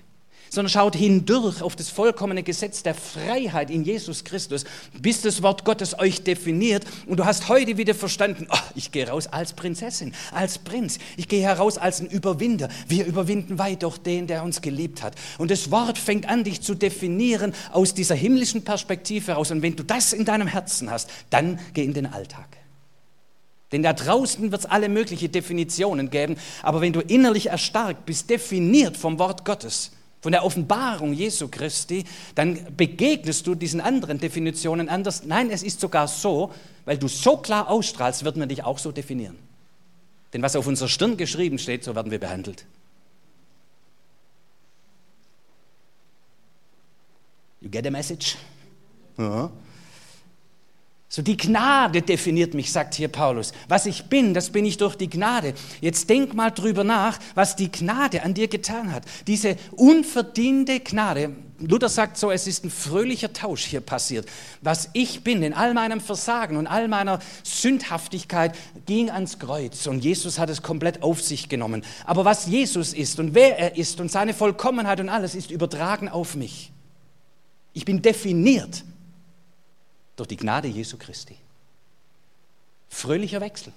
sondern 0.51 0.69
schaut 0.69 0.95
hindurch 0.95 1.61
auf 1.61 1.77
das 1.77 1.89
vollkommene 1.89 2.43
Gesetz 2.43 2.83
der 2.83 2.93
Freiheit 2.93 3.71
in 3.71 3.83
Jesus 3.83 4.25
Christus, 4.25 4.65
bis 5.01 5.21
das 5.21 5.41
Wort 5.41 5.63
Gottes 5.63 5.97
euch 5.97 6.23
definiert. 6.23 6.83
Und 7.07 7.17
du 7.17 7.25
hast 7.25 7.47
heute 7.47 7.77
wieder 7.77 7.95
verstanden, 7.95 8.47
oh, 8.51 8.57
ich 8.75 8.91
gehe 8.91 9.07
raus 9.07 9.27
als 9.27 9.53
Prinzessin, 9.53 10.13
als 10.33 10.59
Prinz. 10.59 10.99
Ich 11.15 11.29
gehe 11.29 11.41
heraus 11.41 11.77
als 11.77 12.01
ein 12.01 12.07
Überwinder. 12.07 12.67
Wir 12.87 13.05
überwinden 13.05 13.59
weit 13.59 13.83
durch 13.83 13.97
den, 13.97 14.27
der 14.27 14.43
uns 14.43 14.61
geliebt 14.61 15.01
hat. 15.01 15.15
Und 15.37 15.51
das 15.51 15.71
Wort 15.71 15.97
fängt 15.97 16.27
an, 16.27 16.43
dich 16.43 16.61
zu 16.61 16.75
definieren 16.75 17.53
aus 17.71 17.93
dieser 17.93 18.15
himmlischen 18.15 18.63
Perspektive 18.63 19.27
heraus. 19.27 19.51
Und 19.51 19.61
wenn 19.61 19.77
du 19.77 19.83
das 19.83 20.11
in 20.11 20.25
deinem 20.25 20.47
Herzen 20.47 20.91
hast, 20.91 21.09
dann 21.29 21.59
geh 21.73 21.85
in 21.85 21.93
den 21.93 22.07
Alltag. 22.07 22.57
Denn 23.71 23.83
da 23.83 23.93
draußen 23.93 24.51
wird 24.51 24.61
es 24.61 24.69
alle 24.69 24.89
möglichen 24.89 25.31
Definitionen 25.31 26.09
geben, 26.09 26.35
aber 26.61 26.81
wenn 26.81 26.91
du 26.91 26.99
innerlich 26.99 27.47
erstarkt 27.47 28.05
bist, 28.05 28.29
definiert 28.29 28.97
vom 28.97 29.17
Wort 29.17 29.45
Gottes, 29.45 29.91
von 30.21 30.31
der 30.31 30.45
Offenbarung 30.45 31.13
Jesu 31.13 31.47
Christi, 31.47 32.05
dann 32.35 32.75
begegnest 32.77 33.47
du 33.47 33.55
diesen 33.55 33.81
anderen 33.81 34.19
Definitionen 34.19 34.87
anders. 34.87 35.23
Nein, 35.25 35.49
es 35.49 35.63
ist 35.63 35.81
sogar 35.81 36.07
so, 36.07 36.53
weil 36.85 36.97
du 36.97 37.07
so 37.07 37.37
klar 37.37 37.69
ausstrahlst, 37.69 38.23
wird 38.23 38.37
man 38.37 38.47
dich 38.47 38.63
auch 38.63 38.77
so 38.77 38.91
definieren. 38.91 39.37
Denn 40.33 40.41
was 40.41 40.55
auf 40.55 40.67
unserer 40.67 40.87
Stirn 40.87 41.17
geschrieben 41.17 41.57
steht, 41.57 41.83
so 41.83 41.95
werden 41.95 42.11
wir 42.11 42.19
behandelt. 42.19 42.65
You 47.59 47.69
get 47.69 47.85
a 47.85 47.91
message? 47.91 48.37
Ja. 49.17 49.51
So 51.13 51.21
die 51.21 51.35
Gnade 51.35 52.01
definiert 52.01 52.53
mich, 52.53 52.71
sagt 52.71 52.93
hier 52.93 53.09
Paulus. 53.09 53.51
Was 53.67 53.85
ich 53.85 54.05
bin, 54.05 54.33
das 54.33 54.49
bin 54.49 54.63
ich 54.63 54.77
durch 54.77 54.95
die 54.95 55.09
Gnade. 55.09 55.53
Jetzt 55.81 56.09
denk 56.09 56.33
mal 56.33 56.51
drüber 56.51 56.85
nach, 56.85 57.19
was 57.35 57.57
die 57.57 57.69
Gnade 57.69 58.23
an 58.23 58.33
dir 58.33 58.47
getan 58.47 58.93
hat. 58.93 59.03
Diese 59.27 59.57
unverdiente 59.71 60.79
Gnade. 60.79 61.35
Luther 61.59 61.89
sagt 61.89 62.17
so, 62.17 62.31
es 62.31 62.47
ist 62.47 62.63
ein 62.63 62.71
fröhlicher 62.71 63.33
Tausch 63.33 63.65
hier 63.65 63.81
passiert. 63.81 64.25
Was 64.61 64.89
ich 64.93 65.21
bin 65.21 65.43
in 65.43 65.53
all 65.53 65.73
meinem 65.73 65.99
Versagen 65.99 66.55
und 66.55 66.65
all 66.65 66.87
meiner 66.87 67.19
Sündhaftigkeit 67.43 68.55
ging 68.85 69.09
ans 69.09 69.37
Kreuz 69.37 69.87
und 69.87 70.05
Jesus 70.05 70.39
hat 70.39 70.49
es 70.49 70.61
komplett 70.61 71.03
auf 71.03 71.21
sich 71.21 71.49
genommen. 71.49 71.83
Aber 72.05 72.23
was 72.23 72.47
Jesus 72.47 72.93
ist 72.93 73.19
und 73.19 73.35
wer 73.35 73.59
er 73.59 73.75
ist 73.75 73.99
und 73.99 74.09
seine 74.09 74.33
Vollkommenheit 74.33 75.01
und 75.01 75.09
alles 75.09 75.35
ist 75.35 75.51
übertragen 75.51 76.07
auf 76.07 76.37
mich. 76.37 76.71
Ich 77.73 77.83
bin 77.83 78.01
definiert 78.01 78.85
durch 80.21 80.27
die 80.27 80.37
Gnade 80.37 80.67
Jesu 80.67 80.97
Christi. 80.97 81.35
Fröhlicher 82.89 83.41
Wechsel. 83.41 83.73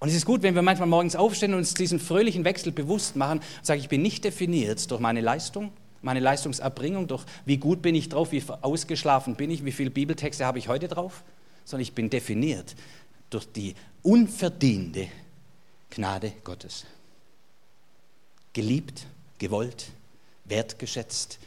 Und 0.00 0.08
es 0.08 0.14
ist 0.14 0.24
gut, 0.24 0.42
wenn 0.42 0.54
wir 0.54 0.62
manchmal 0.62 0.88
morgens 0.88 1.14
aufstehen 1.14 1.52
und 1.52 1.58
uns 1.58 1.74
diesen 1.74 2.00
fröhlichen 2.00 2.46
Wechsel 2.46 2.72
bewusst 2.72 3.14
machen 3.14 3.40
und 3.40 3.66
sagen, 3.66 3.82
ich 3.82 3.90
bin 3.90 4.00
nicht 4.00 4.24
definiert 4.24 4.90
durch 4.90 4.98
meine 4.98 5.20
Leistung, 5.20 5.74
meine 6.00 6.20
Leistungserbringung, 6.20 7.06
durch 7.06 7.22
wie 7.44 7.58
gut 7.58 7.82
bin 7.82 7.94
ich 7.94 8.08
drauf, 8.08 8.32
wie 8.32 8.42
ausgeschlafen 8.62 9.34
bin 9.34 9.50
ich, 9.50 9.62
wie 9.62 9.72
viele 9.72 9.90
Bibeltexte 9.90 10.46
habe 10.46 10.58
ich 10.58 10.68
heute 10.68 10.88
drauf, 10.88 11.22
sondern 11.66 11.82
ich 11.82 11.92
bin 11.92 12.08
definiert 12.08 12.74
durch 13.28 13.44
die 13.52 13.74
unverdiente 14.00 15.08
Gnade 15.90 16.32
Gottes. 16.44 16.86
Geliebt, 18.54 19.04
gewollt, 19.36 19.90
wertgeschätzt, 20.46 21.38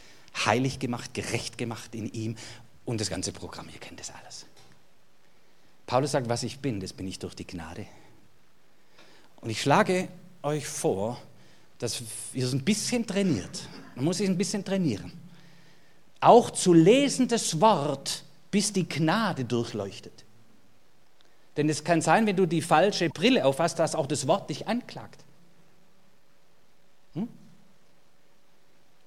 heilig 0.45 0.78
gemacht, 0.78 1.15
gerecht 1.15 1.57
gemacht 1.57 1.95
in 1.95 2.13
ihm 2.13 2.36
und 2.86 3.02
das 3.02 3.10
ganze 3.10 3.32
Programm, 3.32 3.68
ihr 3.70 3.80
kennt 3.80 4.00
das 4.00 4.12
alles. 4.12 4.46
Paulus 5.86 6.12
sagt, 6.12 6.30
was 6.30 6.44
ich 6.44 6.60
bin, 6.60 6.80
das 6.80 6.94
bin 6.94 7.08
ich 7.08 7.20
durch 7.20 7.36
die 7.36 7.46
Gnade. 7.46 7.86
Und 9.42 9.50
ich 9.50 9.62
schlage 9.62 10.08
euch 10.42 10.68
vor, 10.68 11.22
dass 11.80 12.02
ihr 12.34 12.46
es 12.46 12.54
ein 12.54 12.64
bisschen 12.64 13.06
trainiert. 13.06 13.68
Man 13.96 14.06
muss 14.06 14.18
sich 14.18 14.30
ein 14.30 14.38
bisschen 14.38 14.64
trainieren. 14.64 15.12
Auch 16.22 16.50
zu 16.50 16.74
lesen 16.74 17.28
das 17.28 17.60
Wort, 17.62 18.24
bis 18.50 18.74
die 18.74 18.88
Gnade 18.88 19.46
durchleuchtet. 19.46 20.24
Denn 21.58 21.70
es 21.70 21.84
kann 21.84 22.02
sein, 22.02 22.26
wenn 22.26 22.36
du 22.36 22.46
die 22.46 22.62
falsche 22.62 23.10
Brille 23.10 23.46
aufhast, 23.46 23.80
dass 23.80 23.96
auch 23.96 24.08
das 24.08 24.28
Wort 24.28 24.50
dich 24.50 24.68
anklagt. 24.68 25.24
Hm? 27.14 27.28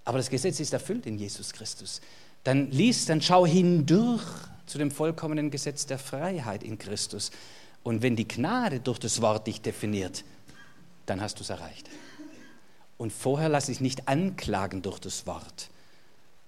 Aber 0.05 0.19
das 0.19 0.31
Gesetz 0.31 0.61
ist 0.61 0.73
erfüllt 0.73 1.07
in 1.07 1.19
Jesus 1.19 1.53
Christus 1.53 2.01
dann 2.49 2.71
lies, 2.71 3.05
dann 3.05 3.21
schau 3.21 3.45
hindurch 3.45 4.25
zu 4.65 4.79
dem 4.79 4.91
vollkommenen 4.91 5.51
Gesetz 5.51 5.85
der 5.85 5.99
Freiheit 5.99 6.63
in 6.63 6.79
Christus. 6.79 7.31
Und 7.83 8.01
wenn 8.01 8.17
die 8.17 8.27
Gnade 8.27 8.81
durch 8.81 8.99
das 8.99 9.21
Wort 9.21 9.47
dich 9.47 9.61
definiert, 9.61 10.25
dann 11.05 11.21
hast 11.21 11.39
du 11.39 11.43
es 11.43 11.51
erreicht. 11.51 11.91
Und 12.97 13.13
vorher 13.13 13.51
lass 13.51 13.67
dich 13.67 13.83
nicht 13.83 14.09
anklagen 14.09 14.81
durch 14.81 14.99
das 14.99 15.27
Wort, 15.27 15.69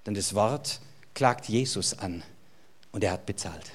denn 0.06 0.14
das 0.14 0.34
Wort 0.34 0.80
klagt 1.12 1.50
Jesus 1.50 1.98
an 1.98 2.22
und 2.92 3.04
er 3.04 3.12
hat 3.12 3.26
bezahlt. 3.26 3.70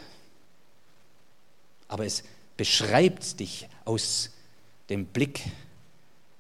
Aber 1.88 2.08
es 2.08 2.24
beschreibt 2.58 3.40
dich 3.40 3.70
aus 3.86 4.32
dem 4.90 5.06
Blick 5.06 5.44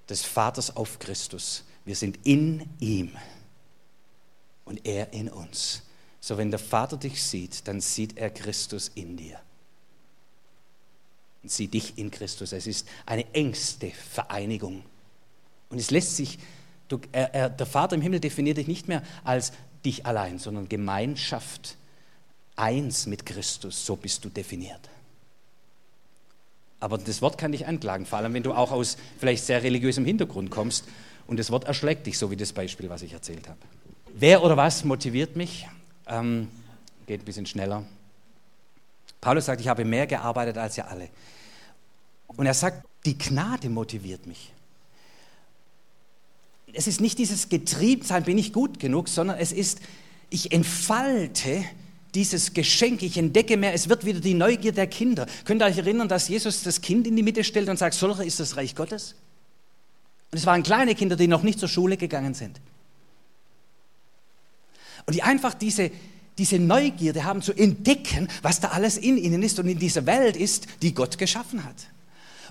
des 0.09 0.23
Vaters 0.23 0.75
auf 0.75 0.97
Christus. 0.97 1.63
Wir 1.85 1.95
sind 1.95 2.17
in 2.23 2.67
ihm 2.79 3.11
und 4.65 4.85
er 4.85 5.13
in 5.13 5.29
uns. 5.29 5.83
So 6.19 6.37
wenn 6.37 6.49
der 6.49 6.59
Vater 6.59 6.97
dich 6.97 7.23
sieht, 7.23 7.67
dann 7.67 7.81
sieht 7.81 8.17
er 8.17 8.29
Christus 8.31 8.91
in 8.95 9.15
dir. 9.15 9.39
Und 11.43 11.51
sieht 11.51 11.73
dich 11.73 11.97
in 11.97 12.09
Christus. 12.11 12.51
Es 12.51 12.65
ist 12.65 12.87
eine 13.05 13.31
engste 13.33 13.91
Vereinigung. 13.91 14.83
Und 15.69 15.77
es 15.77 15.91
lässt 15.91 16.15
sich, 16.15 16.39
du, 16.87 16.99
er, 17.11 17.33
er, 17.33 17.49
der 17.49 17.65
Vater 17.67 17.95
im 17.95 18.01
Himmel 18.01 18.19
definiert 18.19 18.57
dich 18.57 18.67
nicht 18.67 18.87
mehr 18.87 19.03
als 19.23 19.53
dich 19.85 20.05
allein, 20.05 20.39
sondern 20.39 20.67
Gemeinschaft, 20.67 21.77
eins 22.55 23.05
mit 23.05 23.25
Christus. 23.25 23.85
So 23.85 23.95
bist 23.95 24.25
du 24.25 24.29
definiert. 24.29 24.89
Aber 26.79 26.97
das 26.97 27.21
Wort 27.21 27.37
kann 27.37 27.51
dich 27.51 27.67
anklagen, 27.67 28.05
vor 28.05 28.19
allem 28.19 28.33
wenn 28.33 28.43
du 28.43 28.53
auch 28.53 28.71
aus 28.71 28.97
vielleicht 29.19 29.45
sehr 29.45 29.63
religiösem 29.63 30.05
Hintergrund 30.05 30.49
kommst 30.49 30.85
und 31.27 31.37
das 31.37 31.51
Wort 31.51 31.65
erschlägt 31.65 32.05
dich, 32.05 32.17
so 32.17 32.31
wie 32.31 32.35
das 32.35 32.53
Beispiel, 32.53 32.89
was 32.89 33.01
ich 33.01 33.13
erzählt 33.13 33.47
habe. 33.47 33.59
Wer 34.17 34.43
oder 34.43 34.55
was 34.55 34.85
motiviert 34.85 35.35
mich? 35.35 35.67
Ähm, 36.07 36.47
geht 37.05 37.21
ein 37.21 37.25
bisschen 37.25 37.45
schneller. 37.45 37.83
Paulus 39.19 39.45
sagt, 39.45 39.59
ich 39.59 39.67
habe 39.67 39.83
mehr 39.83 40.07
gearbeitet 40.07 40.57
als 40.57 40.77
ihr 40.77 40.87
alle. 40.87 41.09
Und 42.27 42.45
er 42.45 42.53
sagt, 42.53 42.87
die 43.05 43.17
Gnade 43.17 43.69
motiviert 43.69 44.25
mich. 44.25 44.53
Es 46.71 46.87
ist 46.87 47.01
nicht 47.01 47.17
dieses 47.17 47.49
Getriebtsein, 47.49 48.23
bin 48.23 48.37
ich 48.37 48.53
gut 48.53 48.79
genug, 48.79 49.09
sondern 49.09 49.37
es 49.37 49.51
ist, 49.51 49.81
ich 50.29 50.53
entfalte 50.53 51.65
dieses 52.13 52.53
Geschenk, 52.53 53.03
ich 53.03 53.17
entdecke 53.17 53.57
mehr, 53.57 53.73
es 53.73 53.89
wird 53.89 54.05
wieder 54.05 54.21
die 54.21 54.33
Neugier 54.33 54.71
der 54.71 54.87
Kinder. 54.87 55.25
Könnt 55.43 55.61
ihr 55.61 55.65
euch 55.65 55.77
erinnern, 55.77 56.07
dass 56.07 56.29
Jesus 56.29 56.63
das 56.63 56.79
Kind 56.79 57.05
in 57.05 57.17
die 57.17 57.23
Mitte 57.23 57.43
stellt 57.43 57.67
und 57.67 57.77
sagt, 57.77 57.95
solcher 57.95 58.23
ist 58.23 58.39
das 58.39 58.55
Reich 58.55 58.75
Gottes? 58.75 59.15
Und 60.31 60.37
es 60.37 60.45
waren 60.45 60.63
kleine 60.63 60.95
Kinder, 60.95 61.17
die 61.17 61.27
noch 61.27 61.43
nicht 61.43 61.59
zur 61.59 61.67
Schule 61.67 61.97
gegangen 61.97 62.33
sind. 62.33 62.61
Und 65.05 65.15
die 65.15 65.23
einfach 65.23 65.53
diese, 65.53 65.91
diese 66.37 66.59
Neugierde 66.59 67.23
haben 67.23 67.41
zu 67.41 67.53
entdecken, 67.53 68.27
was 68.41 68.59
da 68.59 68.69
alles 68.69 68.97
in 68.97 69.17
ihnen 69.17 69.43
ist 69.43 69.59
und 69.59 69.67
in 69.67 69.79
dieser 69.79 70.05
Welt 70.05 70.35
ist, 70.35 70.67
die 70.81 70.93
Gott 70.93 71.17
geschaffen 71.17 71.63
hat. 71.63 71.75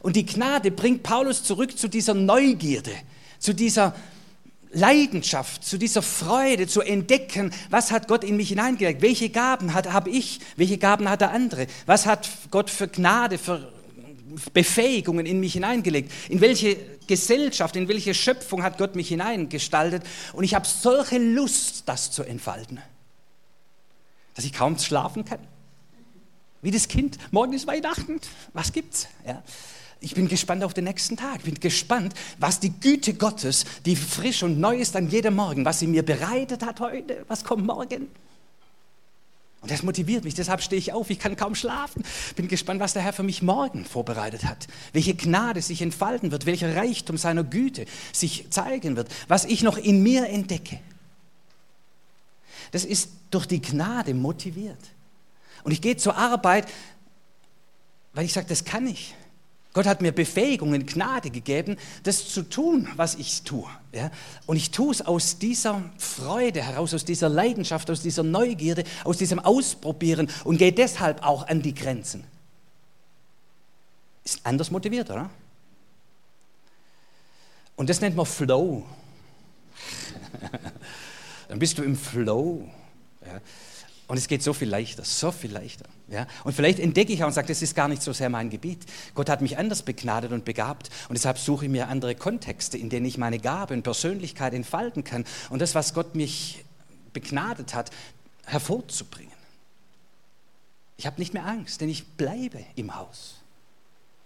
Und 0.03 0.17
die 0.17 0.27
Gnade 0.27 0.71
bringt 0.71 1.03
Paulus 1.03 1.43
zurück 1.43 1.79
zu 1.79 1.89
dieser 1.89 2.15
Neugierde, 2.15 2.93
zu 3.39 3.55
dieser 3.55 3.95
Leidenschaft, 4.75 5.65
zu 5.65 5.79
dieser 5.79 6.03
Freude, 6.03 6.67
zu 6.67 6.83
entdecken, 6.83 7.53
was 7.71 7.91
hat 7.91 8.09
Gott 8.09 8.25
in 8.25 8.37
mich 8.37 8.49
hineingelegt, 8.49 9.03
welche 9.03 9.31
Gaben 9.31 9.73
habe 9.73 10.11
ich, 10.11 10.41
welche 10.57 10.79
Gaben 10.79 11.09
hat 11.09 11.21
der 11.21 11.31
andere, 11.31 11.67
was 11.87 12.07
hat 12.07 12.29
Gott 12.51 12.71
für 12.71 12.89
Gnade, 12.89 13.39
für 13.39 13.73
Befähigungen 14.53 15.27
in 15.27 15.41
mich 15.41 15.55
hineingelegt, 15.55 16.13
in 16.29 16.41
welche 16.41 16.77
Gesellschaft, 17.07 17.77
in 17.77 17.89
welche 17.89 18.15
Schöpfung 18.15 18.63
hat 18.63 18.79
Gott 18.79 18.97
mich 18.97 19.09
hineingestaltet. 19.09 20.03
Und 20.33 20.45
ich 20.45 20.55
habe 20.55 20.67
solche 20.67 21.19
Lust, 21.19 21.85
das 21.87 22.11
zu 22.11 22.23
entfalten, 22.23 22.81
dass 24.35 24.45
ich 24.45 24.53
kaum 24.53 24.79
schlafen 24.79 25.25
kann. 25.25 25.41
Wie 26.63 26.71
das 26.71 26.89
Kind, 26.89 27.19
morgen 27.31 27.53
ist 27.53 27.67
Weihnachten, 27.67 28.21
was 28.53 28.73
gibt's? 28.73 29.09
Ja. 29.27 29.43
Ich 30.01 30.15
bin 30.15 30.29
gespannt 30.29 30.65
auf 30.65 30.75
den 30.75 30.85
nächsten 30.85 31.17
Tag. 31.17 31.39
Ich 31.39 31.45
bin 31.45 31.55
gespannt, 31.55 32.13
was 32.39 32.61
die 32.61 32.73
Güte 32.73 33.15
Gottes, 33.15 33.65
die 33.87 33.97
frisch 33.97 34.43
und 34.43 34.61
neu 34.61 34.77
ist 34.77 34.97
an 34.97 35.09
jedem 35.09 35.35
Morgen, 35.35 35.65
was 35.65 35.79
sie 35.79 35.87
mir 35.87 36.03
bereitet 36.03 36.63
hat 36.63 36.81
heute, 36.81 37.25
was 37.29 37.43
kommt 37.45 37.65
morgen. 37.65 38.09
Und 39.65 39.71
das 39.71 39.83
motiviert 39.83 40.25
mich, 40.25 40.35
deshalb 40.35 40.61
stehe 40.61 40.79
ich 40.79 40.93
auf, 40.93 41.09
ich 41.09 41.19
kann 41.19 41.37
kaum 41.37 41.55
schlafen. 41.55 42.05
Bin 42.37 42.49
gespannt, 42.49 42.81
was 42.81 42.93
der 42.93 43.01
Herr 43.01 43.15
für 43.15 43.23
mich 43.23 43.41
morgen 43.41 43.87
vorbereitet 43.87 44.45
hat. 44.45 44.67
Welche 44.93 45.15
Gnade 45.15 45.63
sich 45.63 45.81
entfalten 45.81 46.33
wird, 46.33 46.45
welcher 46.45 46.77
Reichtum 46.77 47.17
seiner 47.17 47.45
Güte 47.45 47.87
sich 48.13 48.51
zeigen 48.51 48.95
wird, 48.97 49.09
was 49.27 49.47
ich 49.47 49.63
noch 49.63 49.79
in 49.79 50.03
mir 50.03 50.29
entdecke. 50.29 50.81
Das 52.73 52.85
ist 52.85 53.09
durch 53.31 53.47
die 53.47 53.63
Gnade 53.63 54.13
motiviert. 54.13 54.77
Und 55.63 55.73
ich 55.73 55.81
gehe 55.81 55.97
zur 55.97 56.15
Arbeit, 56.15 56.71
weil 58.13 58.27
ich 58.27 58.35
sage, 58.35 58.47
das 58.47 58.67
kann 58.67 58.87
ich. 58.87 59.15
Gott 59.75 59.87
hat 59.87 60.01
mir 60.01 60.13
Befähigungen, 60.13 60.87
Gnade 60.87 61.31
gegeben, 61.31 61.77
das 62.05 62.29
zu 62.29 62.43
tun, 62.43 62.89
was 62.95 63.17
ich 63.17 63.43
tue. 63.43 63.69
Ja? 63.93 64.13
Und 64.47 64.57
ich 64.57 64.71
tue 64.71 64.93
es 64.93 65.03
aus 65.03 65.39
dieser 65.39 65.83
Freude 65.99 66.63
heraus, 66.63 66.95
aus 66.95 67.05
dieser 67.05 67.29
Leidenschaft, 67.29 67.91
aus 67.91 68.01
dieser 68.01 68.23
Neugierde, 68.23 68.85
aus 69.03 69.19
diesem 69.19 69.41
Ausprobieren 69.41 70.31
und 70.45 70.59
gehe 70.59 70.73
deshalb 70.73 71.25
auch 71.25 71.49
an 71.49 71.61
die 71.61 71.75
Grenzen. 71.75 72.23
Ist 74.23 74.47
anders 74.47 74.71
motiviert, 74.71 75.11
oder? 75.11 75.29
Und 77.75 77.91
das 77.91 78.01
nennt 78.01 78.15
man 78.15 78.27
Flow. 78.27 78.87
Dann 81.49 81.59
bist 81.59 81.77
du 81.79 81.83
im 81.83 81.97
Flow. 81.97 82.69
Ja? 83.27 83.41
Und 84.15 84.19
es 84.19 84.29
geht 84.29 84.45
so 84.45 84.53
viel 84.53 84.69
leichter, 84.69 85.05
so 85.05 85.33
viel 85.33 85.51
leichter. 85.51 85.87
Ja? 86.07 86.29
Und 86.45 86.53
vielleicht 86.53 86.79
entdecke 86.79 87.13
ich 87.13 87.25
auch 87.25 87.27
und 87.27 87.33
sage, 87.33 87.49
das 87.49 87.63
ist 87.63 87.75
gar 87.75 87.89
nicht 87.89 88.01
so 88.01 88.13
sehr 88.13 88.29
mein 88.29 88.49
Gebiet. 88.49 88.87
Gott 89.13 89.29
hat 89.29 89.41
mich 89.41 89.59
anders 89.59 89.83
begnadet 89.83 90.31
und 90.31 90.45
begabt 90.45 90.89
und 91.09 91.15
deshalb 91.15 91.37
suche 91.37 91.65
ich 91.65 91.71
mir 91.73 91.89
andere 91.89 92.15
Kontexte, 92.15 92.79
in 92.79 92.91
denen 92.91 93.07
ich 93.07 93.19
meine 93.19 93.41
Gabe 93.41 93.75
und 93.75 93.83
Persönlichkeit 93.83 94.55
entfalten 94.55 95.03
kann 95.03 95.25
und 95.51 95.61
das, 95.61 95.75
was 95.75 95.95
Gott 95.95 96.15
mich 96.15 96.65
begnadet 97.13 97.75
hat, 97.75 97.91
hervorzubringen. 98.45 99.35
Ich 100.97 101.07
habe 101.07 101.19
nicht 101.19 101.35
mehr 101.35 101.45
Angst, 101.45 101.81
denn 101.81 101.89
ich 101.89 102.07
bleibe 102.07 102.65
im 102.77 102.95
Haus. 102.95 103.41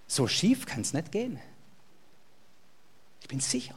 So 0.07 0.29
schief 0.29 0.67
kann 0.67 0.83
es 0.83 0.93
nicht 0.93 1.13
gehen. 1.13 1.39
Ich 3.23 3.29
bin 3.29 3.41
sicher. 3.41 3.75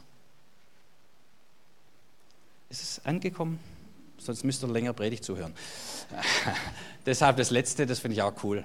Ist 2.68 2.82
es 2.82 3.06
angekommen? 3.06 3.58
Sonst 4.24 4.44
müsst 4.44 4.62
ihr 4.62 4.68
länger 4.68 4.92
Predigt 4.92 5.24
zuhören. 5.24 5.52
Deshalb 7.06 7.36
das 7.36 7.50
Letzte, 7.50 7.86
das 7.86 7.98
finde 7.98 8.16
ich 8.16 8.22
auch 8.22 8.34
cool. 8.42 8.64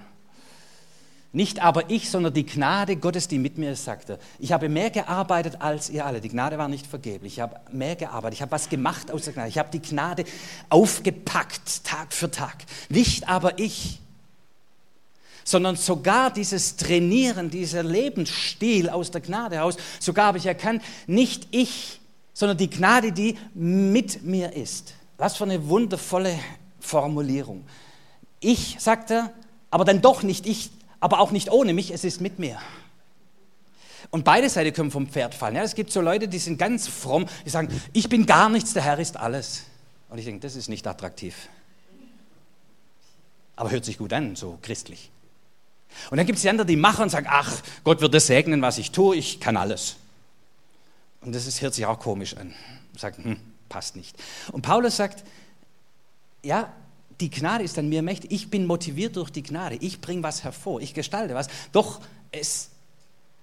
Nicht 1.33 1.61
aber 1.61 1.89
ich, 1.89 2.09
sondern 2.09 2.33
die 2.33 2.45
Gnade 2.45 2.95
Gottes, 2.95 3.27
die 3.27 3.37
mit 3.37 3.57
mir 3.57 3.73
ist, 3.73 3.83
sagt 3.83 4.09
er. 4.09 4.19
Ich 4.39 4.53
habe 4.53 4.69
mehr 4.69 4.89
gearbeitet 4.89 5.61
als 5.61 5.89
ihr 5.89 6.05
alle. 6.05 6.21
Die 6.21 6.29
Gnade 6.29 6.57
war 6.57 6.67
nicht 6.67 6.87
vergeblich. 6.87 7.33
Ich 7.33 7.39
habe 7.41 7.59
mehr 7.71 7.95
gearbeitet. 7.95 8.35
Ich 8.35 8.41
habe 8.41 8.51
was 8.51 8.69
gemacht 8.69 9.11
aus 9.11 9.23
der 9.23 9.33
Gnade. 9.33 9.49
Ich 9.49 9.57
habe 9.57 9.69
die 9.71 9.81
Gnade 9.81 10.23
aufgepackt, 10.69 11.83
Tag 11.83 12.13
für 12.13 12.31
Tag. 12.31 12.63
Nicht 12.89 13.27
aber 13.27 13.59
ich, 13.59 13.99
sondern 15.43 15.75
sogar 15.75 16.31
dieses 16.31 16.75
Trainieren, 16.75 17.49
dieser 17.49 17.83
Lebensstil 17.83 18.89
aus 18.89 19.11
der 19.11 19.21
Gnade 19.21 19.57
heraus, 19.57 19.77
sogar 19.99 20.27
habe 20.27 20.37
ich 20.37 20.45
erkannt, 20.45 20.81
nicht 21.07 21.47
ich, 21.51 21.99
sondern 22.33 22.57
die 22.57 22.69
Gnade, 22.69 23.11
die 23.11 23.37
mit 23.53 24.23
mir 24.23 24.53
ist. 24.53 24.93
Was 25.17 25.37
für 25.37 25.43
eine 25.43 25.67
wundervolle 25.67 26.37
Formulierung. 26.79 27.65
Ich, 28.39 28.77
sagt 28.79 29.11
er, 29.11 29.33
aber 29.71 29.83
dann 29.83 30.01
doch 30.01 30.23
nicht 30.23 30.45
ich, 30.45 30.69
aber 30.99 31.19
auch 31.19 31.31
nicht 31.31 31.51
ohne 31.51 31.73
mich, 31.73 31.91
es 31.91 32.03
ist 32.03 32.21
mit 32.21 32.39
mir. 32.39 32.59
Und 34.09 34.23
beide 34.23 34.49
Seiten 34.49 34.73
können 34.73 34.91
vom 34.91 35.07
Pferd 35.07 35.35
fallen. 35.35 35.55
Ja, 35.55 35.63
es 35.63 35.75
gibt 35.75 35.91
so 35.91 36.01
Leute, 36.01 36.27
die 36.27 36.37
sind 36.37 36.57
ganz 36.57 36.87
fromm, 36.87 37.25
die 37.45 37.49
sagen, 37.49 37.69
ich 37.93 38.07
bin 38.07 38.25
gar 38.25 38.49
nichts, 38.49 38.73
der 38.73 38.83
Herr 38.83 38.99
ist 38.99 39.17
alles. 39.17 39.63
Und 40.09 40.17
ich 40.17 40.25
denke, 40.25 40.39
das 40.41 40.55
ist 40.55 40.69
nicht 40.69 40.87
attraktiv. 40.87 41.49
Aber 43.55 43.71
hört 43.71 43.83
sich 43.83 43.97
gut 43.97 44.13
an, 44.13 44.35
so 44.35 44.59
christlich. 44.61 45.11
Und 46.11 46.17
dann 46.17 46.25
gibt 46.25 46.37
es 46.37 46.43
die 46.43 46.49
anderen, 46.49 46.67
die 46.67 46.75
machen 46.75 47.03
und 47.03 47.09
sagen, 47.09 47.27
ach, 47.29 47.51
Gott 47.83 48.01
wird 48.01 48.13
das 48.13 48.27
segnen, 48.27 48.61
was 48.61 48.77
ich 48.77 48.91
tue, 48.91 49.15
ich 49.15 49.39
kann 49.39 49.57
alles. 49.57 49.95
Und 51.21 51.33
das 51.33 51.47
ist, 51.47 51.61
hört 51.61 51.73
sich 51.73 51.85
auch 51.85 51.99
komisch 51.99 52.37
an. 52.37 52.53
Sagt, 52.95 53.17
hm, 53.17 53.39
passt 53.69 53.95
nicht. 53.95 54.15
Und 54.51 54.61
Paulus 54.61 54.97
sagt, 54.97 55.23
ja, 56.43 56.71
die 57.19 57.29
Gnade 57.29 57.63
ist 57.63 57.77
an 57.77 57.89
mir 57.89 58.01
mächtig. 58.01 58.31
Ich 58.31 58.49
bin 58.49 58.65
motiviert 58.65 59.15
durch 59.15 59.29
die 59.29 59.43
Gnade. 59.43 59.77
Ich 59.81 60.01
bringe 60.01 60.23
was 60.23 60.43
hervor. 60.43 60.81
Ich 60.81 60.93
gestalte 60.93 61.33
was. 61.33 61.47
Doch 61.71 62.01
es, 62.31 62.69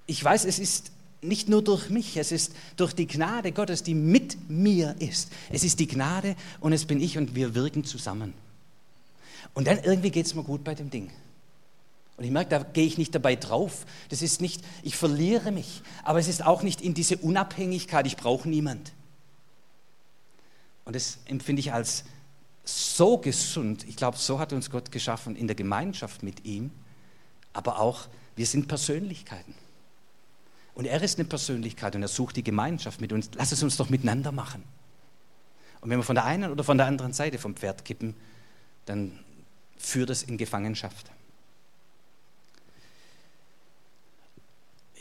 ich 0.06 0.22
weiß, 0.22 0.44
es 0.44 0.58
ist 0.58 0.92
nicht 1.24 1.48
nur 1.48 1.62
durch 1.62 1.88
mich, 1.90 2.16
es 2.16 2.32
ist 2.32 2.54
durch 2.76 2.92
die 2.92 3.06
Gnade 3.06 3.52
Gottes, 3.52 3.82
die 3.82 3.94
mit 3.94 4.48
mir 4.48 4.94
ist. 4.98 5.30
Es 5.50 5.64
ist 5.64 5.80
die 5.80 5.86
Gnade 5.86 6.36
und 6.60 6.72
es 6.72 6.84
bin 6.84 7.00
ich 7.00 7.18
und 7.18 7.34
wir 7.34 7.54
wirken 7.54 7.84
zusammen. 7.84 8.34
Und 9.54 9.66
dann 9.66 9.78
irgendwie 9.82 10.10
geht 10.10 10.26
es 10.26 10.34
mir 10.34 10.42
gut 10.42 10.64
bei 10.64 10.74
dem 10.74 10.90
Ding. 10.90 11.10
Und 12.16 12.24
ich 12.24 12.30
merke, 12.30 12.50
da 12.50 12.58
gehe 12.62 12.86
ich 12.86 12.98
nicht 12.98 13.14
dabei 13.14 13.34
drauf. 13.34 13.86
Das 14.08 14.22
ist 14.22 14.40
nicht, 14.40 14.62
ich 14.82 14.96
verliere 14.96 15.50
mich. 15.50 15.82
Aber 16.04 16.18
es 16.18 16.28
ist 16.28 16.44
auch 16.44 16.62
nicht 16.62 16.80
in 16.80 16.94
diese 16.94 17.16
Unabhängigkeit, 17.16 18.06
ich 18.06 18.16
brauche 18.16 18.48
niemand. 18.48 18.92
Und 20.84 20.96
das 20.96 21.18
empfinde 21.26 21.60
ich 21.60 21.72
als 21.72 22.04
so 22.64 23.18
gesund. 23.18 23.84
Ich 23.88 23.96
glaube, 23.96 24.16
so 24.16 24.38
hat 24.38 24.52
uns 24.52 24.70
Gott 24.70 24.90
geschaffen 24.90 25.36
in 25.36 25.46
der 25.46 25.56
Gemeinschaft 25.56 26.22
mit 26.22 26.44
ihm, 26.44 26.70
aber 27.52 27.78
auch 27.80 28.08
wir 28.36 28.46
sind 28.46 28.68
Persönlichkeiten. 28.68 29.54
Und 30.74 30.86
er 30.86 31.00
ist 31.02 31.18
eine 31.18 31.28
Persönlichkeit 31.28 31.94
und 31.94 32.02
er 32.02 32.08
sucht 32.08 32.36
die 32.36 32.42
Gemeinschaft 32.42 33.00
mit 33.00 33.12
uns. 33.12 33.30
Lass 33.34 33.52
es 33.52 33.62
uns 33.62 33.76
doch 33.76 33.90
miteinander 33.90 34.32
machen. 34.32 34.64
Und 35.80 35.90
wenn 35.90 35.98
wir 35.98 36.04
von 36.04 36.16
der 36.16 36.24
einen 36.24 36.50
oder 36.50 36.64
von 36.64 36.78
der 36.78 36.86
anderen 36.86 37.12
Seite 37.12 37.38
vom 37.38 37.54
Pferd 37.54 37.84
kippen, 37.84 38.14
dann 38.86 39.20
führt 39.76 40.10
es 40.10 40.22
in 40.22 40.36
Gefangenschaft. 40.36 41.10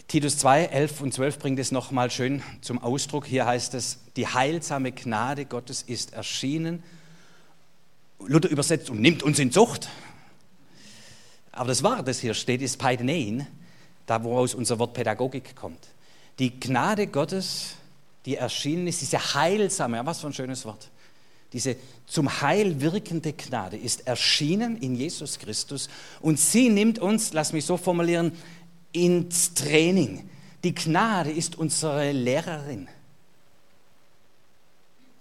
Titus 0.08 0.38
2, 0.38 0.66
11 0.66 1.01
und 1.01 1.14
12 1.14 1.39
bringt 1.39 1.60
es 1.60 1.72
nochmal 1.72 2.12
schön 2.12 2.43
zum 2.62 2.78
Ausdruck. 2.80 3.26
Hier 3.26 3.45
heißt 3.45 3.74
es, 3.74 3.99
die 4.16 4.28
heilsame 4.28 4.91
Gnade 4.91 5.45
Gottes 5.45 5.82
ist 5.82 6.14
erschienen 6.14 6.84
Luther 8.28 8.49
übersetzt 8.49 8.89
und 8.89 9.01
nimmt 9.01 9.24
uns 9.24 9.39
in 9.39 9.51
Zucht. 9.51 9.89
Aber 11.51 11.68
das 11.68 11.84
Wort, 11.84 12.08
das 12.08 12.20
hier 12.20 12.34
steht, 12.34 12.62
ist 12.62 12.78
Paidenein, 12.78 13.47
da 14.06 14.24
woraus 14.24 14.54
unser 14.54 14.80
Wort 14.80 14.93
Pädagogik 14.93 15.56
kommt. 15.56 15.88
Die 16.39 16.60
Gnade 16.60 17.08
Gottes, 17.08 17.76
die 18.26 18.36
erschienen 18.36 18.88
ist, 18.88 19.01
diese 19.01 19.34
heilsame, 19.36 20.04
was 20.06 20.22
für 20.22 20.28
ein 20.28 20.34
schönes 20.34 20.66
Wort, 20.66 20.89
diese 21.51 21.76
zum 22.08 22.41
Heil 22.41 22.82
wirkende 22.82 23.34
Gnade 23.34 23.78
ist 23.78 24.08
erschienen 24.08 24.78
in 24.78 24.95
Jesus 24.95 25.38
Christus 25.38 25.88
und 26.20 26.39
sie 26.39 26.70
nimmt 26.70 26.97
uns, 26.97 27.34
lass 27.34 27.54
mich 27.54 27.66
so 27.66 27.78
formulieren, 27.78 28.32
ins 28.93 29.53
Training. 29.53 30.29
Die 30.63 30.73
Gnade 30.73 31.31
ist 31.31 31.57
unsere 31.57 32.11
Lehrerin. 32.13 32.87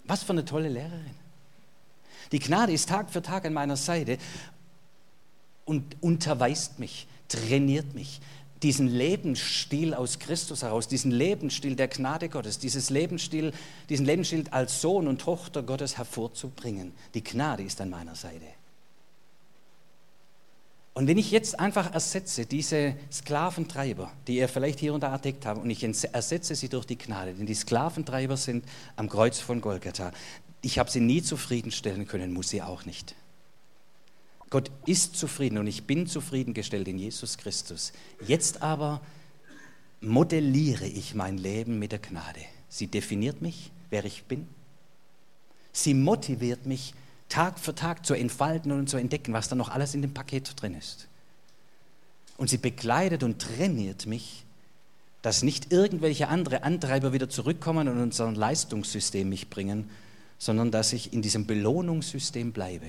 Was 0.05 0.23
für 0.23 0.31
eine 0.31 0.45
tolle 0.45 0.69
Lehrerin. 0.69 1.15
Die 2.31 2.39
Gnade 2.39 2.71
ist 2.71 2.89
Tag 2.89 3.11
für 3.11 3.21
Tag 3.21 3.45
an 3.45 3.53
meiner 3.53 3.77
Seite 3.77 4.17
und 5.65 5.97
unterweist 6.01 6.79
mich, 6.79 7.07
trainiert 7.27 7.93
mich, 7.93 8.21
diesen 8.63 8.87
Lebensstil 8.87 9.93
aus 9.93 10.19
Christus 10.19 10.63
heraus, 10.63 10.87
diesen 10.87 11.11
Lebensstil 11.11 11.75
der 11.75 11.89
Gnade 11.89 12.29
Gottes, 12.29 12.59
dieses 12.59 12.89
Lebensstil, 12.89 13.53
diesen 13.89 14.05
Lebensstil 14.05 14.45
als 14.51 14.81
Sohn 14.81 15.07
und 15.07 15.19
Tochter 15.19 15.63
Gottes 15.63 15.97
hervorzubringen. 15.97 16.93
Die 17.13 17.23
Gnade 17.23 17.63
ist 17.63 17.81
an 17.81 17.89
meiner 17.89 18.15
Seite. 18.15 18.45
Und 20.93 21.07
wenn 21.07 21.17
ich 21.17 21.31
jetzt 21.31 21.59
einfach 21.59 21.93
ersetze 21.93 22.45
diese 22.45 22.95
Sklaventreiber, 23.11 24.11
die 24.27 24.37
ihr 24.37 24.47
vielleicht 24.47 24.79
hier 24.79 24.93
und 24.93 25.01
da 25.01 25.15
entdeckt 25.15 25.45
habt, 25.45 25.63
und 25.63 25.69
ich 25.69 25.83
ersetze 25.83 26.53
sie 26.53 26.69
durch 26.69 26.85
die 26.85 26.97
Gnade, 26.97 27.33
denn 27.33 27.47
die 27.47 27.55
Sklaventreiber 27.55 28.37
sind 28.37 28.63
am 28.95 29.09
Kreuz 29.09 29.39
von 29.39 29.59
Golgatha, 29.59 30.11
ich 30.61 30.77
habe 30.77 30.91
sie 30.91 30.99
nie 30.99 31.21
zufriedenstellen 31.23 32.07
können, 32.07 32.31
muss 32.31 32.49
sie 32.49 32.61
auch 32.61 32.85
nicht. 32.85 33.15
Gott 34.51 34.69
ist 34.85 35.17
zufrieden 35.17 35.57
und 35.57 35.65
ich 35.65 35.85
bin 35.85 36.05
zufriedengestellt 36.05 36.87
in 36.87 36.99
Jesus 36.99 37.39
Christus. 37.39 37.91
Jetzt 38.27 38.61
aber 38.61 39.01
modelliere 39.99 40.85
ich 40.85 41.15
mein 41.15 41.39
Leben 41.39 41.79
mit 41.79 41.91
der 41.91 41.99
Gnade. 41.99 42.41
Sie 42.69 42.85
definiert 42.85 43.41
mich, 43.41 43.71
wer 43.89 44.05
ich 44.05 44.25
bin. 44.25 44.47
Sie 45.71 45.95
motiviert 45.95 46.67
mich, 46.67 46.93
Tag 47.33 47.59
für 47.59 47.73
Tag 47.73 48.05
zu 48.05 48.13
entfalten 48.13 48.71
und 48.71 48.87
zu 48.87 48.97
entdecken, 48.97 49.33
was 49.33 49.49
da 49.49 49.55
noch 49.55 49.69
alles 49.69 49.95
in 49.95 50.03
dem 50.03 50.13
Paket 50.13 50.53
drin 50.61 50.75
ist. 50.75 51.07
Und 52.37 52.47
sie 52.47 52.59
begleitet 52.59 53.23
und 53.23 53.41
trainiert 53.41 54.05
mich, 54.05 54.45
dass 55.23 55.41
nicht 55.41 55.71
irgendwelche 55.71 56.27
andere 56.27 56.61
Antreiber 56.61 57.11
wieder 57.11 57.29
zurückkommen 57.29 57.87
und 57.87 57.99
unser 57.99 58.31
Leistungssystem 58.31 59.27
mich 59.27 59.49
bringen, 59.49 59.89
sondern 60.37 60.69
dass 60.69 60.93
ich 60.93 61.11
in 61.11 61.23
diesem 61.23 61.47
Belohnungssystem 61.47 62.51
bleibe 62.51 62.85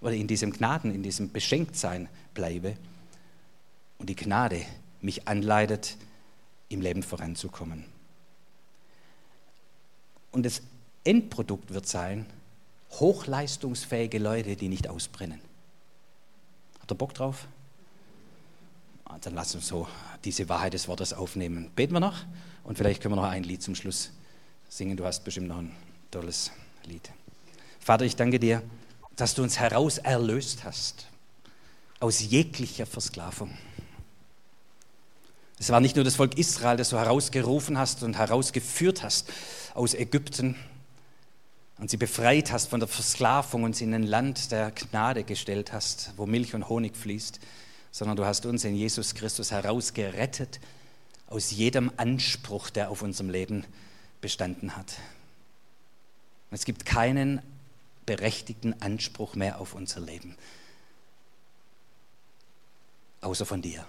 oder 0.00 0.14
in 0.14 0.28
diesem 0.28 0.52
Gnaden, 0.52 0.94
in 0.94 1.02
diesem 1.02 1.32
Beschenktsein 1.32 2.08
bleibe 2.32 2.76
und 3.98 4.08
die 4.08 4.14
Gnade 4.14 4.62
mich 5.00 5.26
anleitet, 5.26 5.96
im 6.68 6.80
Leben 6.80 7.02
voranzukommen. 7.02 7.84
Und 10.30 10.46
das 10.46 10.62
Endprodukt 11.02 11.74
wird 11.74 11.88
sein, 11.88 12.26
hochleistungsfähige 12.92 14.18
Leute, 14.18 14.56
die 14.56 14.68
nicht 14.68 14.88
ausbrennen. 14.88 15.40
Habt 16.80 16.92
ihr 16.92 16.96
Bock 16.96 17.14
drauf? 17.14 17.46
Ah, 19.04 19.18
dann 19.20 19.34
lasst 19.34 19.54
uns 19.54 19.68
so 19.68 19.86
diese 20.24 20.48
Wahrheit 20.48 20.74
des 20.74 20.88
Wortes 20.88 21.12
aufnehmen. 21.12 21.70
Beten 21.74 21.92
wir 21.92 22.00
noch 22.00 22.24
und 22.64 22.76
vielleicht 22.76 23.02
können 23.02 23.14
wir 23.14 23.22
noch 23.22 23.28
ein 23.28 23.44
Lied 23.44 23.62
zum 23.62 23.74
Schluss 23.74 24.10
singen. 24.68 24.96
Du 24.96 25.04
hast 25.04 25.24
bestimmt 25.24 25.48
noch 25.48 25.58
ein 25.58 25.74
tolles 26.10 26.50
Lied. 26.84 27.10
Vater, 27.80 28.04
ich 28.04 28.16
danke 28.16 28.38
dir, 28.38 28.62
dass 29.16 29.34
du 29.34 29.42
uns 29.42 29.58
heraus 29.58 29.98
erlöst 29.98 30.64
hast 30.64 31.06
aus 31.98 32.20
jeglicher 32.20 32.86
Versklavung. 32.86 33.56
Es 35.58 35.68
war 35.68 35.80
nicht 35.80 35.96
nur 35.96 36.04
das 36.04 36.16
Volk 36.16 36.38
Israel, 36.38 36.78
das 36.78 36.88
du 36.88 36.96
herausgerufen 36.96 37.76
hast 37.76 38.02
und 38.02 38.16
herausgeführt 38.16 39.02
hast 39.02 39.30
aus 39.74 39.92
Ägypten 39.92 40.56
und 41.80 41.88
sie 41.88 41.96
befreit 41.96 42.52
hast 42.52 42.68
von 42.68 42.78
der 42.78 42.88
Versklavung 42.88 43.64
und 43.64 43.74
sie 43.74 43.84
in 43.84 43.94
ein 43.94 44.02
Land 44.02 44.52
der 44.52 44.70
Gnade 44.70 45.24
gestellt 45.24 45.72
hast, 45.72 46.12
wo 46.18 46.26
Milch 46.26 46.54
und 46.54 46.68
Honig 46.68 46.94
fließt, 46.94 47.40
sondern 47.90 48.18
du 48.18 48.26
hast 48.26 48.44
uns 48.44 48.64
in 48.64 48.74
Jesus 48.74 49.14
Christus 49.14 49.50
herausgerettet 49.50 50.60
aus 51.26 51.50
jedem 51.50 51.90
Anspruch, 51.96 52.68
der 52.68 52.90
auf 52.90 53.00
unserem 53.00 53.30
Leben 53.30 53.64
bestanden 54.20 54.76
hat. 54.76 54.98
Es 56.50 56.66
gibt 56.66 56.84
keinen 56.84 57.40
berechtigten 58.04 58.80
Anspruch 58.82 59.34
mehr 59.34 59.58
auf 59.58 59.74
unser 59.74 60.00
Leben, 60.00 60.36
außer 63.22 63.46
von 63.46 63.62
dir. 63.62 63.86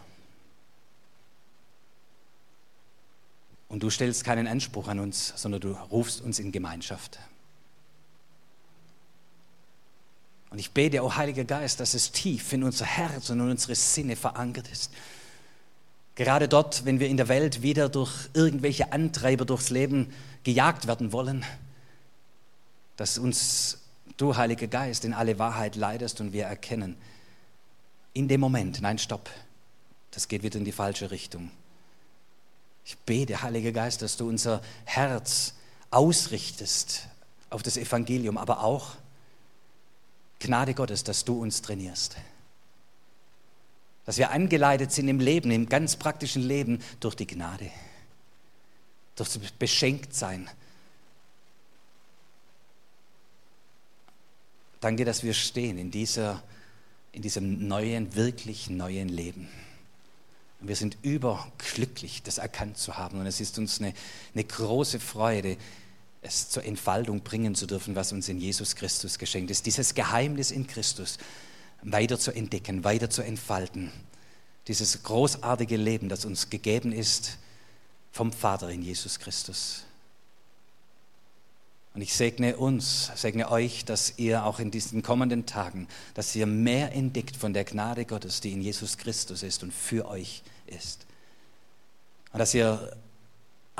Und 3.67 3.83
du 3.83 3.89
stellst 3.89 4.23
keinen 4.23 4.47
Anspruch 4.47 4.87
an 4.87 4.99
uns, 4.99 5.33
sondern 5.35 5.59
du 5.59 5.71
rufst 5.73 6.21
uns 6.21 6.39
in 6.39 6.53
Gemeinschaft. 6.53 7.19
Und 10.51 10.59
ich 10.59 10.71
bete, 10.71 11.01
o 11.01 11.07
oh 11.07 11.15
Heiliger 11.15 11.45
Geist, 11.45 11.79
dass 11.79 11.93
es 11.93 12.11
tief 12.11 12.51
in 12.53 12.63
unser 12.63 12.85
Herz 12.85 13.29
und 13.29 13.39
in 13.39 13.49
unsere 13.49 13.73
Sinne 13.73 14.17
verankert 14.17 14.67
ist. 14.67 14.91
Gerade 16.15 16.49
dort, 16.49 16.83
wenn 16.83 16.99
wir 16.99 17.07
in 17.07 17.15
der 17.15 17.29
Welt 17.29 17.61
wieder 17.61 17.87
durch 17.87 18.29
irgendwelche 18.33 18.91
Antreiber 18.91 19.45
durchs 19.45 19.69
Leben 19.69 20.13
gejagt 20.43 20.87
werden 20.87 21.13
wollen, 21.13 21.45
dass 22.97 23.17
uns 23.17 23.79
du, 24.17 24.35
Heiliger 24.35 24.67
Geist, 24.67 25.05
in 25.05 25.13
alle 25.13 25.39
Wahrheit 25.39 25.77
leidest 25.77 26.19
und 26.19 26.33
wir 26.33 26.45
erkennen, 26.45 26.97
in 28.13 28.27
dem 28.27 28.41
Moment, 28.41 28.81
nein, 28.81 28.99
stopp, 28.99 29.29
das 30.11 30.27
geht 30.27 30.43
wieder 30.43 30.59
in 30.59 30.65
die 30.65 30.73
falsche 30.73 31.11
Richtung. 31.11 31.49
Ich 32.83 32.97
bete, 32.97 33.41
Heiliger 33.41 33.71
Geist, 33.71 34.01
dass 34.01 34.17
du 34.17 34.27
unser 34.27 34.61
Herz 34.83 35.53
ausrichtest 35.91 37.07
auf 37.49 37.63
das 37.63 37.77
Evangelium, 37.77 38.37
aber 38.37 38.63
auch 38.63 38.95
Gnade 40.41 40.73
Gottes, 40.73 41.03
dass 41.03 41.23
du 41.23 41.41
uns 41.41 41.61
trainierst. 41.61 42.17
Dass 44.05 44.17
wir 44.17 44.31
angeleitet 44.31 44.91
sind 44.91 45.07
im 45.07 45.19
Leben, 45.19 45.51
im 45.51 45.69
ganz 45.69 45.95
praktischen 45.95 46.41
Leben 46.41 46.79
durch 46.99 47.15
die 47.15 47.27
Gnade, 47.27 47.69
durch 49.15 49.29
das 49.29 49.51
Beschenktsein. 49.51 50.49
Danke, 54.81 55.05
dass 55.05 55.23
wir 55.23 55.33
stehen 55.33 55.77
in, 55.77 55.91
dieser, 55.91 56.43
in 57.11 57.21
diesem 57.21 57.67
neuen, 57.67 58.15
wirklich 58.15 58.69
neuen 58.69 59.09
Leben. 59.09 59.47
Und 60.59 60.67
wir 60.67 60.75
sind 60.75 60.97
überglücklich, 61.03 62.23
das 62.23 62.39
erkannt 62.39 62.77
zu 62.77 62.97
haben. 62.97 63.19
Und 63.19 63.27
es 63.27 63.39
ist 63.39 63.57
uns 63.57 63.79
eine, 63.79 63.93
eine 64.33 64.43
große 64.43 64.99
Freude, 64.99 65.57
es 66.21 66.49
zur 66.49 66.63
Entfaltung 66.63 67.21
bringen 67.21 67.55
zu 67.55 67.65
dürfen, 67.65 67.95
was 67.95 68.11
uns 68.11 68.29
in 68.29 68.39
Jesus 68.39 68.75
Christus 68.75 69.17
geschenkt 69.17 69.49
ist. 69.51 69.65
Dieses 69.65 69.95
Geheimnis 69.95 70.51
in 70.51 70.67
Christus 70.67 71.17
weiter 71.81 72.19
zu 72.19 72.31
entdecken, 72.31 72.83
weiter 72.83 73.09
zu 73.09 73.23
entfalten. 73.23 73.91
Dieses 74.67 75.01
großartige 75.03 75.77
Leben, 75.77 76.09
das 76.09 76.25
uns 76.25 76.49
gegeben 76.49 76.91
ist 76.91 77.39
vom 78.11 78.31
Vater 78.31 78.69
in 78.69 78.83
Jesus 78.83 79.19
Christus. 79.19 79.83
Und 81.93 82.01
ich 82.01 82.13
segne 82.13 82.55
uns, 82.55 83.11
segne 83.15 83.51
euch, 83.51 83.83
dass 83.83 84.17
ihr 84.17 84.45
auch 84.45 84.59
in 84.59 84.71
diesen 84.71 85.01
kommenden 85.01 85.45
Tagen, 85.45 85.87
dass 86.13 86.35
ihr 86.35 86.45
mehr 86.45 86.93
entdeckt 86.93 87.35
von 87.35 87.53
der 87.53 87.65
Gnade 87.65 88.05
Gottes, 88.05 88.39
die 88.39 88.53
in 88.53 88.61
Jesus 88.61 88.97
Christus 88.97 89.43
ist 89.43 89.63
und 89.63 89.73
für 89.73 90.07
euch 90.07 90.43
ist. 90.67 91.05
Und 92.31 92.39
dass 92.39 92.53
ihr 92.53 92.95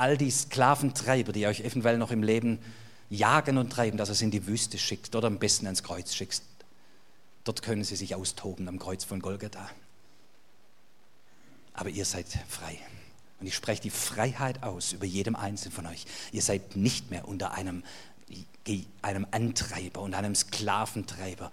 all 0.02 0.16
die 0.16 0.32
Sklaventreiber, 0.32 1.30
die 1.30 1.46
euch 1.46 1.60
eventuell 1.60 1.96
noch 1.96 2.10
im 2.10 2.24
Leben 2.24 2.58
jagen 3.08 3.56
und 3.56 3.70
treiben, 3.70 3.96
dass 3.96 4.08
er 4.08 4.16
sie 4.16 4.24
in 4.24 4.30
die 4.32 4.48
Wüste 4.48 4.76
schickt 4.76 5.14
oder 5.14 5.28
am 5.28 5.38
besten 5.38 5.66
ans 5.66 5.84
Kreuz 5.84 6.12
schickt. 6.12 6.42
Dort 7.44 7.62
können 7.62 7.84
sie 7.84 7.94
sich 7.94 8.16
austoben 8.16 8.66
am 8.66 8.80
Kreuz 8.80 9.04
von 9.04 9.20
Golgatha. 9.20 9.70
Aber 11.74 11.88
ihr 11.88 12.04
seid 12.04 12.26
frei. 12.48 12.76
Und 13.38 13.46
ich 13.46 13.54
spreche 13.54 13.82
die 13.82 13.90
Freiheit 13.90 14.64
aus 14.64 14.92
über 14.92 15.06
jedem 15.06 15.36
Einzelnen 15.36 15.72
von 15.72 15.86
euch. 15.86 16.04
Ihr 16.32 16.42
seid 16.42 16.74
nicht 16.74 17.12
mehr 17.12 17.28
unter 17.28 17.52
einem, 17.52 17.84
einem 19.02 19.26
Antreiber 19.30 20.00
und 20.00 20.14
einem 20.14 20.34
Sklaventreiber. 20.34 21.52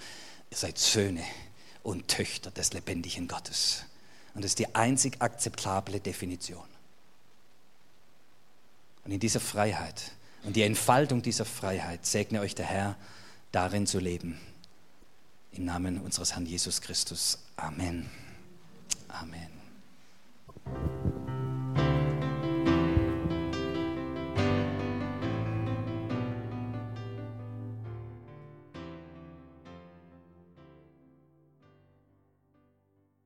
Ihr 0.49 0.57
seid 0.57 0.79
Söhne 0.79 1.23
und 1.83 2.07
Töchter 2.07 2.49
des 2.49 2.73
lebendigen 2.73 3.27
Gottes. 3.27 3.83
Und 4.33 4.43
das 4.43 4.51
ist 4.51 4.59
die 4.59 4.73
einzig 4.73 5.21
akzeptable 5.21 5.99
Definition. 5.99 6.68
Und 9.09 9.15
in 9.15 9.19
dieser 9.19 9.39
Freiheit 9.39 10.11
und 10.43 10.55
die 10.55 10.61
Entfaltung 10.61 11.23
dieser 11.23 11.43
Freiheit 11.43 12.05
segne 12.05 12.41
euch 12.41 12.53
der 12.53 12.67
Herr, 12.67 12.95
darin 13.51 13.87
zu 13.87 13.97
leben. 13.97 14.39
Im 15.51 15.65
Namen 15.65 15.99
unseres 15.99 16.33
Herrn 16.33 16.45
Jesus 16.45 16.79
Christus. 16.79 17.39
Amen. 17.55 18.07
Amen. 19.07 19.49